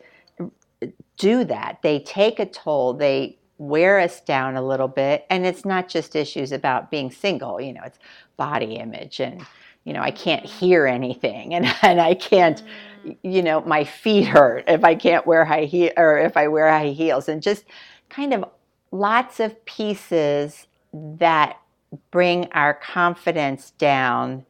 do 1.16 1.42
that. 1.42 1.78
They 1.82 2.00
take 2.00 2.38
a 2.38 2.44
toll. 2.44 2.92
They 2.92 3.38
wear 3.56 3.98
us 3.98 4.20
down 4.20 4.56
a 4.56 4.62
little 4.62 4.88
bit. 4.88 5.24
And 5.30 5.46
it's 5.46 5.64
not 5.64 5.88
just 5.88 6.14
issues 6.14 6.52
about 6.52 6.90
being 6.90 7.10
single, 7.10 7.62
you 7.62 7.72
know, 7.72 7.80
it's 7.82 7.98
body 8.36 8.74
image 8.74 9.20
and, 9.20 9.46
you 9.84 9.94
know, 9.94 10.02
I 10.02 10.10
can't 10.10 10.44
mm. 10.44 10.50
hear 10.50 10.86
anything 10.86 11.54
and, 11.54 11.74
and 11.82 11.98
I 11.98 12.12
can't, 12.12 12.62
mm. 13.06 13.16
you 13.22 13.42
know, 13.42 13.62
my 13.62 13.84
feet 13.84 14.26
hurt 14.26 14.64
if 14.68 14.84
I 14.84 14.94
can't 14.94 15.26
wear 15.26 15.46
high 15.46 15.64
heel 15.64 15.92
or 15.96 16.18
if 16.18 16.36
I 16.36 16.48
wear 16.48 16.68
high 16.68 16.90
heels 16.90 17.26
and 17.26 17.42
just 17.42 17.64
kind 18.10 18.34
of 18.34 18.44
lots 18.92 19.40
of 19.40 19.64
pieces 19.64 20.66
that 20.92 21.58
bring 22.10 22.52
our 22.52 22.74
confidence 22.74 23.70
down 23.78 24.44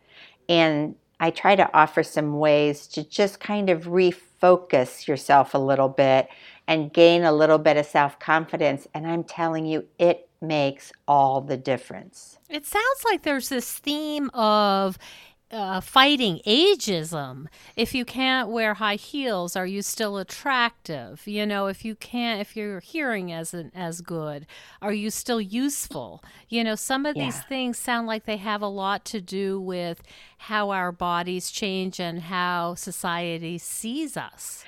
and 0.49 0.97
I 1.21 1.31
try 1.31 1.55
to 1.55 1.71
offer 1.77 2.03
some 2.03 2.39
ways 2.39 2.87
to 2.89 3.07
just 3.07 3.39
kind 3.39 3.69
of 3.69 3.85
refocus 3.85 5.07
yourself 5.07 5.55
a 5.55 5.59
little 5.59 5.91
bit 5.91 6.29
and 6.67 6.93
gain 6.93 7.25
a 7.25 7.33
little 7.33 7.59
bit 7.59 7.77
of 7.77 7.85
self 7.85 8.19
confidence. 8.19 8.89
And 8.95 9.07
I'm 9.07 9.23
telling 9.23 9.67
you, 9.67 9.87
it 9.99 10.29
makes 10.41 10.93
all 11.07 11.43
the 11.43 11.59
difference. 11.59 12.39
It 12.49 12.67
sounds 12.67 13.05
like 13.05 13.23
there's 13.23 13.51
this 13.51 13.71
theme 13.71 14.31
of 14.31 14.99
uh, 15.51 15.81
fighting 15.81 16.41
ageism. 16.47 17.47
If 17.77 17.95
you 17.95 18.05
can't 18.05 18.51
wear 18.51 18.75
high 18.75 18.95
heels, 18.95 19.57
are 19.57 19.67
you 19.67 19.83
still 19.83 20.19
attractive? 20.19 21.27
You 21.27 21.45
know, 21.45 21.67
if 21.67 21.85
you 21.85 21.95
can't, 21.95 22.41
if 22.41 22.57
your 22.57 22.81
hearing 22.81 23.31
isn't 23.31 23.73
as 23.75 24.01
good, 24.01 24.47
are 24.81 24.93
you 24.93 25.11
still 25.11 25.41
useful? 25.41 26.23
You 26.49 26.63
know, 26.65 26.75
some 26.77 27.05
of 27.05 27.17
yeah. 27.17 27.25
these 27.25 27.41
things 27.43 27.79
sound 27.79 28.07
like 28.07 28.27
they 28.27 28.37
have 28.37 28.63
a 28.63 28.69
lot 28.69 29.05
to 29.07 29.21
do 29.21 29.61
with 29.61 30.03
how 30.39 30.71
our 30.71 30.93
bodies 30.93 31.51
change 31.51 31.99
and 31.99 32.21
how 32.21 32.75
society 32.75 33.59
sees 33.59 34.17
us. 34.17 34.65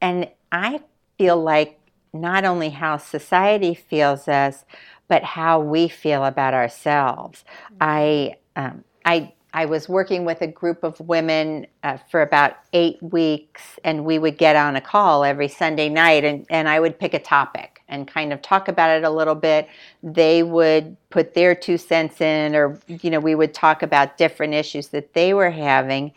And 0.00 0.28
I 0.50 0.80
feel 1.18 1.42
like 1.42 1.78
not 2.12 2.44
only 2.44 2.70
how 2.70 2.96
society 2.98 3.74
feels 3.74 4.28
us, 4.28 4.64
but 5.08 5.24
how 5.24 5.60
we 5.60 5.88
feel 5.88 6.24
about 6.24 6.54
ourselves. 6.54 7.44
I, 7.80 8.36
um, 8.56 8.84
I, 9.04 9.32
I 9.54 9.66
was 9.66 9.88
working 9.88 10.24
with 10.24 10.40
a 10.40 10.46
group 10.46 10.82
of 10.82 10.98
women 11.00 11.66
uh, 11.82 11.98
for 12.10 12.22
about 12.22 12.56
eight 12.72 13.02
weeks, 13.02 13.78
and 13.84 14.04
we 14.04 14.18
would 14.18 14.38
get 14.38 14.56
on 14.56 14.76
a 14.76 14.80
call 14.80 15.24
every 15.24 15.48
Sunday 15.48 15.88
night, 15.88 16.24
and, 16.24 16.46
and 16.48 16.68
I 16.68 16.80
would 16.80 16.98
pick 16.98 17.12
a 17.12 17.18
topic 17.18 17.82
and 17.88 18.08
kind 18.08 18.32
of 18.32 18.40
talk 18.40 18.68
about 18.68 18.90
it 18.90 19.04
a 19.04 19.10
little 19.10 19.34
bit. 19.34 19.68
They 20.02 20.42
would 20.42 20.96
put 21.10 21.34
their 21.34 21.54
two 21.54 21.76
cents 21.76 22.20
in, 22.20 22.56
or, 22.56 22.80
you 22.88 23.10
know, 23.10 23.20
we 23.20 23.34
would 23.34 23.52
talk 23.52 23.82
about 23.82 24.16
different 24.16 24.54
issues 24.54 24.88
that 24.88 25.12
they 25.12 25.34
were 25.34 25.50
having. 25.50 26.12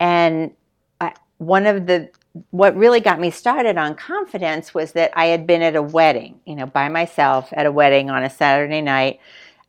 And 0.00 0.52
I, 1.00 1.14
one 1.38 1.66
of 1.66 1.86
the 1.86 2.10
what 2.50 2.76
really 2.76 2.98
got 2.98 3.20
me 3.20 3.30
started 3.30 3.78
on 3.78 3.94
confidence 3.94 4.74
was 4.74 4.92
that 4.92 5.12
I 5.14 5.26
had 5.26 5.46
been 5.46 5.62
at 5.62 5.76
a 5.76 5.82
wedding, 5.82 6.40
you 6.44 6.56
know, 6.56 6.66
by 6.66 6.88
myself 6.88 7.48
at 7.52 7.64
a 7.64 7.70
wedding 7.70 8.10
on 8.10 8.24
a 8.24 8.30
Saturday 8.30 8.80
night, 8.80 9.20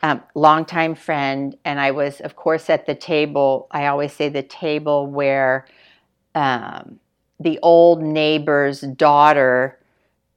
um, 0.02 0.22
longtime 0.36 0.96
friend, 0.96 1.58
and 1.66 1.80
I 1.80 1.91
was, 1.91 2.22
of 2.22 2.36
course, 2.36 2.70
at 2.70 2.86
the 2.86 2.96
table. 2.96 3.68
I 3.72 3.88
always 3.88 4.14
say 4.14 4.30
the 4.30 4.43
table 4.43 5.08
where 5.08 5.66
um, 6.34 7.00
the 7.39 7.60
old 7.62 8.02
neighbor's 8.02 8.82
daughter 8.82 9.80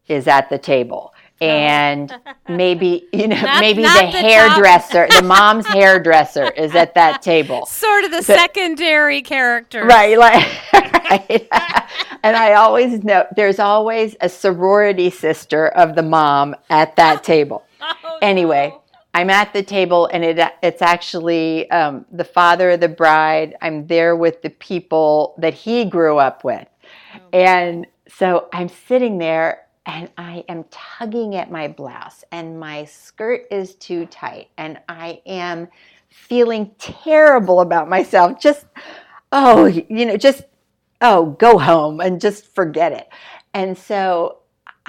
is 0.07 0.27
at 0.27 0.49
the 0.49 0.59
table. 0.59 1.13
Oh. 1.41 1.47
And 1.47 2.13
maybe 2.49 3.07
you 3.13 3.29
know, 3.29 3.41
not, 3.43 3.61
maybe 3.61 3.83
not 3.83 4.07
the, 4.07 4.13
the 4.13 4.19
hairdresser, 4.19 5.07
the 5.09 5.23
mom's 5.23 5.67
hairdresser, 5.67 6.51
is 6.51 6.75
at 6.75 6.95
that 6.95 7.23
table. 7.23 7.67
Sort 7.67 8.05
of 8.05 8.11
the, 8.11 8.19
the 8.19 8.23
secondary 8.25 9.23
character, 9.23 9.85
right? 9.85 10.19
Like, 10.19 10.45
right. 10.73 11.49
and 12.23 12.37
I 12.37 12.55
always 12.55 13.05
know 13.05 13.27
there's 13.37 13.61
always 13.61 14.17
a 14.21 14.29
sorority 14.29 15.11
sister 15.11 15.69
of 15.69 15.95
the 15.95 16.03
mom 16.03 16.57
at 16.71 16.97
that 16.97 17.23
table. 17.23 17.65
Oh, 17.81 18.19
anyway, 18.21 18.71
no. 18.73 18.83
I'm 19.19 19.31
at 19.31 19.53
the 19.53 19.65
table, 19.65 20.09
and 20.13 20.25
it 20.25 20.39
it's 20.63 20.81
actually 20.81 21.69
um, 21.73 22.07
the 22.13 22.25
father 22.25 22.71
of 22.71 22.81
the 22.81 22.89
bride. 22.89 23.57
I'm 23.61 23.87
there 23.89 24.15
with 24.15 24.43
the 24.43 24.51
people 24.51 25.35
that 25.39 25.55
he 25.55 25.85
grew 25.85 26.19
up 26.19 26.45
with, 26.45 26.69
oh. 27.17 27.37
and 27.37 27.87
so 28.09 28.49
I'm 28.53 28.69
sitting 28.69 29.19
there 29.19 29.67
and 29.87 30.09
I 30.17 30.45
am 30.49 30.67
tugging 30.71 31.35
at 31.35 31.51
my 31.51 31.67
blouse, 31.67 32.23
and 32.31 32.61
my 32.61 32.85
skirt 32.85 33.47
is 33.51 33.75
too 33.75 34.07
tight, 34.07 34.51
and 34.57 34.79
I 34.89 35.21
am 35.27 35.67
feeling 36.11 36.71
terrible 36.79 37.61
about 37.61 37.89
myself. 37.89 38.39
Just, 38.39 38.67
oh, 39.33 39.67
you 39.67 40.07
know, 40.07 40.17
just, 40.17 40.43
oh, 41.01 41.31
go 41.41 41.59
home 41.59 42.01
and 42.01 42.21
just 42.21 42.55
forget 42.55 42.93
it. 42.93 43.09
And 43.53 43.77
so 43.77 44.39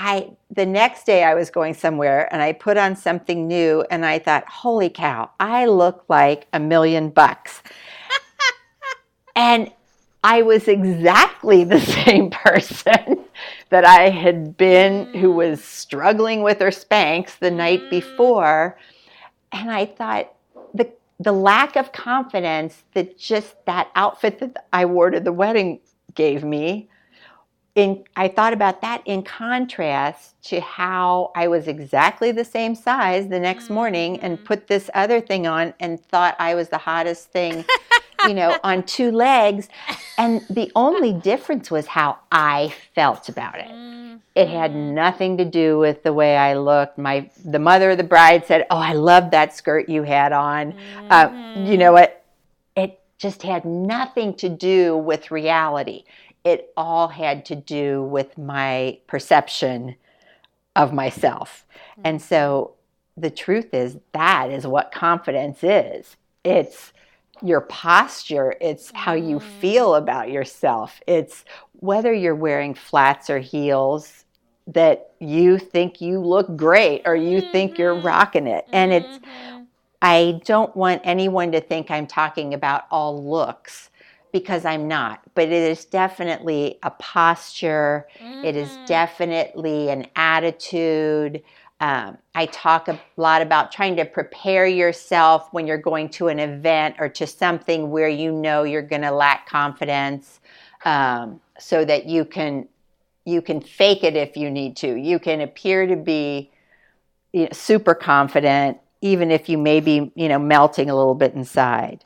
I, 0.01 0.31
the 0.49 0.65
next 0.65 1.05
day 1.05 1.25
I 1.25 1.33
was 1.33 1.49
going 1.49 1.73
somewhere 1.73 2.31
and 2.33 2.41
I 2.41 2.53
put 2.53 2.77
on 2.77 2.95
something 2.95 3.49
new 3.49 3.85
and 3.91 4.05
I 4.05 4.17
thought, 4.17 4.47
holy 4.47 4.89
cow, 4.89 5.29
I 5.41 5.65
look 5.65 6.05
like 6.07 6.47
a 6.53 6.59
million 6.59 7.09
bucks. 7.09 7.61
and 9.35 9.69
I 10.23 10.41
was 10.43 10.69
exactly 10.69 11.65
the 11.65 11.81
same 12.05 12.29
person 12.29 13.25
that 13.71 13.83
I 13.83 14.09
had 14.09 14.55
been 14.55 15.13
who 15.15 15.33
mm. 15.33 15.35
was 15.35 15.61
struggling 15.61 16.43
with 16.43 16.61
her 16.61 16.69
Spanx 16.69 17.37
the 17.37 17.51
night 17.51 17.81
mm. 17.81 17.89
before. 17.89 18.79
And 19.51 19.69
I 19.69 19.85
thought 19.85 20.33
the 20.73 20.89
the 21.19 21.33
lack 21.33 21.75
of 21.75 21.91
confidence 21.91 22.83
that 22.93 23.17
just 23.17 23.65
that 23.65 23.89
outfit 23.95 24.39
that 24.39 24.67
I 24.71 24.85
wore 24.85 25.09
to 25.09 25.19
the 25.19 25.33
wedding 25.33 25.81
gave 26.15 26.45
me 26.45 26.87
in 27.79 28.03
I 28.15 28.27
thought 28.27 28.53
about 28.53 28.81
that 28.81 29.01
in 29.05 29.23
contrast 29.23 30.41
to 30.43 30.59
how 30.59 31.31
I 31.35 31.47
was 31.47 31.67
exactly 31.67 32.31
the 32.31 32.45
same 32.45 32.75
size 32.75 33.27
the 33.27 33.39
next 33.39 33.69
morning 33.69 34.19
and 34.19 34.35
mm-hmm. 34.35 34.45
put 34.45 34.67
this 34.67 34.89
other 34.93 35.21
thing 35.21 35.47
on 35.47 35.73
and 35.79 35.99
thought 35.99 36.35
I 36.39 36.55
was 36.55 36.69
the 36.69 36.77
hottest 36.77 37.31
thing 37.31 37.65
you 38.27 38.33
know, 38.33 38.57
on 38.63 38.83
two 38.83 39.11
legs. 39.11 39.69
And 40.17 40.41
the 40.49 40.71
only 40.75 41.13
difference 41.13 41.71
was 41.71 41.87
how 41.87 42.19
I 42.31 42.73
felt 42.93 43.29
about 43.29 43.57
it. 43.59 43.71
It 44.35 44.49
had 44.49 44.71
mm-hmm. 44.71 44.93
nothing 44.93 45.37
to 45.37 45.45
do 45.45 45.79
with 45.79 46.03
the 46.03 46.13
way 46.13 46.37
I 46.37 46.55
looked. 46.55 46.97
My 46.97 47.29
the 47.45 47.59
mother 47.59 47.91
of 47.91 47.97
the 47.97 48.03
bride 48.03 48.45
said, 48.45 48.65
"Oh, 48.69 48.77
I 48.77 48.93
love 48.93 49.31
that 49.31 49.55
skirt 49.55 49.89
you 49.89 50.03
had 50.03 50.31
on." 50.33 50.75
Uh, 51.09 51.55
you 51.57 51.77
know 51.77 51.91
what? 51.91 52.23
It 52.75 52.99
just 53.17 53.41
had 53.41 53.65
nothing 53.65 54.33
to 54.35 54.47
do 54.49 54.97
with 54.97 55.31
reality. 55.31 56.03
It 56.43 56.71
all 56.77 57.07
had 57.09 57.45
to 57.45 57.55
do 57.55 58.03
with 58.03 58.37
my 58.37 58.99
perception 59.07 59.95
of 60.75 60.93
myself. 60.93 61.65
And 62.03 62.21
so 62.21 62.75
the 63.17 63.29
truth 63.29 63.73
is 63.73 63.97
that 64.13 64.49
is 64.49 64.65
what 64.65 64.91
confidence 64.91 65.63
is. 65.63 66.15
It's 66.43 66.93
your 67.41 67.61
posture, 67.61 68.55
it's 68.59 68.91
how 68.93 69.13
you 69.13 69.37
mm. 69.39 69.59
feel 69.59 69.95
about 69.95 70.29
yourself. 70.29 71.01
It's 71.07 71.45
whether 71.73 72.13
you're 72.13 72.35
wearing 72.35 72.73
flats 72.73 73.29
or 73.29 73.39
heels 73.39 74.25
that 74.67 75.11
you 75.19 75.57
think 75.57 76.01
you 76.01 76.19
look 76.19 76.55
great 76.55 77.01
or 77.05 77.15
you 77.15 77.41
mm-hmm. 77.41 77.51
think 77.51 77.77
you're 77.77 77.95
mm-hmm. 77.95 78.07
rocking 78.07 78.47
it. 78.47 78.65
And 78.71 78.93
it's, 78.93 79.07
mm-hmm. 79.07 79.63
I 80.01 80.41
don't 80.45 80.75
want 80.75 81.01
anyone 81.03 81.51
to 81.53 81.61
think 81.61 81.89
I'm 81.89 82.07
talking 82.07 82.53
about 82.53 82.85
all 82.91 83.23
looks 83.29 83.88
because 84.31 84.65
I'm 84.65 84.87
not, 84.87 85.21
but 85.33 85.45
it 85.45 85.51
is 85.51 85.85
definitely 85.85 86.79
a 86.83 86.91
posture, 86.91 88.07
mm-hmm. 88.19 88.45
it 88.45 88.55
is 88.55 88.69
mm-hmm. 88.69 88.85
definitely 88.85 89.89
an 89.89 90.07
attitude. 90.15 91.41
Um, 91.81 92.17
I 92.35 92.47
talk 92.47 92.89
a 92.89 92.99
lot 93.15 93.41
about 93.41 93.71
trying 93.71 93.95
to 93.95 94.05
prepare 94.05 94.67
yourself 94.67 95.47
when 95.51 95.65
you're 95.65 95.77
going 95.77 96.09
to 96.09 96.27
an 96.27 96.37
event 96.39 96.95
or 96.99 97.07
to 97.09 97.25
something 97.25 97.89
where 97.89 98.09
you 98.09 98.31
know 98.31 98.63
you're 98.63 98.81
going 98.81 99.01
to 99.01 99.11
lack 99.11 99.47
confidence, 99.47 100.41
um, 100.85 101.39
so 101.57 101.85
that 101.85 102.05
you 102.05 102.25
can 102.25 102.67
you 103.25 103.41
can 103.41 103.61
fake 103.61 104.03
it 104.03 104.15
if 104.15 104.35
you 104.35 104.49
need 104.49 104.75
to. 104.77 104.95
You 104.95 105.19
can 105.19 105.41
appear 105.41 105.85
to 105.87 105.95
be 105.95 106.51
you 107.31 107.43
know, 107.43 107.49
super 107.51 107.93
confident, 107.93 108.77
even 109.01 109.31
if 109.31 109.47
you 109.47 109.57
may 109.57 109.79
be 109.79 110.11
you 110.15 110.27
know 110.27 110.39
melting 110.39 110.89
a 110.89 110.95
little 110.95 111.15
bit 111.15 111.33
inside. 111.33 112.03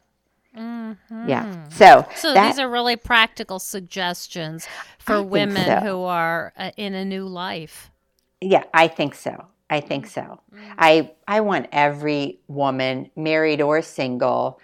Mm-hmm. 0.57 1.29
Yeah. 1.29 1.67
So, 1.69 2.07
so 2.15 2.33
that, 2.33 2.47
these 2.47 2.59
are 2.59 2.69
really 2.69 2.95
practical 2.95 3.59
suggestions 3.59 4.67
for 4.99 5.21
women 5.21 5.65
so. 5.65 5.75
who 5.77 6.03
are 6.03 6.53
uh, 6.57 6.71
in 6.77 6.93
a 6.93 7.03
new 7.03 7.25
life. 7.25 7.91
Yeah, 8.41 8.63
I 8.73 8.87
think 8.87 9.15
so. 9.15 9.47
I 9.69 9.79
think 9.79 10.05
so. 10.05 10.41
Mm-hmm. 10.53 10.71
I 10.77 11.11
I 11.27 11.41
want 11.41 11.67
every 11.71 12.39
woman, 12.47 13.09
married 13.15 13.61
or 13.61 13.81
single, 13.81 14.59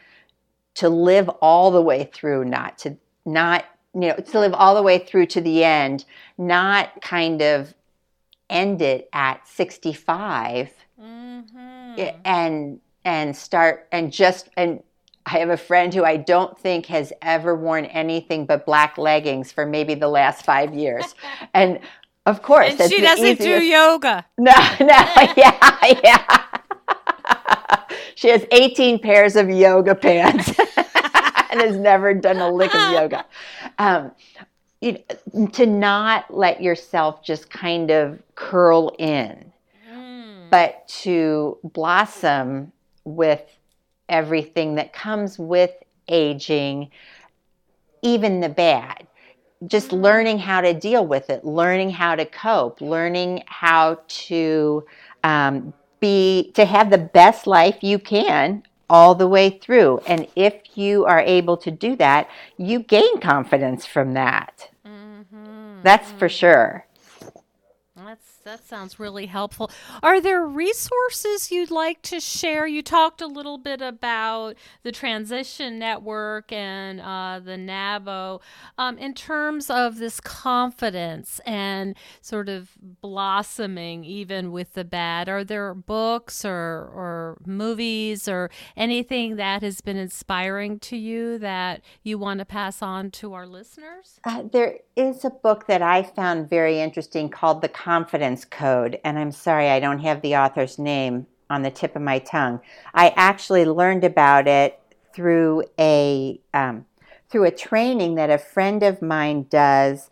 to 0.75 0.89
live 0.89 1.29
all 1.41 1.71
the 1.71 1.81
way 1.81 2.09
through, 2.13 2.45
not 2.45 2.77
to 2.79 2.97
not 3.25 3.65
you 3.95 4.09
know 4.09 4.15
to 4.15 4.39
live 4.39 4.53
all 4.53 4.75
the 4.75 4.83
way 4.83 4.99
through 4.99 5.25
to 5.27 5.41
the 5.41 5.63
end, 5.63 6.05
not 6.37 7.01
kind 7.01 7.41
of 7.41 7.73
end 8.49 8.81
it 8.81 9.09
at 9.13 9.47
65 9.47 10.73
mm-hmm. 11.01 12.19
and 12.25 12.79
and 13.05 13.35
start 13.35 13.87
and 13.91 14.11
just 14.11 14.49
and 14.57 14.83
I 15.31 15.37
have 15.37 15.51
a 15.51 15.57
friend 15.57 15.93
who 15.93 16.03
I 16.03 16.17
don't 16.17 16.57
think 16.57 16.87
has 16.87 17.13
ever 17.21 17.55
worn 17.55 17.85
anything 17.85 18.47
but 18.47 18.65
black 18.65 18.97
leggings 18.97 19.51
for 19.51 19.63
maybe 19.63 19.93
the 19.93 20.07
last 20.07 20.43
five 20.43 20.73
years. 20.73 21.13
and 21.53 21.79
of 22.25 22.41
course. 22.41 22.79
And 22.79 22.91
she 22.91 22.99
doesn't 22.99 23.25
easiest. 23.25 23.41
do 23.41 23.63
yoga. 23.63 24.25
No, 24.39 24.51
no, 24.79 24.87
yeah, 25.37 25.77
yeah. 26.03 26.47
she 28.15 28.29
has 28.29 28.43
18 28.51 28.99
pairs 28.99 29.35
of 29.35 29.51
yoga 29.51 29.93
pants 29.93 30.49
and 31.51 31.61
has 31.61 31.77
never 31.77 32.15
done 32.15 32.37
a 32.37 32.49
lick 32.49 32.73
of 32.73 32.91
yoga. 32.91 33.25
Um, 33.77 34.11
you 34.81 34.97
know, 35.33 35.47
to 35.47 35.67
not 35.67 36.33
let 36.33 36.61
yourself 36.61 37.23
just 37.23 37.51
kind 37.51 37.91
of 37.91 38.19
curl 38.33 38.95
in, 38.97 39.51
mm. 39.91 40.49
but 40.49 40.87
to 40.87 41.59
blossom 41.63 42.71
with 43.03 43.43
everything 44.09 44.75
that 44.75 44.93
comes 44.93 45.39
with 45.39 45.71
aging, 46.07 46.89
even 48.01 48.39
the 48.39 48.49
bad 48.49 49.07
just 49.67 49.91
learning 49.91 50.39
how 50.39 50.61
to 50.61 50.73
deal 50.73 51.05
with 51.05 51.29
it, 51.29 51.43
learning 51.43 51.89
how 51.89 52.15
to 52.15 52.25
cope, 52.25 52.79
learning 52.81 53.43
how 53.47 53.99
to 54.07 54.85
um, 55.23 55.73
be 55.99 56.51
to 56.53 56.65
have 56.65 56.89
the 56.89 56.97
best 56.97 57.45
life 57.45 57.77
you 57.81 57.99
can 57.99 58.63
all 58.89 59.13
the 59.15 59.27
way 59.27 59.49
through. 59.49 59.99
And 60.07 60.27
if 60.35 60.77
you 60.77 61.05
are 61.05 61.19
able 61.19 61.57
to 61.57 61.71
do 61.71 61.95
that, 61.97 62.29
you 62.57 62.79
gain 62.79 63.19
confidence 63.19 63.85
from 63.85 64.13
that. 64.13 64.69
Mm-hmm. 64.85 65.81
That's 65.83 66.11
for 66.13 66.29
sure. 66.29 66.85
That 68.45 68.65
sounds 68.65 68.99
really 68.99 69.25
helpful. 69.25 69.69
Are 70.01 70.21
there 70.21 70.45
resources 70.45 71.51
you'd 71.51 71.71
like 71.71 72.01
to 72.03 72.19
share? 72.21 72.65
You 72.65 72.81
talked 72.81 73.21
a 73.21 73.27
little 73.27 73.57
bit 73.57 73.81
about 73.81 74.55
the 74.83 74.91
Transition 74.93 75.77
Network 75.77 76.51
and 76.51 77.01
uh, 77.01 77.41
the 77.43 77.57
NABO 77.57 78.39
um, 78.77 78.97
in 78.97 79.13
terms 79.13 79.69
of 79.69 79.97
this 79.97 80.21
confidence 80.21 81.41
and 81.45 81.95
sort 82.21 82.47
of 82.47 82.71
blossoming 83.01 84.05
even 84.05 84.51
with 84.51 84.73
the 84.73 84.85
bad. 84.85 85.27
Are 85.27 85.43
there 85.43 85.73
books 85.73 86.45
or, 86.45 86.51
or 86.53 87.37
movies 87.45 88.27
or 88.29 88.49
anything 88.77 89.35
that 89.35 89.61
has 89.63 89.81
been 89.81 89.97
inspiring 89.97 90.79
to 90.79 90.95
you 90.95 91.37
that 91.39 91.81
you 92.03 92.17
want 92.17 92.39
to 92.39 92.45
pass 92.45 92.81
on 92.81 93.11
to 93.11 93.33
our 93.33 93.45
listeners? 93.45 94.21
Uh, 94.23 94.43
there 94.49 94.79
is 94.95 95.25
a 95.25 95.29
book 95.29 95.67
that 95.67 95.81
I 95.81 96.03
found 96.03 96.49
very 96.49 96.79
interesting 96.79 97.29
called 97.29 97.61
The 97.61 97.69
Confidence 97.69 98.28
Code, 98.45 98.99
and 99.03 99.17
I'm 99.17 99.31
sorry 99.31 99.69
I 99.69 99.79
don't 99.79 99.99
have 99.99 100.21
the 100.21 100.35
author's 100.35 100.77
name 100.77 101.27
on 101.49 101.63
the 101.63 101.71
tip 101.71 101.95
of 101.95 102.01
my 102.01 102.19
tongue. 102.19 102.59
I 102.93 103.13
actually 103.15 103.65
learned 103.65 104.03
about 104.03 104.47
it 104.47 104.79
through 105.13 105.63
a 105.79 106.39
um, 106.53 106.85
through 107.29 107.45
a 107.45 107.51
training 107.51 108.15
that 108.15 108.29
a 108.29 108.37
friend 108.37 108.83
of 108.83 109.01
mine 109.01 109.47
does. 109.49 110.09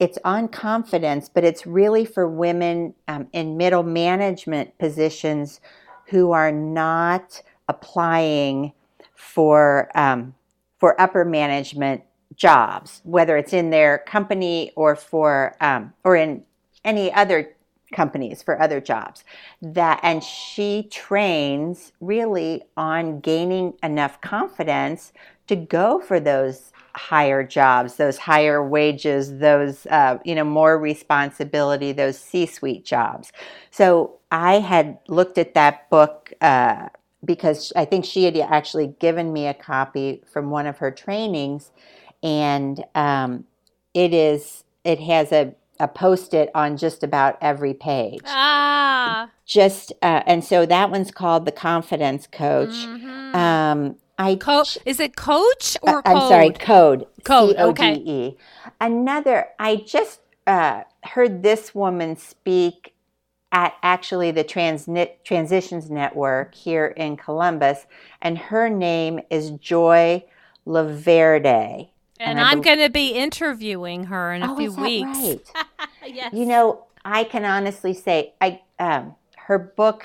It's 0.00 0.18
on 0.24 0.48
confidence, 0.48 1.28
but 1.28 1.44
it's 1.44 1.66
really 1.66 2.04
for 2.04 2.28
women 2.28 2.94
um, 3.08 3.28
in 3.32 3.56
middle 3.56 3.82
management 3.82 4.76
positions 4.78 5.60
who 6.08 6.32
are 6.32 6.52
not 6.52 7.42
applying 7.68 8.72
for 9.14 9.90
um, 9.94 10.34
for 10.78 11.00
upper 11.00 11.24
management 11.24 12.02
jobs, 12.36 13.00
whether 13.04 13.36
it's 13.36 13.52
in 13.52 13.70
their 13.70 13.98
company 13.98 14.72
or 14.76 14.96
for 14.96 15.56
um, 15.60 15.92
or 16.02 16.16
in 16.16 16.42
any 16.84 17.12
other 17.12 17.54
companies 17.92 18.42
for 18.42 18.60
other 18.60 18.80
jobs. 18.80 19.24
That 19.62 20.00
and 20.02 20.22
she 20.22 20.88
trains 20.90 21.92
really 22.00 22.62
on 22.76 23.20
gaining 23.20 23.74
enough 23.82 24.20
confidence 24.20 25.12
to 25.46 25.56
go 25.56 26.00
for 26.00 26.18
those 26.20 26.72
higher 26.96 27.42
jobs, 27.44 27.96
those 27.96 28.18
higher 28.18 28.66
wages, 28.66 29.38
those 29.38 29.86
uh, 29.86 30.18
you 30.24 30.34
know 30.34 30.44
more 30.44 30.78
responsibility, 30.78 31.92
those 31.92 32.18
C-suite 32.18 32.84
jobs. 32.84 33.32
So 33.70 34.18
I 34.30 34.60
had 34.60 34.98
looked 35.08 35.38
at 35.38 35.54
that 35.54 35.88
book. 35.90 36.32
Uh, 36.40 36.88
because 37.24 37.72
I 37.74 37.86
think 37.86 38.04
she 38.04 38.24
had 38.24 38.36
actually 38.36 38.88
given 38.98 39.32
me 39.32 39.46
a 39.46 39.54
copy 39.54 40.22
from 40.30 40.50
one 40.50 40.66
of 40.66 40.76
her 40.76 40.90
trainings, 40.90 41.70
and 42.22 42.84
um, 42.94 43.44
it 43.94 44.12
is 44.12 44.64
it 44.84 45.00
has 45.00 45.32
a 45.32 45.54
a 45.80 45.88
post-it 45.88 46.50
on 46.54 46.76
just 46.76 47.02
about 47.02 47.36
every 47.40 47.74
page. 47.74 48.20
Ah. 48.26 49.30
Just 49.44 49.92
uh, 50.02 50.22
and 50.26 50.44
so 50.44 50.66
that 50.66 50.90
one's 50.90 51.10
called 51.10 51.44
the 51.44 51.52
Confidence 51.52 52.26
Coach. 52.26 52.70
Mhm. 52.70 53.34
Um, 53.34 53.96
I 54.18 54.36
Co- 54.36 54.62
is 54.86 55.00
it 55.00 55.16
coach 55.16 55.76
or 55.82 55.98
uh, 55.98 56.02
I'm 56.04 56.16
code? 56.18 56.28
sorry, 56.28 56.50
code. 56.50 57.06
Code, 57.24 57.56
C-O-D-E. 57.56 58.36
Another. 58.80 59.48
I 59.58 59.76
just 59.76 60.20
uh, 60.46 60.82
heard 61.02 61.42
this 61.42 61.74
woman 61.74 62.16
speak 62.16 62.94
at 63.50 63.74
actually 63.82 64.30
the 64.30 64.44
Transnit 64.44 65.24
Transitions 65.24 65.90
Network 65.90 66.54
here 66.54 66.86
in 66.86 67.16
Columbus, 67.16 67.86
and 68.22 68.36
her 68.38 68.68
name 68.68 69.20
is 69.30 69.50
Joy 69.52 70.24
Loverde. 70.66 71.88
And, 72.20 72.38
And 72.38 72.40
I'm 72.40 72.60
going 72.62 72.78
to 72.78 72.90
be 72.90 73.10
interviewing 73.10 74.04
her 74.04 74.32
in 74.32 74.42
a 74.42 74.52
Oh, 74.52 74.56
few 74.56 74.68
is 74.68 74.76
that 74.76 74.82
weeks. 74.82 75.18
right? 75.18 75.40
yes. 76.06 76.32
You 76.32 76.46
know, 76.46 76.86
I 77.04 77.24
can 77.24 77.44
honestly 77.44 77.94
say, 77.94 78.34
I 78.40 78.60
um, 78.78 79.14
her 79.36 79.58
book. 79.58 80.04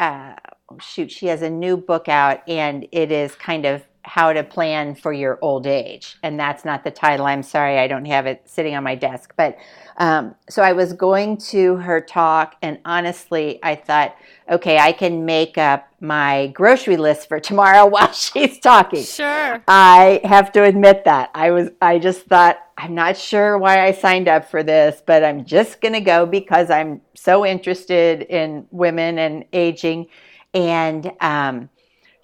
Uh, 0.00 0.34
shoot, 0.80 1.10
she 1.10 1.26
has 1.26 1.40
a 1.42 1.50
new 1.50 1.76
book 1.76 2.08
out, 2.08 2.46
and 2.48 2.86
it 2.90 3.12
is 3.12 3.34
kind 3.36 3.64
of 3.64 3.84
how 4.04 4.32
to 4.32 4.44
plan 4.44 4.94
for 4.94 5.12
your 5.12 5.38
old 5.40 5.66
age. 5.66 6.16
And 6.22 6.38
that's 6.38 6.64
not 6.64 6.84
the 6.84 6.90
title. 6.90 7.26
I'm 7.26 7.42
sorry, 7.42 7.78
I 7.78 7.88
don't 7.88 8.04
have 8.04 8.26
it 8.26 8.42
sitting 8.44 8.74
on 8.74 8.84
my 8.84 8.94
desk. 8.94 9.32
But 9.36 9.56
um, 9.96 10.34
so 10.48 10.62
I 10.62 10.72
was 10.72 10.92
going 10.92 11.38
to 11.38 11.76
her 11.76 12.00
talk, 12.00 12.56
and 12.60 12.78
honestly, 12.84 13.60
I 13.62 13.76
thought, 13.76 14.14
okay, 14.50 14.78
I 14.78 14.92
can 14.92 15.24
make 15.24 15.56
up 15.56 15.88
my 16.00 16.48
grocery 16.48 16.98
list 16.98 17.28
for 17.28 17.40
tomorrow 17.40 17.86
while 17.94 18.12
she's 18.12 18.58
talking. 18.58 19.02
Sure. 19.02 19.62
I 19.66 20.20
have 20.24 20.52
to 20.52 20.64
admit 20.64 21.04
that 21.04 21.30
I 21.34 21.50
was 21.50 21.70
I 21.80 21.98
just 21.98 22.26
thought 22.26 22.58
I'm 22.76 22.94
not 22.94 23.16
sure 23.16 23.56
why 23.56 23.86
I 23.86 23.92
signed 23.92 24.28
up 24.28 24.50
for 24.50 24.62
this, 24.62 25.02
but 25.06 25.24
I'm 25.24 25.44
just 25.44 25.80
going 25.80 25.94
to 25.94 26.00
go 26.00 26.26
because 26.26 26.70
I'm 26.70 27.00
so 27.14 27.46
interested 27.46 28.22
in 28.22 28.66
women 28.70 29.18
and 29.18 29.44
aging 29.52 30.08
and 30.52 31.12
um, 31.20 31.68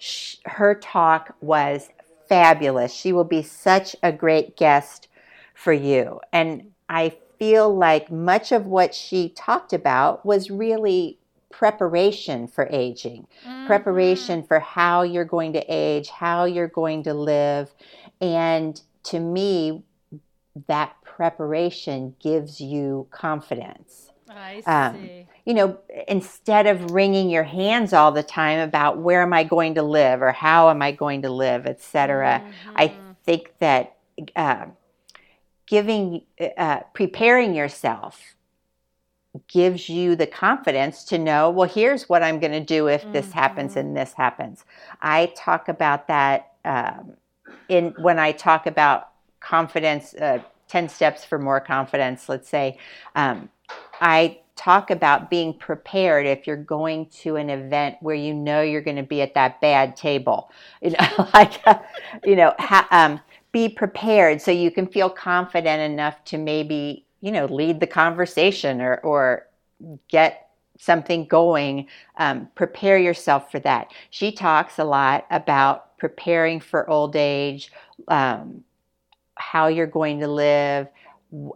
sh- 0.01 0.37
her 0.45 0.75
talk 0.75 1.35
was 1.41 1.89
fabulous. 2.27 2.93
She 2.93 3.13
will 3.13 3.23
be 3.23 3.43
such 3.43 3.95
a 4.03 4.11
great 4.11 4.57
guest 4.57 5.07
for 5.53 5.73
you. 5.73 6.19
And 6.33 6.71
I 6.89 7.15
feel 7.37 7.73
like 7.75 8.11
much 8.11 8.51
of 8.51 8.65
what 8.65 8.95
she 8.95 9.29
talked 9.29 9.73
about 9.73 10.25
was 10.25 10.49
really 10.51 11.19
preparation 11.51 12.47
for 12.47 12.67
aging 12.71 13.27
Mm-hmm. 13.45 13.65
preparation 13.65 14.43
for 14.43 14.59
how 14.59 15.03
you're 15.03 15.25
going 15.25 15.53
to 15.53 15.65
age, 15.67 16.09
how 16.09 16.45
you're 16.45 16.67
going 16.67 17.03
to 17.03 17.13
live. 17.13 17.73
And 18.19 18.81
to 19.05 19.19
me, 19.19 19.83
that 20.67 20.95
preparation 21.03 22.15
gives 22.19 22.61
you 22.61 23.07
confidence. 23.11 24.10
I 24.37 24.61
Um, 24.65 24.99
see. 25.01 25.27
You 25.45 25.53
know, 25.55 25.77
instead 26.07 26.67
of 26.67 26.91
wringing 26.91 27.29
your 27.29 27.43
hands 27.43 27.93
all 27.93 28.11
the 28.11 28.21
time 28.23 28.59
about 28.59 28.99
where 28.99 29.23
am 29.23 29.33
I 29.33 29.43
going 29.43 29.73
to 29.75 29.81
live 29.81 30.21
or 30.21 30.31
how 30.31 30.69
am 30.69 30.81
I 30.83 30.91
going 30.91 31.23
to 31.23 31.29
live, 31.31 31.65
etc. 31.65 32.43
I 32.75 32.89
Mhm. 32.89 33.15
think 33.23 33.53
that 33.59 33.97
uh, 34.35 34.65
giving, 35.65 36.21
uh, 36.57 36.81
preparing 36.93 37.55
yourself 37.55 38.35
gives 39.47 39.87
you 39.89 40.15
the 40.15 40.27
confidence 40.27 41.03
to 41.05 41.17
know, 41.17 41.49
well, 41.49 41.67
here's 41.69 42.09
what 42.09 42.21
I'm 42.21 42.39
going 42.39 42.51
to 42.51 42.59
do 42.59 42.87
if 42.87 43.09
this 43.11 43.31
happens 43.31 43.73
Mhm. 43.73 43.79
and 43.79 43.97
this 43.97 44.13
happens. 44.13 44.65
I 45.01 45.31
talk 45.35 45.69
about 45.69 46.07
that 46.07 46.51
um, 46.65 47.13
in 47.67 47.93
when 47.97 48.19
I 48.19 48.31
talk 48.33 48.67
about 48.67 49.09
confidence, 49.39 50.13
uh, 50.15 50.39
10 50.67 50.89
steps 50.89 51.23
for 51.25 51.39
more 51.39 51.59
confidence, 51.59 52.29
let's 52.29 52.49
say. 52.49 52.77
Um, 53.15 53.49
I 54.01 54.39
talk 54.55 54.91
about 54.91 55.29
being 55.29 55.53
prepared 55.53 56.25
if 56.25 56.45
you're 56.45 56.57
going 56.57 57.07
to 57.07 57.35
an 57.37 57.49
event 57.49 57.97
where 58.01 58.15
you 58.15 58.33
know 58.33 58.61
you're 58.61 58.81
going 58.81 58.97
to 58.97 59.03
be 59.03 59.21
at 59.21 59.33
that 59.35 59.61
bad 59.61 59.95
table. 59.95 60.51
You 60.81 60.91
know, 60.91 61.29
like, 61.33 61.61
you 62.25 62.35
know, 62.35 62.53
ha- 62.59 62.87
um, 62.91 63.19
be 63.51 63.69
prepared 63.69 64.41
so 64.41 64.51
you 64.51 64.71
can 64.71 64.87
feel 64.87 65.09
confident 65.09 65.81
enough 65.81 66.23
to 66.25 66.37
maybe, 66.37 67.05
you 67.21 67.31
know, 67.31 67.45
lead 67.45 67.79
the 67.79 67.87
conversation 67.87 68.81
or, 68.81 68.97
or 68.97 69.47
get 70.07 70.49
something 70.79 71.25
going. 71.25 71.87
Um, 72.17 72.49
prepare 72.55 72.97
yourself 72.97 73.51
for 73.51 73.59
that. 73.59 73.91
She 74.09 74.31
talks 74.31 74.79
a 74.79 74.83
lot 74.83 75.27
about 75.29 75.97
preparing 75.99 76.59
for 76.59 76.89
old 76.89 77.15
age, 77.15 77.71
um, 78.07 78.63
how 79.35 79.67
you're 79.67 79.87
going 79.87 80.19
to 80.19 80.27
live, 80.27 80.87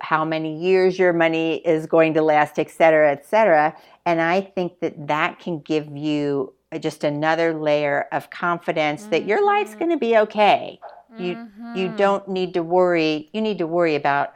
how 0.02 0.24
many 0.24 0.58
years 0.58 0.98
your 0.98 1.14
money 1.14 1.58
is 1.58 1.86
going 1.86 2.14
to 2.14 2.22
last, 2.22 2.58
et 2.60 2.70
cetera, 2.70 3.12
et 3.12 3.26
cetera. 3.26 3.76
And 4.06 4.22
I 4.22 4.42
think 4.42 4.80
that 4.80 5.08
that 5.08 5.40
can 5.40 5.60
give 5.60 5.96
you 5.96 6.54
just 6.80 7.04
another 7.04 7.54
layer 7.54 8.08
of 8.12 8.30
confidence 8.30 9.06
that 9.08 9.26
your 9.26 9.46
life's 9.46 9.76
Mhm. 9.76 9.80
going 9.80 9.92
to 9.92 9.98
be 9.98 10.18
okay. 10.18 10.80
You 11.18 11.38
you 11.74 11.90
Mhm. 11.90 11.98
don't 11.98 12.28
need 12.30 12.54
to 12.54 12.64
worry. 12.64 13.30
You 13.34 13.42
need 13.42 13.58
to 13.58 13.68
worry 13.68 13.96
about 13.96 14.34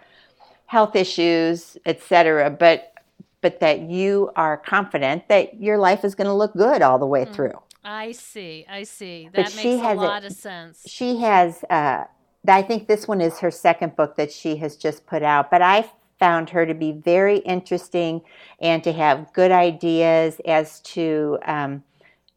health 0.65 0.95
issues, 0.95 1.77
et 1.85 2.01
cetera, 2.01 2.49
but 2.49 2.93
but 3.41 3.61
that 3.61 3.79
you 3.81 4.31
are 4.35 4.57
confident 4.57 5.27
that 5.29 5.61
your 5.61 5.77
life 5.77 6.03
is 6.03 6.13
going 6.15 6.27
to 6.27 6.33
look 6.33 6.53
good 6.53 6.81
all 6.81 6.99
the 6.99 7.05
way 7.07 7.23
Mm. 7.25 7.33
through. 7.33 7.59
I 7.83 8.11
see. 8.11 8.65
I 8.69 8.83
see. 8.83 9.29
That 9.33 9.51
she 9.51 9.77
makes 9.77 9.83
a- 9.83 9.95
lot 9.95 10.25
of 10.25 10.33
sense. 10.33 10.83
She 10.85 11.17
has, 11.17 11.63
uh, 11.69 12.03
I 12.47 12.61
think 12.61 12.87
this 12.87 13.07
one 13.07 13.21
is 13.21 13.39
her 13.39 13.51
second 13.51 13.95
book 13.95 14.15
that 14.15 14.31
she 14.31 14.55
has 14.57 14.75
just 14.75 15.05
put 15.05 15.23
out, 15.23 15.51
but 15.51 15.61
I 15.61 15.89
found 16.19 16.49
her 16.49 16.65
to 16.65 16.73
be 16.73 16.91
very 16.91 17.37
interesting 17.39 18.21
and 18.61 18.83
to 18.83 18.91
have 18.91 19.31
good 19.33 19.51
ideas 19.51 20.39
as 20.45 20.81
to 20.81 21.39
um, 21.45 21.83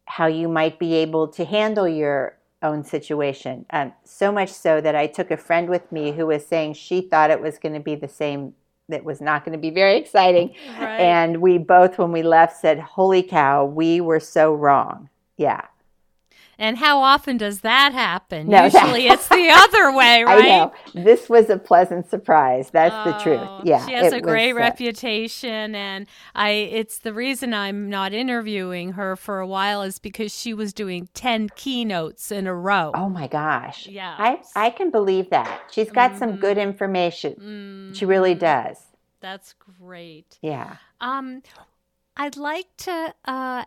how 0.05 0.27
you 0.27 0.47
might 0.47 0.79
be 0.79 0.93
able 0.95 1.27
to 1.27 1.45
handle 1.45 1.87
your 1.87 2.37
own 2.61 2.83
situation. 2.83 3.65
Um, 3.71 3.93
so 4.05 4.31
much 4.31 4.49
so 4.49 4.79
that 4.81 4.95
I 4.95 5.07
took 5.07 5.31
a 5.31 5.37
friend 5.37 5.69
with 5.69 5.91
me 5.91 6.11
who 6.11 6.27
was 6.27 6.45
saying 6.45 6.73
she 6.73 7.01
thought 7.01 7.29
it 7.29 7.41
was 7.41 7.57
going 7.57 7.73
to 7.73 7.79
be 7.79 7.95
the 7.95 8.07
same, 8.07 8.53
that 8.89 9.03
was 9.03 9.21
not 9.21 9.43
going 9.43 9.53
to 9.53 9.61
be 9.61 9.69
very 9.69 9.97
exciting. 9.97 10.55
right. 10.79 10.99
And 10.99 11.41
we 11.41 11.57
both, 11.57 11.97
when 11.97 12.11
we 12.11 12.23
left, 12.23 12.57
said, 12.57 12.79
Holy 12.79 13.23
cow, 13.23 13.65
we 13.65 14.01
were 14.01 14.19
so 14.19 14.53
wrong. 14.53 15.09
Yeah. 15.37 15.61
And 16.59 16.77
how 16.77 16.99
often 17.01 17.37
does 17.37 17.61
that 17.61 17.93
happen? 17.93 18.47
No, 18.47 18.65
Usually 18.65 19.07
that- 19.07 19.13
it's 19.19 19.27
the 19.27 19.49
other 19.53 19.91
way, 19.95 20.23
right? 20.23 20.45
I 20.45 20.47
know. 20.47 20.73
This 20.93 21.29
was 21.29 21.49
a 21.49 21.57
pleasant 21.57 22.09
surprise. 22.09 22.69
That's 22.71 22.93
the 23.09 23.15
Oh, 23.17 23.23
truth. 23.23 23.49
Yeah. 23.65 23.85
she 23.85 23.93
has 23.93 24.13
a 24.13 24.21
great 24.21 24.53
was, 24.53 24.61
uh, 24.61 24.63
reputation, 24.65 25.75
and 25.75 26.07
I. 26.35 26.49
It's 26.49 26.99
the 26.99 27.13
reason 27.13 27.53
I'm 27.53 27.89
not 27.89 28.13
interviewing 28.13 28.93
her 28.93 29.15
for 29.15 29.39
a 29.39 29.47
while 29.47 29.81
is 29.81 29.99
because 29.99 30.33
she 30.37 30.53
was 30.53 30.73
doing 30.73 31.09
ten 31.13 31.49
keynotes 31.55 32.31
in 32.31 32.47
a 32.47 32.53
row. 32.55 32.91
Oh 32.93 33.09
my 33.09 33.27
gosh. 33.27 33.87
Yeah. 33.87 34.15
I, 34.17 34.41
I 34.55 34.69
can 34.69 34.91
believe 34.91 35.29
that. 35.31 35.63
She's 35.71 35.91
got 35.91 36.17
some 36.17 36.37
good 36.37 36.57
information. 36.57 37.91
She 37.95 38.05
really 38.05 38.35
Mm, 38.35 38.39
does. 38.39 38.77
That's 39.21 39.53
great. 39.79 40.37
Yeah. 40.41 40.77
Um, 41.01 41.41
I'd 42.15 42.37
like 42.37 42.67
to 42.77 43.15
uh, 43.25 43.65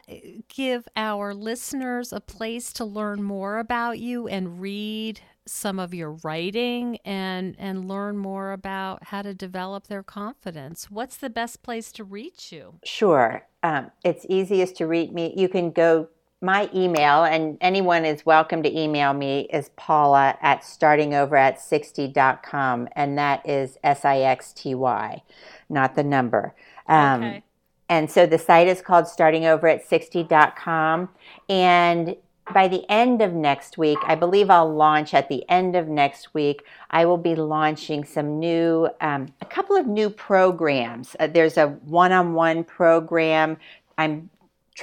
give 0.48 0.86
our 0.96 1.34
listeners 1.34 2.12
a 2.12 2.20
place 2.20 2.72
to 2.74 2.84
learn 2.84 3.22
more 3.22 3.58
about 3.58 3.98
you 3.98 4.28
and 4.28 4.60
read 4.60 5.20
some 5.46 5.78
of 5.78 5.94
your 5.94 6.12
writing 6.24 6.98
and 7.04 7.54
and 7.58 7.88
learn 7.88 8.16
more 8.16 8.52
about 8.52 9.04
how 9.04 9.22
to 9.22 9.34
develop 9.34 9.86
their 9.88 10.02
confidence. 10.02 10.90
What's 10.90 11.16
the 11.16 11.30
best 11.30 11.62
place 11.62 11.92
to 11.92 12.04
reach 12.04 12.52
you? 12.52 12.80
Sure. 12.84 13.46
Um, 13.62 13.90
it's 14.04 14.26
easiest 14.28 14.76
to 14.76 14.86
reach 14.86 15.10
me. 15.10 15.34
You 15.36 15.48
can 15.48 15.70
go 15.70 16.08
my 16.42 16.68
email, 16.74 17.24
and 17.24 17.56
anyone 17.60 18.04
is 18.04 18.26
welcome 18.26 18.62
to 18.62 18.78
email 18.78 19.12
me, 19.14 19.48
is 19.52 19.70
paula 19.76 20.36
at 20.42 20.62
startingover 20.62 21.38
at 21.38 21.58
60.com. 21.58 22.88
And 22.94 23.18
that 23.18 23.48
is 23.48 23.78
S 23.82 24.04
I 24.04 24.18
X 24.18 24.52
T 24.52 24.74
Y, 24.74 25.22
not 25.68 25.94
the 25.96 26.04
number. 26.04 26.54
Um, 26.88 27.22
Okay. 27.22 27.42
And 27.88 28.10
so 28.10 28.26
the 28.26 28.38
site 28.38 28.68
is 28.68 28.82
called 28.82 29.04
startingover 29.04 29.72
at 29.72 29.88
60.com. 29.88 31.08
And 31.48 32.16
by 32.52 32.68
the 32.68 32.84
end 32.90 33.22
of 33.22 33.32
next 33.32 33.76
week, 33.76 33.98
I 34.04 34.14
believe 34.14 34.50
I'll 34.50 34.72
launch 34.72 35.14
at 35.14 35.28
the 35.28 35.48
end 35.48 35.74
of 35.74 35.88
next 35.88 36.32
week, 36.32 36.62
I 36.90 37.04
will 37.04 37.18
be 37.18 37.34
launching 37.34 38.04
some 38.04 38.38
new, 38.38 38.88
um, 39.00 39.32
a 39.40 39.46
couple 39.46 39.76
of 39.76 39.86
new 39.86 40.10
programs. 40.10 41.16
Uh, 41.18 41.26
there's 41.26 41.56
a 41.56 41.68
one 41.68 42.12
on 42.12 42.34
one 42.34 42.64
program. 42.64 43.56
I'm 43.98 44.30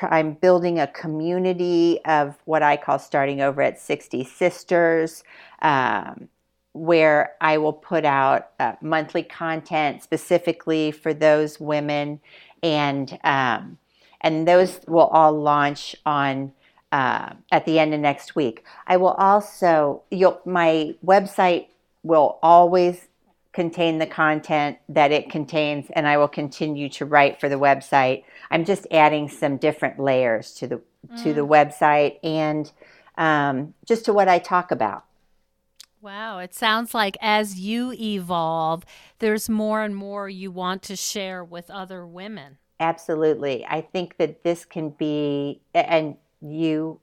I'm 0.01 0.34
building 0.34 0.80
a 0.80 0.88
community 0.88 1.99
of 2.06 2.36
what 2.45 2.64
I 2.64 2.78
call 2.78 2.97
starting 2.97 3.41
over 3.41 3.62
at 3.62 3.80
60 3.80 4.24
sisters, 4.24 5.24
um, 5.62 6.30
where 6.72 7.36
I 7.41 7.60
will 7.60 7.74
put 7.74 8.04
out 8.04 8.49
uh, 8.60 8.74
monthly 8.82 9.22
content 9.22 10.01
specifically 10.01 10.91
for 10.91 11.14
those 11.14 11.60
women, 11.60 12.20
and 12.64 13.20
um, 13.24 13.78
and 14.22 14.47
those 14.47 14.80
will 14.88 15.07
all 15.07 15.34
launch 15.34 15.95
on 16.05 16.53
uh, 16.91 17.34
at 17.51 17.66
the 17.66 17.78
end 17.78 17.93
of 17.93 17.99
next 17.99 18.36
week. 18.36 18.64
I 18.88 18.97
will 18.97 19.11
also 19.11 20.01
you'll 20.09 20.41
my 20.45 20.95
website 21.05 21.68
will 22.01 22.39
always 22.41 23.07
contain 23.51 23.99
the 23.99 24.07
content 24.07 24.80
that 24.89 25.11
it 25.11 25.30
contains 25.30 25.86
and 25.91 26.07
I 26.07 26.18
will 26.18 26.28
continue 26.28 26.89
to 26.89 27.05
write 27.05 27.39
for 27.39 27.47
the 27.49 27.55
website. 27.55 28.24
I'm 28.49 28.66
just 28.66 28.88
adding 28.89 29.30
some 29.30 29.57
different 29.57 29.99
layers 29.99 30.53
to 30.55 30.68
the 30.68 30.82
to 31.24 31.34
the 31.34 31.45
website 31.45 32.18
and 32.24 32.72
um, 33.18 33.74
just 33.86 34.05
to 34.05 34.14
what 34.14 34.28
I 34.28 34.39
talk 34.39 34.72
about. 34.72 35.03
Wow, 36.04 36.39
it 36.39 36.54
sounds 36.54 36.93
like 36.93 37.16
as 37.22 37.58
you 37.58 37.93
evolve, 37.93 38.84
there's 39.20 39.47
more 39.47 39.82
and 39.82 39.95
more 39.95 40.28
you 40.28 40.51
want 40.51 40.82
to 40.84 40.97
share 40.97 41.45
with 41.45 41.72
other 41.72 42.06
women. 42.06 42.58
Absolutely. 42.82 43.66
I 43.66 43.80
think 43.80 44.18
that 44.18 44.43
this 44.43 44.66
can 44.66 44.89
be, 44.89 45.62
and 45.74 46.18
you 46.41 46.99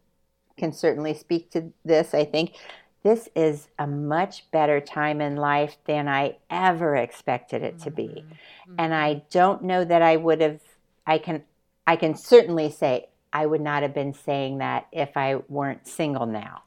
can 0.59 0.75
certainly 0.75 1.15
speak 1.15 1.51
to 1.53 1.73
this. 1.83 2.13
I 2.13 2.27
think 2.27 2.57
this 3.03 3.31
is 3.35 3.69
a 3.79 3.87
much 3.87 4.51
better 4.51 4.81
time 4.81 5.23
in 5.23 5.37
life 5.37 5.79
than 5.87 6.07
I 6.07 6.37
ever 6.51 6.95
expected 6.95 7.63
it 7.63 7.79
to 7.79 7.91
be. 7.91 8.09
Mm-hmm. 8.09 8.75
And 8.79 8.95
I 8.95 9.15
mm-hmm. 9.15 9.25
don't 9.31 9.63
know 9.63 9.83
that 9.83 10.03
I 10.03 10.17
would 10.17 10.43
have, 10.43 10.61
I 11.07 11.17
can, 11.17 11.43
I 11.87 11.97
can 11.97 12.15
certainly 12.15 12.71
say 12.71 13.09
I 13.33 13.47
would 13.47 13.63
not 13.63 13.83
have 13.83 13.95
been 13.95 14.13
saying 14.13 14.59
that 14.59 14.89
if 14.93 15.17
I 15.17 15.37
weren't 15.49 15.89
single 15.89 16.27
now. 16.27 16.65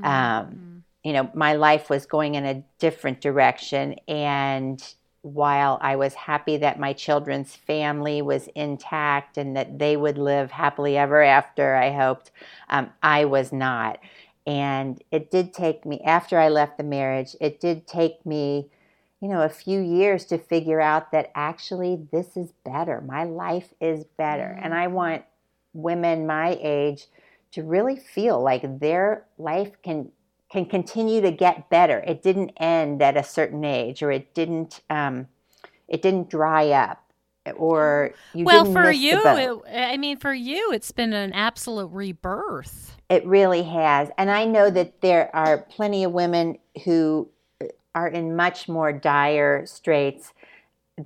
Mm-hmm. 0.00 0.04
Um, 0.06 0.83
you 1.04 1.12
know, 1.12 1.30
my 1.34 1.52
life 1.52 1.90
was 1.90 2.06
going 2.06 2.34
in 2.34 2.46
a 2.46 2.64
different 2.78 3.20
direction. 3.20 3.96
And 4.08 4.82
while 5.20 5.78
I 5.80 5.96
was 5.96 6.14
happy 6.14 6.56
that 6.56 6.80
my 6.80 6.94
children's 6.94 7.54
family 7.54 8.22
was 8.22 8.48
intact 8.54 9.36
and 9.36 9.56
that 9.56 9.78
they 9.78 9.96
would 9.96 10.18
live 10.18 10.50
happily 10.50 10.96
ever 10.96 11.22
after, 11.22 11.74
I 11.76 11.92
hoped, 11.92 12.30
um, 12.70 12.90
I 13.02 13.26
was 13.26 13.52
not. 13.52 13.98
And 14.46 15.02
it 15.10 15.30
did 15.30 15.52
take 15.52 15.86
me, 15.86 16.00
after 16.04 16.38
I 16.38 16.48
left 16.48 16.78
the 16.78 16.84
marriage, 16.84 17.36
it 17.40 17.60
did 17.60 17.86
take 17.86 18.24
me, 18.26 18.68
you 19.20 19.28
know, 19.28 19.42
a 19.42 19.48
few 19.48 19.80
years 19.80 20.24
to 20.26 20.38
figure 20.38 20.80
out 20.80 21.12
that 21.12 21.30
actually 21.34 22.06
this 22.12 22.36
is 22.36 22.52
better. 22.64 23.02
My 23.02 23.24
life 23.24 23.72
is 23.80 24.04
better. 24.18 24.58
And 24.62 24.74
I 24.74 24.86
want 24.88 25.22
women 25.72 26.26
my 26.26 26.58
age 26.62 27.06
to 27.52 27.62
really 27.62 27.96
feel 27.96 28.42
like 28.42 28.80
their 28.80 29.24
life 29.38 29.72
can 29.82 30.10
can 30.54 30.64
continue 30.64 31.20
to 31.20 31.32
get 31.32 31.68
better. 31.68 31.98
It 32.06 32.22
didn't 32.22 32.50
end 32.58 33.02
at 33.02 33.16
a 33.16 33.24
certain 33.24 33.64
age, 33.64 34.04
or 34.04 34.12
it 34.12 34.32
didn't 34.34 34.82
um, 34.88 35.26
it 35.88 36.00
didn't 36.00 36.30
dry 36.30 36.70
up, 36.70 37.02
or 37.56 38.12
you 38.34 38.44
well, 38.44 38.64
for 38.64 38.88
you, 38.92 39.20
it, 39.26 39.76
I 39.76 39.96
mean, 39.96 40.16
for 40.16 40.32
you, 40.32 40.70
it's 40.72 40.92
been 40.92 41.12
an 41.12 41.32
absolute 41.32 41.88
rebirth. 41.88 42.96
It 43.10 43.26
really 43.26 43.64
has. 43.64 44.10
And 44.16 44.30
I 44.30 44.44
know 44.44 44.70
that 44.70 45.00
there 45.00 45.34
are 45.34 45.58
plenty 45.58 46.04
of 46.04 46.12
women 46.12 46.58
who 46.84 47.28
are 47.96 48.06
in 48.06 48.36
much 48.36 48.68
more 48.68 48.92
dire 48.92 49.66
straits 49.66 50.32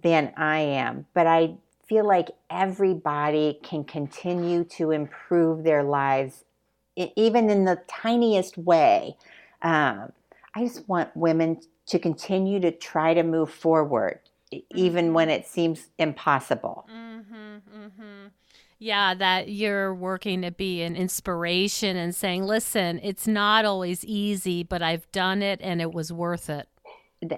than 0.03 0.35
I 0.37 0.59
am. 0.59 1.07
But 1.15 1.27
I 1.27 1.55
feel 1.89 2.07
like 2.07 2.29
everybody 2.51 3.59
can 3.63 3.83
continue 3.83 4.65
to 4.65 4.91
improve 4.91 5.65
their 5.65 5.83
lives, 5.83 6.45
even 6.97 7.49
in 7.49 7.65
the 7.65 7.81
tiniest 7.89 8.59
way. 8.59 9.17
Um, 9.63 10.13
I 10.55 10.65
just 10.65 10.89
want 10.89 11.17
women 11.17 11.61
to 11.87 11.99
continue 11.99 12.61
to 12.61 12.71
try 12.71 13.15
to 13.15 13.23
move 13.23 13.51
forward, 13.51 14.21
even 14.75 15.15
when 15.15 15.31
it 15.31 15.47
seems 15.47 15.89
impossible. 15.99 16.89
Mm-hmm, 16.93 17.57
mm-hmm. 17.77 18.27
Yeah, 18.79 19.15
that 19.15 19.49
you're 19.49 19.93
working 19.93 20.43
to 20.43 20.53
be 20.53 20.83
an 20.83 20.95
inspiration 20.95 21.97
and 21.97 22.15
saying, 22.15 22.45
listen, 22.45 23.01
it's 23.03 23.27
not 23.27 23.65
always 23.65 24.05
easy, 24.05 24.63
but 24.63 24.83
I've 24.83 25.11
done 25.11 25.43
it 25.43 25.61
and 25.63 25.81
it 25.81 25.93
was 25.93 26.13
worth 26.13 26.49
it. 26.49 26.69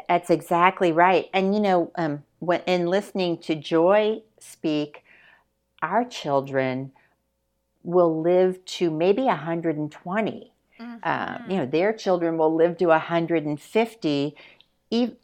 That's 0.09 0.29
exactly 0.29 0.93
right. 0.93 1.31
And 1.33 1.55
you 1.55 1.61
know, 1.61 1.93
um, 1.95 2.25
when 2.41 2.61
in 2.67 2.89
listening 2.89 3.39
to 3.39 3.55
Joy 3.55 4.23
speak, 4.39 5.03
our 5.81 6.05
children 6.05 6.93
will 7.83 8.21
live 8.21 8.63
to 8.65 8.91
maybe 8.91 9.23
120. 9.23 10.50
Uh, 11.03 11.39
you 11.49 11.57
know, 11.57 11.67
their 11.67 11.93
children 11.93 12.37
will 12.37 12.55
live 12.55 12.77
to 12.79 12.87
150. 12.87 14.37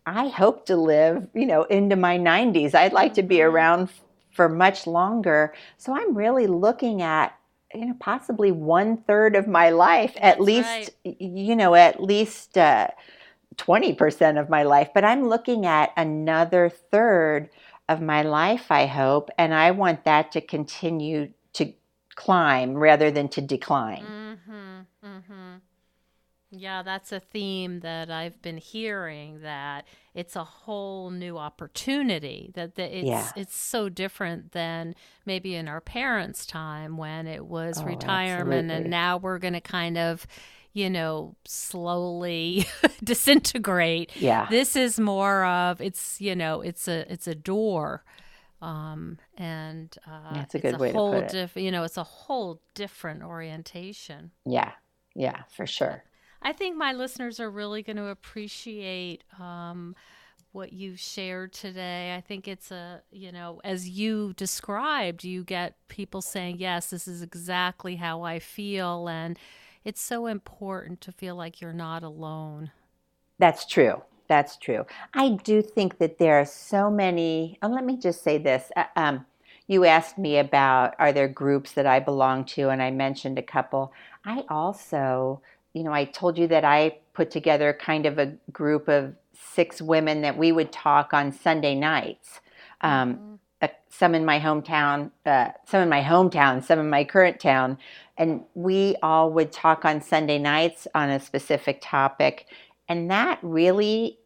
I 0.07 0.29
hope 0.29 0.67
to 0.67 0.77
live, 0.77 1.27
you 1.35 1.47
know, 1.47 1.65
into 1.65 1.97
my 1.97 2.19
90s. 2.19 2.75
I'd 2.75 2.93
like 2.93 3.15
to 3.15 3.23
be 3.23 3.43
around 3.43 3.91
for 4.33 4.49
much 4.49 4.87
longer. 4.87 5.55
So 5.77 5.97
I'm 5.97 6.15
really 6.15 6.47
looking 6.47 7.03
at, 7.03 7.37
you 7.75 7.87
know, 7.87 7.97
possibly 7.99 8.53
one 8.53 8.99
third 8.99 9.35
of 9.35 9.49
my 9.49 9.71
life, 9.71 10.15
at 10.17 10.39
That's 10.39 10.41
least, 10.41 10.91
right. 11.05 11.21
you 11.21 11.57
know, 11.57 11.75
at 11.75 12.03
least. 12.03 12.57
Uh, 12.57 12.89
20% 13.57 14.39
of 14.39 14.51
my 14.51 14.63
life, 14.65 14.91
but 14.95 15.05
I'm 15.05 15.29
looking 15.29 15.65
at 15.67 15.91
another 15.97 16.69
third 16.69 17.49
of 17.89 18.01
my 18.01 18.23
life, 18.23 18.71
I 18.71 18.87
hope, 18.87 19.31
and 19.39 19.55
I 19.55 19.71
want 19.71 20.05
that 20.05 20.33
to 20.33 20.41
continue 20.41 21.33
to 21.55 21.73
climb 22.15 22.75
rather 22.75 23.11
than 23.11 23.29
to 23.29 23.41
decline. 23.41 24.05
Mm-hmm, 24.05 24.53
mm-hmm. 24.53 24.81
Yeah, 26.51 26.83
that's 26.83 27.11
a 27.11 27.19
theme 27.19 27.81
that 27.81 28.09
I've 28.09 28.41
been 28.41 28.57
hearing 28.59 29.41
that 29.43 29.85
it's 30.15 30.37
a 30.37 30.45
whole 30.45 31.11
new 31.11 31.37
opportunity 31.39 32.53
that 32.55 32.77
the, 32.77 32.99
it's 33.01 33.07
Yeah. 33.09 33.33
it's 33.35 33.57
so 33.57 33.89
different 33.89 34.53
than 34.53 34.95
maybe 35.27 35.57
in 35.57 35.67
our 35.67 35.81
parents' 35.81 36.47
time 36.47 36.97
when 36.97 37.27
it 37.27 37.47
was 37.47 37.83
Oh, 37.83 37.85
retirement 37.85 38.71
absolutely. 38.71 38.77
and 38.83 38.91
now 38.91 39.17
we're 39.17 39.39
going 39.41 39.55
to 39.55 39.61
kind 39.61 39.99
of 39.99 40.25
you 40.73 40.89
know 40.89 41.35
slowly 41.47 42.67
disintegrate. 43.05 44.13
Yeah. 44.15 44.47
This 44.49 44.77
is 44.77 45.01
more 45.01 45.45
of 45.45 45.81
it's 45.81 46.21
you 46.21 46.37
know 46.37 46.61
it's 46.61 46.87
a 46.87 47.13
it's 47.13 47.27
a 47.27 47.35
door 47.35 48.05
um 48.63 49.19
and 49.37 49.99
uh 50.07 50.35
That's 50.35 50.55
a 50.55 50.59
good 50.61 50.79
way 50.79 50.89
to 50.93 50.95
whole 50.95 51.11
put 51.23 51.35
it. 51.35 51.57
you 51.57 51.71
know 51.73 51.83
it's 51.83 51.97
a 51.99 52.05
whole 52.05 52.63
different 52.75 53.23
orientation 53.25 54.31
Yeah. 54.45 54.73
Yeah, 55.15 55.43
for 55.51 55.67
sure. 55.67 56.05
I 56.43 56.53
think 56.53 56.77
my 56.77 56.93
listeners 56.93 57.41
are 57.41 57.51
really 57.51 57.83
going 57.83 57.97
to 57.97 58.07
appreciate 58.07 59.25
um, 59.39 59.97
what 60.53 60.73
you 60.73 60.97
shared 60.97 61.53
today. 61.53 62.15
I 62.15 62.21
think 62.21 62.49
it's 62.49 62.71
a, 62.71 63.03
you 63.11 63.33
know, 63.33 63.61
as 63.65 63.89
you 63.89 64.33
described, 64.35 65.25
you 65.25 65.45
get 65.45 65.75
people 65.89 66.23
saying, 66.23 66.59
yes, 66.59 66.91
this 66.91 67.07
is 67.07 67.23
exactly 67.23 67.97
how 67.97 68.23
I 68.23 68.39
feel. 68.39 69.09
And 69.09 69.39
it's 69.85 70.01
so 70.01 70.27
important 70.27 71.01
to 71.03 71.13
feel 71.13 71.37
like 71.37 71.61
you're 71.61 71.73
not 71.73 72.03
alone. 72.03 72.71
That's 73.39 73.67
true. 73.67 74.03
That's 74.29 74.57
true. 74.57 74.87
I 75.15 75.31
do 75.31 75.63
think 75.63 75.99
that 75.99 76.19
there 76.19 76.41
are 76.41 76.47
so 76.47 76.91
many. 76.91 77.59
Oh, 77.63 77.69
let 77.69 77.85
me 77.85 77.97
just 77.97 78.25
say 78.25 78.39
this. 78.39 78.73
Uh, 78.75 78.85
um, 78.97 79.27
you 79.69 79.85
asked 79.85 80.19
me 80.19 80.39
about 80.39 80.95
are 80.99 81.13
there 81.13 81.29
groups 81.29 81.73
that 81.73 81.87
I 81.87 82.01
belong 82.01 82.45
to, 82.47 82.71
and 82.71 82.83
I 82.83 82.91
mentioned 82.91 83.39
a 83.39 83.43
couple. 83.43 83.93
I 84.25 84.45
also, 84.49 85.41
you 85.77 85.83
know, 85.83 85.93
I 85.93 86.07
told 86.07 86.39
you 86.39 86.47
that 86.47 86.65
I 86.65 86.97
put 87.13 87.31
together 87.31 87.77
kind 87.79 88.07
of 88.07 88.19
a 88.19 88.33
group 88.51 88.89
of 88.89 89.15
six 89.35 89.83
women 89.83 90.23
that 90.23 90.39
we 90.39 90.51
would 90.51 90.73
talk 90.73 91.13
on 91.13 91.31
Sunday 91.31 91.75
nights. 91.75 92.41
Um, 92.81 93.15
mm-hmm. 93.15 93.35
uh, 93.61 93.69
some 93.91 94.15
in 94.15 94.25
my 94.25 94.41
hometown, 94.41 95.11
uh, 95.27 95.51
some 95.67 95.83
in 95.83 95.91
my 95.91 96.03
hometown, 96.03 96.65
some 96.65 96.79
in 96.79 96.89
my 96.89 97.05
current 97.05 97.41
town, 97.41 97.77
and 98.17 98.43
we 98.55 98.97
all 99.03 99.31
would 99.33 99.53
talk 99.53 99.85
on 99.85 100.01
Sunday 100.01 100.39
nights 100.39 100.89
on 100.95 101.11
a 101.11 101.21
specific 101.21 101.81
topic, 101.83 102.47
and 102.89 103.11
that 103.11 103.39
really 103.43 104.19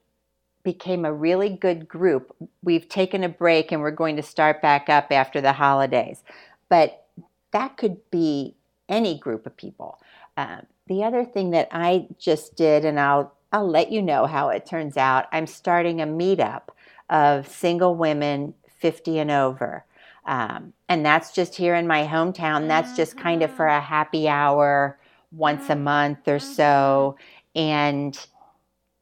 became 0.62 1.04
a 1.04 1.12
really 1.12 1.48
good 1.48 1.88
group. 1.88 2.32
We've 2.62 2.88
taken 2.88 3.24
a 3.24 3.28
break 3.28 3.72
and 3.72 3.80
we're 3.80 3.90
going 3.90 4.14
to 4.16 4.22
start 4.22 4.62
back 4.62 4.88
up 4.88 5.10
after 5.10 5.40
the 5.40 5.54
holidays. 5.54 6.22
But 6.68 7.06
that 7.50 7.76
could 7.76 7.96
be 8.12 8.54
any 8.88 9.18
group 9.18 9.46
of 9.46 9.56
people. 9.56 9.98
Um, 10.36 10.66
the 10.90 11.04
other 11.04 11.24
thing 11.24 11.50
that 11.52 11.68
I 11.70 12.08
just 12.18 12.56
did, 12.56 12.84
and 12.84 12.98
I'll 12.98 13.32
I'll 13.52 13.70
let 13.70 13.92
you 13.92 14.02
know 14.02 14.26
how 14.26 14.48
it 14.48 14.66
turns 14.66 14.96
out. 14.96 15.26
I'm 15.32 15.46
starting 15.46 16.00
a 16.00 16.06
meetup 16.06 16.62
of 17.08 17.48
single 17.48 17.94
women 17.94 18.54
50 18.78 19.20
and 19.20 19.30
over. 19.30 19.84
Um, 20.26 20.72
and 20.88 21.06
that's 21.06 21.32
just 21.32 21.54
here 21.54 21.74
in 21.76 21.86
my 21.86 22.06
hometown. 22.06 22.68
That's 22.68 22.96
just 22.96 23.16
kind 23.16 23.42
of 23.42 23.50
for 23.52 23.66
mm-hmm. 23.66 23.78
a 23.78 23.86
happy 23.86 24.28
hour 24.28 24.98
once 25.32 25.68
a 25.68 25.74
mm-hmm. 25.74 25.84
month 25.84 26.28
or 26.28 26.38
so. 26.38 27.16
Mm-hmm. 27.54 27.60
And 27.60 28.26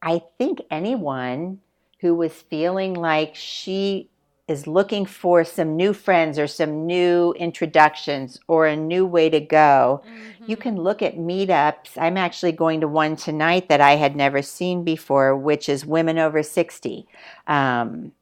I 0.02 0.22
think 0.36 0.60
anyone 0.70 1.60
who 2.00 2.14
was 2.14 2.32
feeling 2.32 2.94
like 2.94 3.34
she 3.34 4.10
is 4.48 4.66
looking 4.66 5.04
for 5.04 5.44
some 5.44 5.76
new 5.76 5.92
friends 5.92 6.38
or 6.38 6.46
some 6.46 6.86
new 6.86 7.32
introductions 7.34 8.40
or 8.48 8.66
a 8.66 8.74
new 8.74 9.04
way 9.04 9.28
to 9.28 9.40
go, 9.40 10.02
mm-hmm. 10.06 10.44
you 10.46 10.56
can 10.56 10.76
look 10.76 11.02
at 11.02 11.16
meetups. 11.16 11.98
I'm 11.98 12.16
actually 12.16 12.52
going 12.52 12.80
to 12.80 12.88
one 12.88 13.14
tonight 13.14 13.68
that 13.68 13.82
I 13.82 13.96
had 13.96 14.16
never 14.16 14.40
seen 14.40 14.84
before, 14.84 15.36
which 15.36 15.68
is 15.68 15.84
Women 15.84 16.18
Over 16.18 16.42
60. 16.42 17.06
Um, 17.46 18.12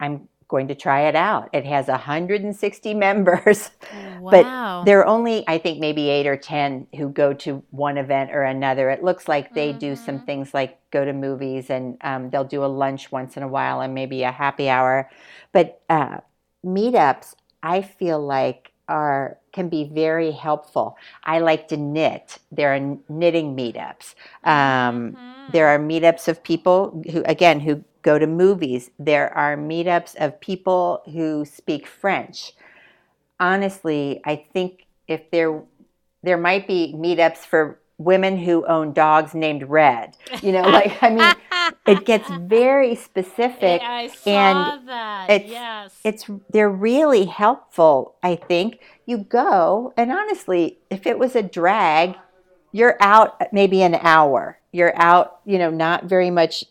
I'm 0.00 0.28
going 0.48 0.68
to 0.68 0.74
try 0.74 1.08
it 1.08 1.16
out. 1.16 1.48
It 1.52 1.64
has 1.64 1.88
160 1.88 2.94
members, 3.06 3.70
wow. 4.20 4.30
but 4.30 4.84
there 4.84 5.00
are 5.00 5.06
only, 5.06 5.44
I 5.48 5.58
think, 5.58 5.80
maybe 5.80 6.08
eight 6.08 6.26
or 6.26 6.36
10 6.36 6.86
who 6.96 7.08
go 7.08 7.32
to 7.34 7.62
one 7.70 7.98
event 7.98 8.30
or 8.32 8.42
another. 8.42 8.90
It 8.90 9.02
looks 9.02 9.28
like 9.28 9.54
they 9.54 9.70
mm-hmm. 9.70 9.78
do 9.78 9.96
some 9.96 10.16
mm-hmm. 10.16 10.26
things 10.26 10.54
like 10.54 10.78
go 10.90 11.04
to 11.04 11.12
movies 11.12 11.70
and 11.70 11.96
um, 12.02 12.30
they'll 12.30 12.44
do 12.44 12.64
a 12.64 12.66
lunch 12.66 13.10
once 13.10 13.36
in 13.36 13.42
a 13.42 13.48
while 13.48 13.80
and 13.80 13.94
maybe 13.94 14.22
a 14.22 14.32
happy 14.32 14.68
hour. 14.68 15.10
But 15.52 15.82
uh, 15.88 16.18
meetups, 16.64 17.34
I 17.62 17.82
feel 17.82 18.24
like 18.24 18.72
are 18.88 19.38
can 19.56 19.70
be 19.70 19.84
very 19.84 20.32
helpful. 20.32 20.98
I 21.24 21.38
like 21.38 21.68
to 21.68 21.78
knit. 21.78 22.38
There 22.52 22.74
are 22.74 22.98
knitting 23.08 23.56
meetups. 23.56 24.14
Um, 24.44 25.16
mm-hmm. 25.16 25.50
There 25.50 25.68
are 25.68 25.78
meetups 25.78 26.28
of 26.28 26.42
people 26.42 27.02
who, 27.10 27.22
again, 27.24 27.60
who 27.60 27.82
go 28.02 28.18
to 28.18 28.26
movies. 28.26 28.90
There 28.98 29.32
are 29.32 29.56
meetups 29.56 30.14
of 30.16 30.38
people 30.42 31.00
who 31.06 31.46
speak 31.46 31.86
French. 31.86 32.52
Honestly, 33.40 34.20
I 34.26 34.44
think 34.52 34.84
if 35.08 35.30
there 35.30 35.62
there 36.22 36.36
might 36.36 36.66
be 36.66 36.92
meetups 36.94 37.38
for 37.38 37.78
women 37.98 38.36
who 38.36 38.66
own 38.66 38.92
dogs 38.92 39.34
named 39.34 39.62
Red. 39.64 40.16
You 40.42 40.52
know, 40.52 40.62
like 40.62 41.02
I 41.02 41.10
mean, 41.10 41.74
it 41.86 42.04
gets 42.04 42.28
very 42.30 42.94
specific, 42.94 43.80
I 43.82 44.10
and 44.26 44.88
that. 44.88 45.30
it's 45.30 45.50
yes. 45.50 46.00
it's 46.04 46.24
they're 46.50 46.70
really 46.70 47.26
helpful. 47.26 48.16
I 48.22 48.36
think 48.36 48.80
you 49.06 49.18
go, 49.18 49.92
and 49.96 50.12
honestly, 50.12 50.78
if 50.90 51.06
it 51.06 51.18
was 51.18 51.36
a 51.36 51.42
drag, 51.42 52.16
you're 52.72 52.96
out 53.00 53.52
maybe 53.52 53.82
an 53.82 53.94
hour. 53.94 54.58
You're 54.72 54.96
out, 54.96 55.40
you 55.46 55.58
know, 55.58 55.70
not 55.70 56.04
very 56.04 56.30
much 56.30 56.64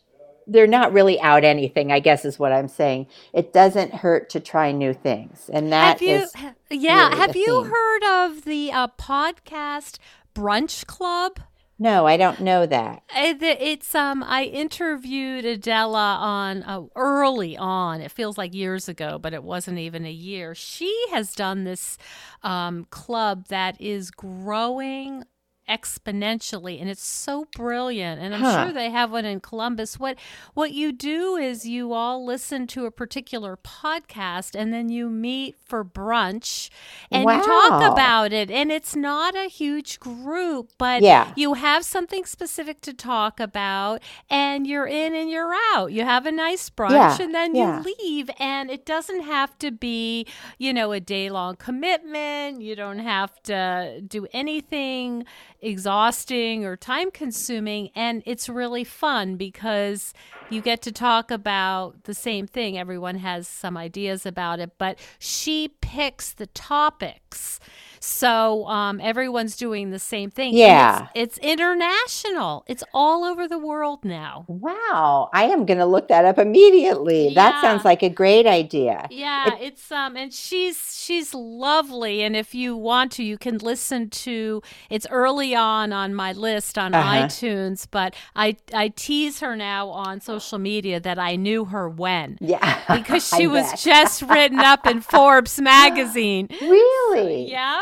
they're 0.47 0.67
not 0.67 0.93
really 0.93 1.19
out 1.21 1.43
anything 1.43 1.91
i 1.91 1.99
guess 1.99 2.23
is 2.23 2.37
what 2.37 2.51
i'm 2.51 2.67
saying 2.67 3.07
it 3.33 3.51
doesn't 3.51 3.93
hurt 3.95 4.29
to 4.29 4.39
try 4.39 4.71
new 4.71 4.93
things 4.93 5.49
and 5.51 5.71
that 5.71 5.99
have 5.99 6.01
you, 6.01 6.15
is 6.17 6.35
yeah 6.69 7.07
really 7.07 7.17
have 7.17 7.35
you 7.35 7.63
theme. 7.63 7.71
heard 7.71 8.03
of 8.03 8.45
the 8.45 8.71
uh, 8.71 8.87
podcast 8.89 9.97
brunch 10.35 10.85
club? 10.85 11.39
No 11.77 12.05
i 12.05 12.15
don't 12.15 12.39
know 12.39 12.65
that. 12.65 13.03
Uh, 13.13 13.33
it's 13.41 13.93
um 13.95 14.23
i 14.23 14.43
interviewed 14.43 15.43
adela 15.45 16.17
on 16.21 16.63
uh, 16.63 16.81
early 16.95 17.57
on 17.57 17.99
it 18.01 18.11
feels 18.11 18.37
like 18.37 18.53
years 18.53 18.87
ago 18.87 19.17
but 19.19 19.33
it 19.33 19.43
wasn't 19.43 19.77
even 19.79 20.05
a 20.05 20.11
year. 20.11 20.55
She 20.55 20.93
has 21.11 21.33
done 21.33 21.63
this 21.63 21.97
um, 22.43 22.85
club 22.91 23.47
that 23.47 23.79
is 23.81 24.11
growing 24.11 25.23
exponentially 25.69 26.79
and 26.79 26.89
it's 26.89 27.03
so 27.05 27.47
brilliant 27.55 28.21
and 28.21 28.33
i'm 28.35 28.41
Huh. 28.41 28.65
sure 28.65 28.73
they 28.73 28.89
have 28.91 29.11
one 29.11 29.25
in 29.25 29.39
columbus 29.39 29.99
what 29.99 30.17
what 30.53 30.71
you 30.73 30.91
do 30.91 31.35
is 31.35 31.65
you 31.65 31.93
all 31.93 32.23
listen 32.25 32.67
to 32.67 32.85
a 32.85 32.91
particular 32.91 33.57
podcast 33.57 34.53
and 34.53 34.71
then 34.73 34.89
you 34.89 35.09
meet 35.09 35.55
for 35.65 35.83
brunch 35.83 36.69
and 37.11 37.23
you 37.23 37.43
talk 37.43 37.91
about 37.91 38.31
it 38.31 38.51
and 38.51 38.71
it's 38.71 38.95
not 38.95 39.35
a 39.35 39.47
huge 39.49 39.99
group 39.99 40.71
but 40.77 41.01
Yeah. 41.01 41.31
you 41.35 41.53
have 41.55 41.83
something 41.83 42.25
specific 42.25 42.81
to 42.81 42.93
talk 42.93 43.39
about 43.39 44.01
and 44.29 44.67
you're 44.67 44.87
in 44.87 45.15
and 45.15 45.29
you're 45.29 45.53
out 45.73 45.91
you 45.91 46.03
have 46.03 46.25
a 46.25 46.31
nice 46.31 46.69
brunch 46.69 46.91
Yeah, 46.91 47.17
and 47.21 47.33
then 47.33 47.55
yeah. 47.55 47.81
you 47.83 47.95
leave 47.99 48.29
and 48.39 48.69
it 48.69 48.85
doesn't 48.85 49.21
have 49.21 49.57
to 49.59 49.71
be 49.71 50.27
you 50.59 50.73
know 50.73 50.91
a 50.91 50.99
day 50.99 51.29
long 51.29 51.55
commitment 51.55 52.61
you 52.61 52.75
don't 52.75 52.99
have 52.99 53.41
to 53.43 54.01
do 54.07 54.27
anything 54.33 55.25
exhausting 55.61 56.65
or 56.65 56.75
time 56.77 57.11
consuming 57.11 57.89
and 57.95 58.21
it's 58.25 58.49
really 58.49 58.83
fun 58.83 59.35
because 59.37 60.13
you 60.49 60.61
get 60.61 60.81
to 60.83 60.91
talk 60.91 61.31
about 61.31 62.03
the 62.03 62.13
same 62.13 62.47
thing. 62.47 62.77
Everyone 62.77 63.15
has 63.17 63.47
some 63.47 63.77
ideas 63.77 64.25
about 64.25 64.59
it 64.59 64.71
but 64.77 64.99
she 65.19 65.69
picks 65.81 66.33
the 66.33 66.47
topics. 66.47 67.59
So 67.99 68.67
um, 68.67 68.99
everyone's 69.01 69.55
doing 69.55 69.89
the 69.89 69.99
same 69.99 70.29
thing 70.29 70.53
Yeah. 70.53 71.07
it's, 71.15 71.37
it's 71.37 71.37
international. 71.39 72.63
It's 72.67 72.83
all 72.93 73.23
over 73.23 73.47
the 73.47 73.57
world 73.57 74.05
now. 74.05 74.45
Wow. 74.47 75.29
I 75.33 75.45
am 75.45 75.65
going 75.65 75.79
to 75.79 75.85
look 75.85 76.07
that 76.09 76.25
up 76.25 76.37
immediately. 76.37 77.33
That 77.33 77.59
sounds 77.61 77.83
like 77.83 78.03
a 78.03 78.09
great 78.09 78.45
idea. 78.45 79.07
Yeah, 79.09 79.55
it's 79.59 79.91
um 79.91 80.15
and 80.17 80.33
she's 80.33 80.95
she's 80.97 81.33
lovely 81.33 82.21
and 82.23 82.35
if 82.35 82.53
you 82.55 82.75
want 82.77 83.11
to 83.13 83.23
you 83.23 83.37
can 83.37 83.57
listen 83.57 84.09
to 84.09 84.61
it's 84.89 85.07
early 85.09 85.44
on 85.53 85.91
on 85.93 86.15
my 86.15 86.31
list 86.31 86.77
on 86.77 86.95
Uh-huh. 86.95 87.25
iTunes, 87.27 87.85
but 87.91 88.15
I 88.35 88.55
I 88.73 88.87
tease 88.87 89.41
her 89.41 89.55
now 89.55 89.89
on 89.89 90.21
social 90.21 90.57
media 90.57 90.99
that 91.01 91.19
I 91.19 91.35
knew 91.35 91.65
her 91.65 91.89
when 91.89 92.37
yeah 92.41 92.79
because 92.95 93.27
she 93.27 93.45
was 93.47 93.69
bet. 93.71 93.79
just 93.79 94.21
written 94.23 94.59
up 94.59 94.87
in 94.87 95.01
Forbes 95.13 95.59
magazine. 95.59 96.47
really 96.61 97.51
Yeah. 97.51 97.81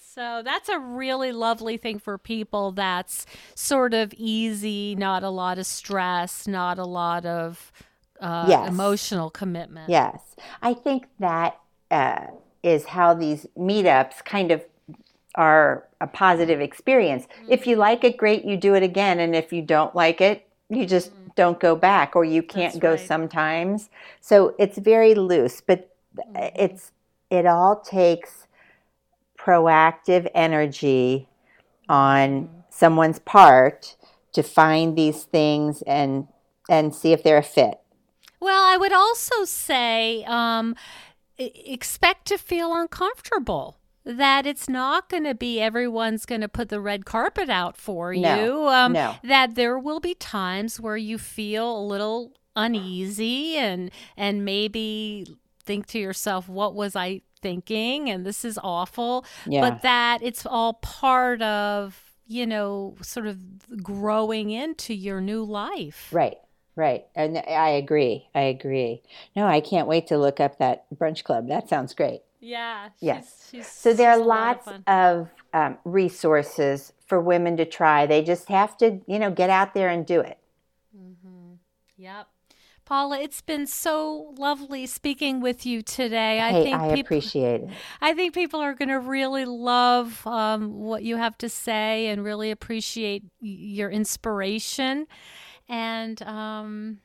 So 0.00 0.42
that's 0.44 0.68
a 0.68 0.80
really 0.80 1.30
lovely 1.30 1.76
thing 1.76 2.00
for 2.00 2.18
people 2.18 2.72
that's 2.72 3.24
sort 3.54 3.94
of 3.94 4.12
easy, 4.14 4.96
not 4.96 5.22
a 5.22 5.30
lot 5.30 5.58
of 5.58 5.66
stress, 5.66 6.48
not 6.48 6.76
a 6.76 6.84
lot 6.84 7.24
of 7.24 7.70
uh, 8.20 8.46
Yes. 8.48 8.68
emotional 8.68 9.30
commitment. 9.30 9.88
Yes, 9.88 10.34
I 10.60 10.74
think 10.74 11.06
that 11.20 11.60
uh, 11.92 12.26
is 12.64 12.86
how 12.86 13.14
these 13.14 13.46
meetups 13.56 14.24
kind 14.24 14.50
of 14.50 14.64
are 15.38 15.86
a 16.00 16.06
positive 16.06 16.60
experience. 16.60 17.24
Mm-hmm. 17.26 17.52
If 17.52 17.66
you 17.66 17.76
like 17.76 18.04
it, 18.04 18.18
great, 18.18 18.44
you 18.44 18.56
do 18.56 18.74
it 18.74 18.82
again, 18.82 19.20
and 19.20 19.34
if 19.34 19.52
you 19.52 19.62
don't 19.62 19.94
like 19.94 20.20
it, 20.20 20.46
you 20.68 20.84
just 20.84 21.12
mm-hmm. 21.12 21.28
don't 21.36 21.58
go 21.58 21.74
back, 21.74 22.14
or 22.16 22.24
you 22.24 22.42
can't 22.42 22.74
That's 22.74 22.82
go 22.82 22.90
right. 22.90 23.00
sometimes. 23.00 23.88
So 24.20 24.54
it's 24.58 24.76
very 24.76 25.14
loose, 25.14 25.62
but 25.62 25.94
mm-hmm. 26.16 26.60
it's 26.60 26.92
it 27.30 27.46
all 27.46 27.80
takes 27.80 28.46
proactive 29.38 30.28
energy 30.34 31.28
on 31.88 32.50
someone's 32.68 33.18
part 33.20 33.96
to 34.32 34.42
find 34.42 34.96
these 34.96 35.24
things 35.24 35.82
and 35.82 36.26
and 36.68 36.94
see 36.94 37.12
if 37.12 37.22
they're 37.22 37.38
a 37.38 37.42
fit. 37.42 37.80
Well, 38.40 38.64
I 38.64 38.76
would 38.76 38.92
also 38.92 39.44
say 39.44 40.24
um, 40.24 40.76
expect 41.38 42.26
to 42.26 42.38
feel 42.38 42.74
uncomfortable. 42.74 43.78
That 44.08 44.46
it's 44.46 44.68
not 44.68 45.10
going 45.10 45.24
to 45.24 45.34
be 45.34 45.60
everyone's 45.60 46.24
going 46.24 46.40
to 46.40 46.48
put 46.48 46.70
the 46.70 46.80
red 46.80 47.04
carpet 47.04 47.50
out 47.50 47.76
for 47.76 48.14
No, 48.14 48.36
you. 48.36 48.68
Um, 48.68 48.92
no. 48.92 49.16
That 49.22 49.54
there 49.54 49.78
will 49.78 50.00
be 50.00 50.14
times 50.14 50.80
where 50.80 50.96
you 50.96 51.18
feel 51.18 51.78
a 51.78 51.84
little 51.84 52.32
uneasy 52.56 53.56
and 53.56 53.90
and 54.16 54.44
maybe 54.44 55.26
think 55.62 55.86
to 55.88 55.98
yourself, 55.98 56.48
"What 56.48 56.74
was 56.74 56.96
I 56.96 57.20
thinking?" 57.42 58.08
And 58.08 58.24
this 58.24 58.44
is 58.44 58.58
awful. 58.64 59.26
Yeah. 59.46 59.60
But 59.60 59.82
that 59.82 60.22
it's 60.22 60.46
all 60.46 60.74
part 60.74 61.42
of 61.42 62.08
you 62.28 62.46
know, 62.46 62.94
sort 63.00 63.26
of 63.26 63.38
growing 63.82 64.50
into 64.50 64.94
your 64.94 65.20
new 65.20 65.42
life. 65.42 66.08
Right. 66.12 66.36
Right. 66.76 67.06
And 67.16 67.38
I 67.38 67.70
agree. 67.70 68.28
I 68.36 68.42
agree. 68.42 69.02
No, 69.34 69.46
I 69.46 69.60
can't 69.60 69.88
wait 69.88 70.06
to 70.08 70.18
look 70.18 70.38
up 70.38 70.58
that 70.58 70.84
brunch 70.94 71.24
club. 71.24 71.48
That 71.48 71.68
sounds 71.68 71.92
great. 71.92 72.20
Yeah. 72.40 72.90
Yes. 73.00 73.48
she's- 73.50 73.70
So 73.70 73.92
there 73.92 74.10
are 74.10 74.18
she's 74.18 74.26
lots 74.26 74.64
fun. 74.64 74.84
of 74.86 75.28
um, 75.52 75.78
resources 75.84 76.92
for 77.06 77.20
women 77.20 77.56
to 77.56 77.64
try. 77.64 78.06
They 78.06 78.22
just 78.22 78.48
have 78.48 78.76
to, 78.78 79.00
you 79.06 79.18
know, 79.18 79.30
get 79.30 79.50
out 79.50 79.74
there 79.74 79.88
and 79.88 80.06
do 80.06 80.20
it. 80.20 80.38
Mm-hmm. 80.96 81.54
Yep. 81.96 82.28
Paula, 82.84 83.18
it's 83.20 83.42
been 83.42 83.66
so 83.66 84.34
lovely 84.38 84.86
speaking 84.86 85.40
with 85.42 85.66
you 85.66 85.82
today. 85.82 86.40
I 86.40 86.50
hey, 86.52 86.62
think 86.64 86.76
I 86.80 86.88
people, 86.94 87.00
appreciate 87.00 87.60
it. 87.62 87.68
I 88.00 88.14
think 88.14 88.32
people 88.32 88.60
are 88.60 88.72
going 88.72 88.88
to 88.88 88.98
really 88.98 89.44
love 89.44 90.26
um, 90.26 90.72
what 90.78 91.02
you 91.02 91.16
have 91.16 91.36
to 91.38 91.50
say 91.50 92.06
and 92.06 92.24
really 92.24 92.50
appreciate 92.50 93.24
your 93.40 93.90
inspiration. 93.90 95.06
And 95.68 96.22
um, 96.22 97.00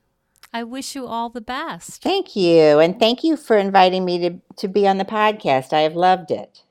I 0.54 0.64
wish 0.64 0.96
you 0.96 1.08
all 1.08 1.30
the 1.30 1.42
best. 1.42 2.04
Thank 2.04 2.36
you. 2.36 2.80
And 2.80 3.00
thank 3.00 3.24
you 3.24 3.36
for 3.36 3.58
inviting 3.58 4.06
me 4.06 4.20
to, 4.20 4.40
to 4.58 4.68
be 4.68 4.88
on 4.88 5.00
the 5.00 5.06
podcast. 5.06 5.74
I 5.74 5.82
have 5.82 5.96
loved 5.96 6.30
it. 6.30 6.62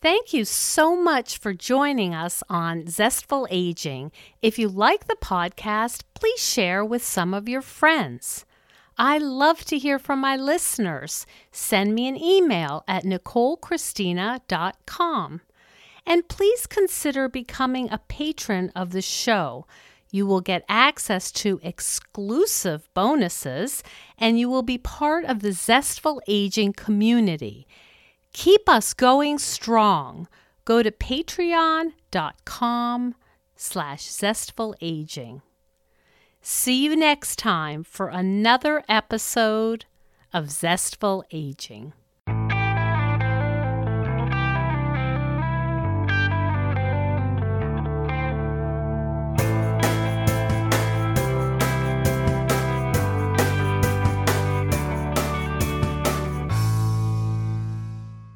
Thank 0.00 0.32
you 0.32 0.44
so 0.44 0.94
much 0.94 1.38
for 1.38 1.52
joining 1.52 2.14
us 2.14 2.44
on 2.48 2.86
Zestful 2.86 3.48
Aging. 3.50 4.12
If 4.40 4.56
you 4.58 4.68
like 4.68 5.08
the 5.08 5.16
podcast, 5.16 6.02
please 6.14 6.40
share 6.40 6.84
with 6.84 7.04
some 7.04 7.34
of 7.34 7.48
your 7.48 7.62
friends. 7.62 8.44
I 8.96 9.18
love 9.18 9.64
to 9.64 9.78
hear 9.78 9.98
from 9.98 10.20
my 10.20 10.36
listeners. 10.36 11.26
Send 11.50 11.94
me 11.94 12.06
an 12.06 12.16
email 12.16 12.84
at 12.86 13.02
nicolechristina.com. 13.04 15.40
And 16.06 16.28
please 16.28 16.66
consider 16.66 17.28
becoming 17.28 17.90
a 17.90 17.98
patron 17.98 18.70
of 18.76 18.90
the 18.90 19.02
show. 19.02 19.66
You 20.10 20.26
will 20.26 20.40
get 20.40 20.64
access 20.68 21.30
to 21.32 21.60
exclusive 21.62 22.88
bonuses 22.94 23.82
and 24.16 24.38
you 24.38 24.48
will 24.48 24.62
be 24.62 24.78
part 24.78 25.24
of 25.24 25.40
the 25.40 25.52
Zestful 25.52 26.20
Aging 26.26 26.72
community. 26.72 27.66
Keep 28.32 28.68
us 28.68 28.94
going 28.94 29.38
strong. 29.38 30.28
Go 30.64 30.82
to 30.82 30.90
patreon.com 30.90 31.94
slash 33.56 34.06
zestfulaging. 34.06 35.42
See 36.40 36.84
you 36.84 36.96
next 36.96 37.36
time 37.36 37.84
for 37.84 38.08
another 38.08 38.82
episode 38.88 39.84
of 40.32 40.50
Zestful 40.50 41.24
Aging. 41.32 41.92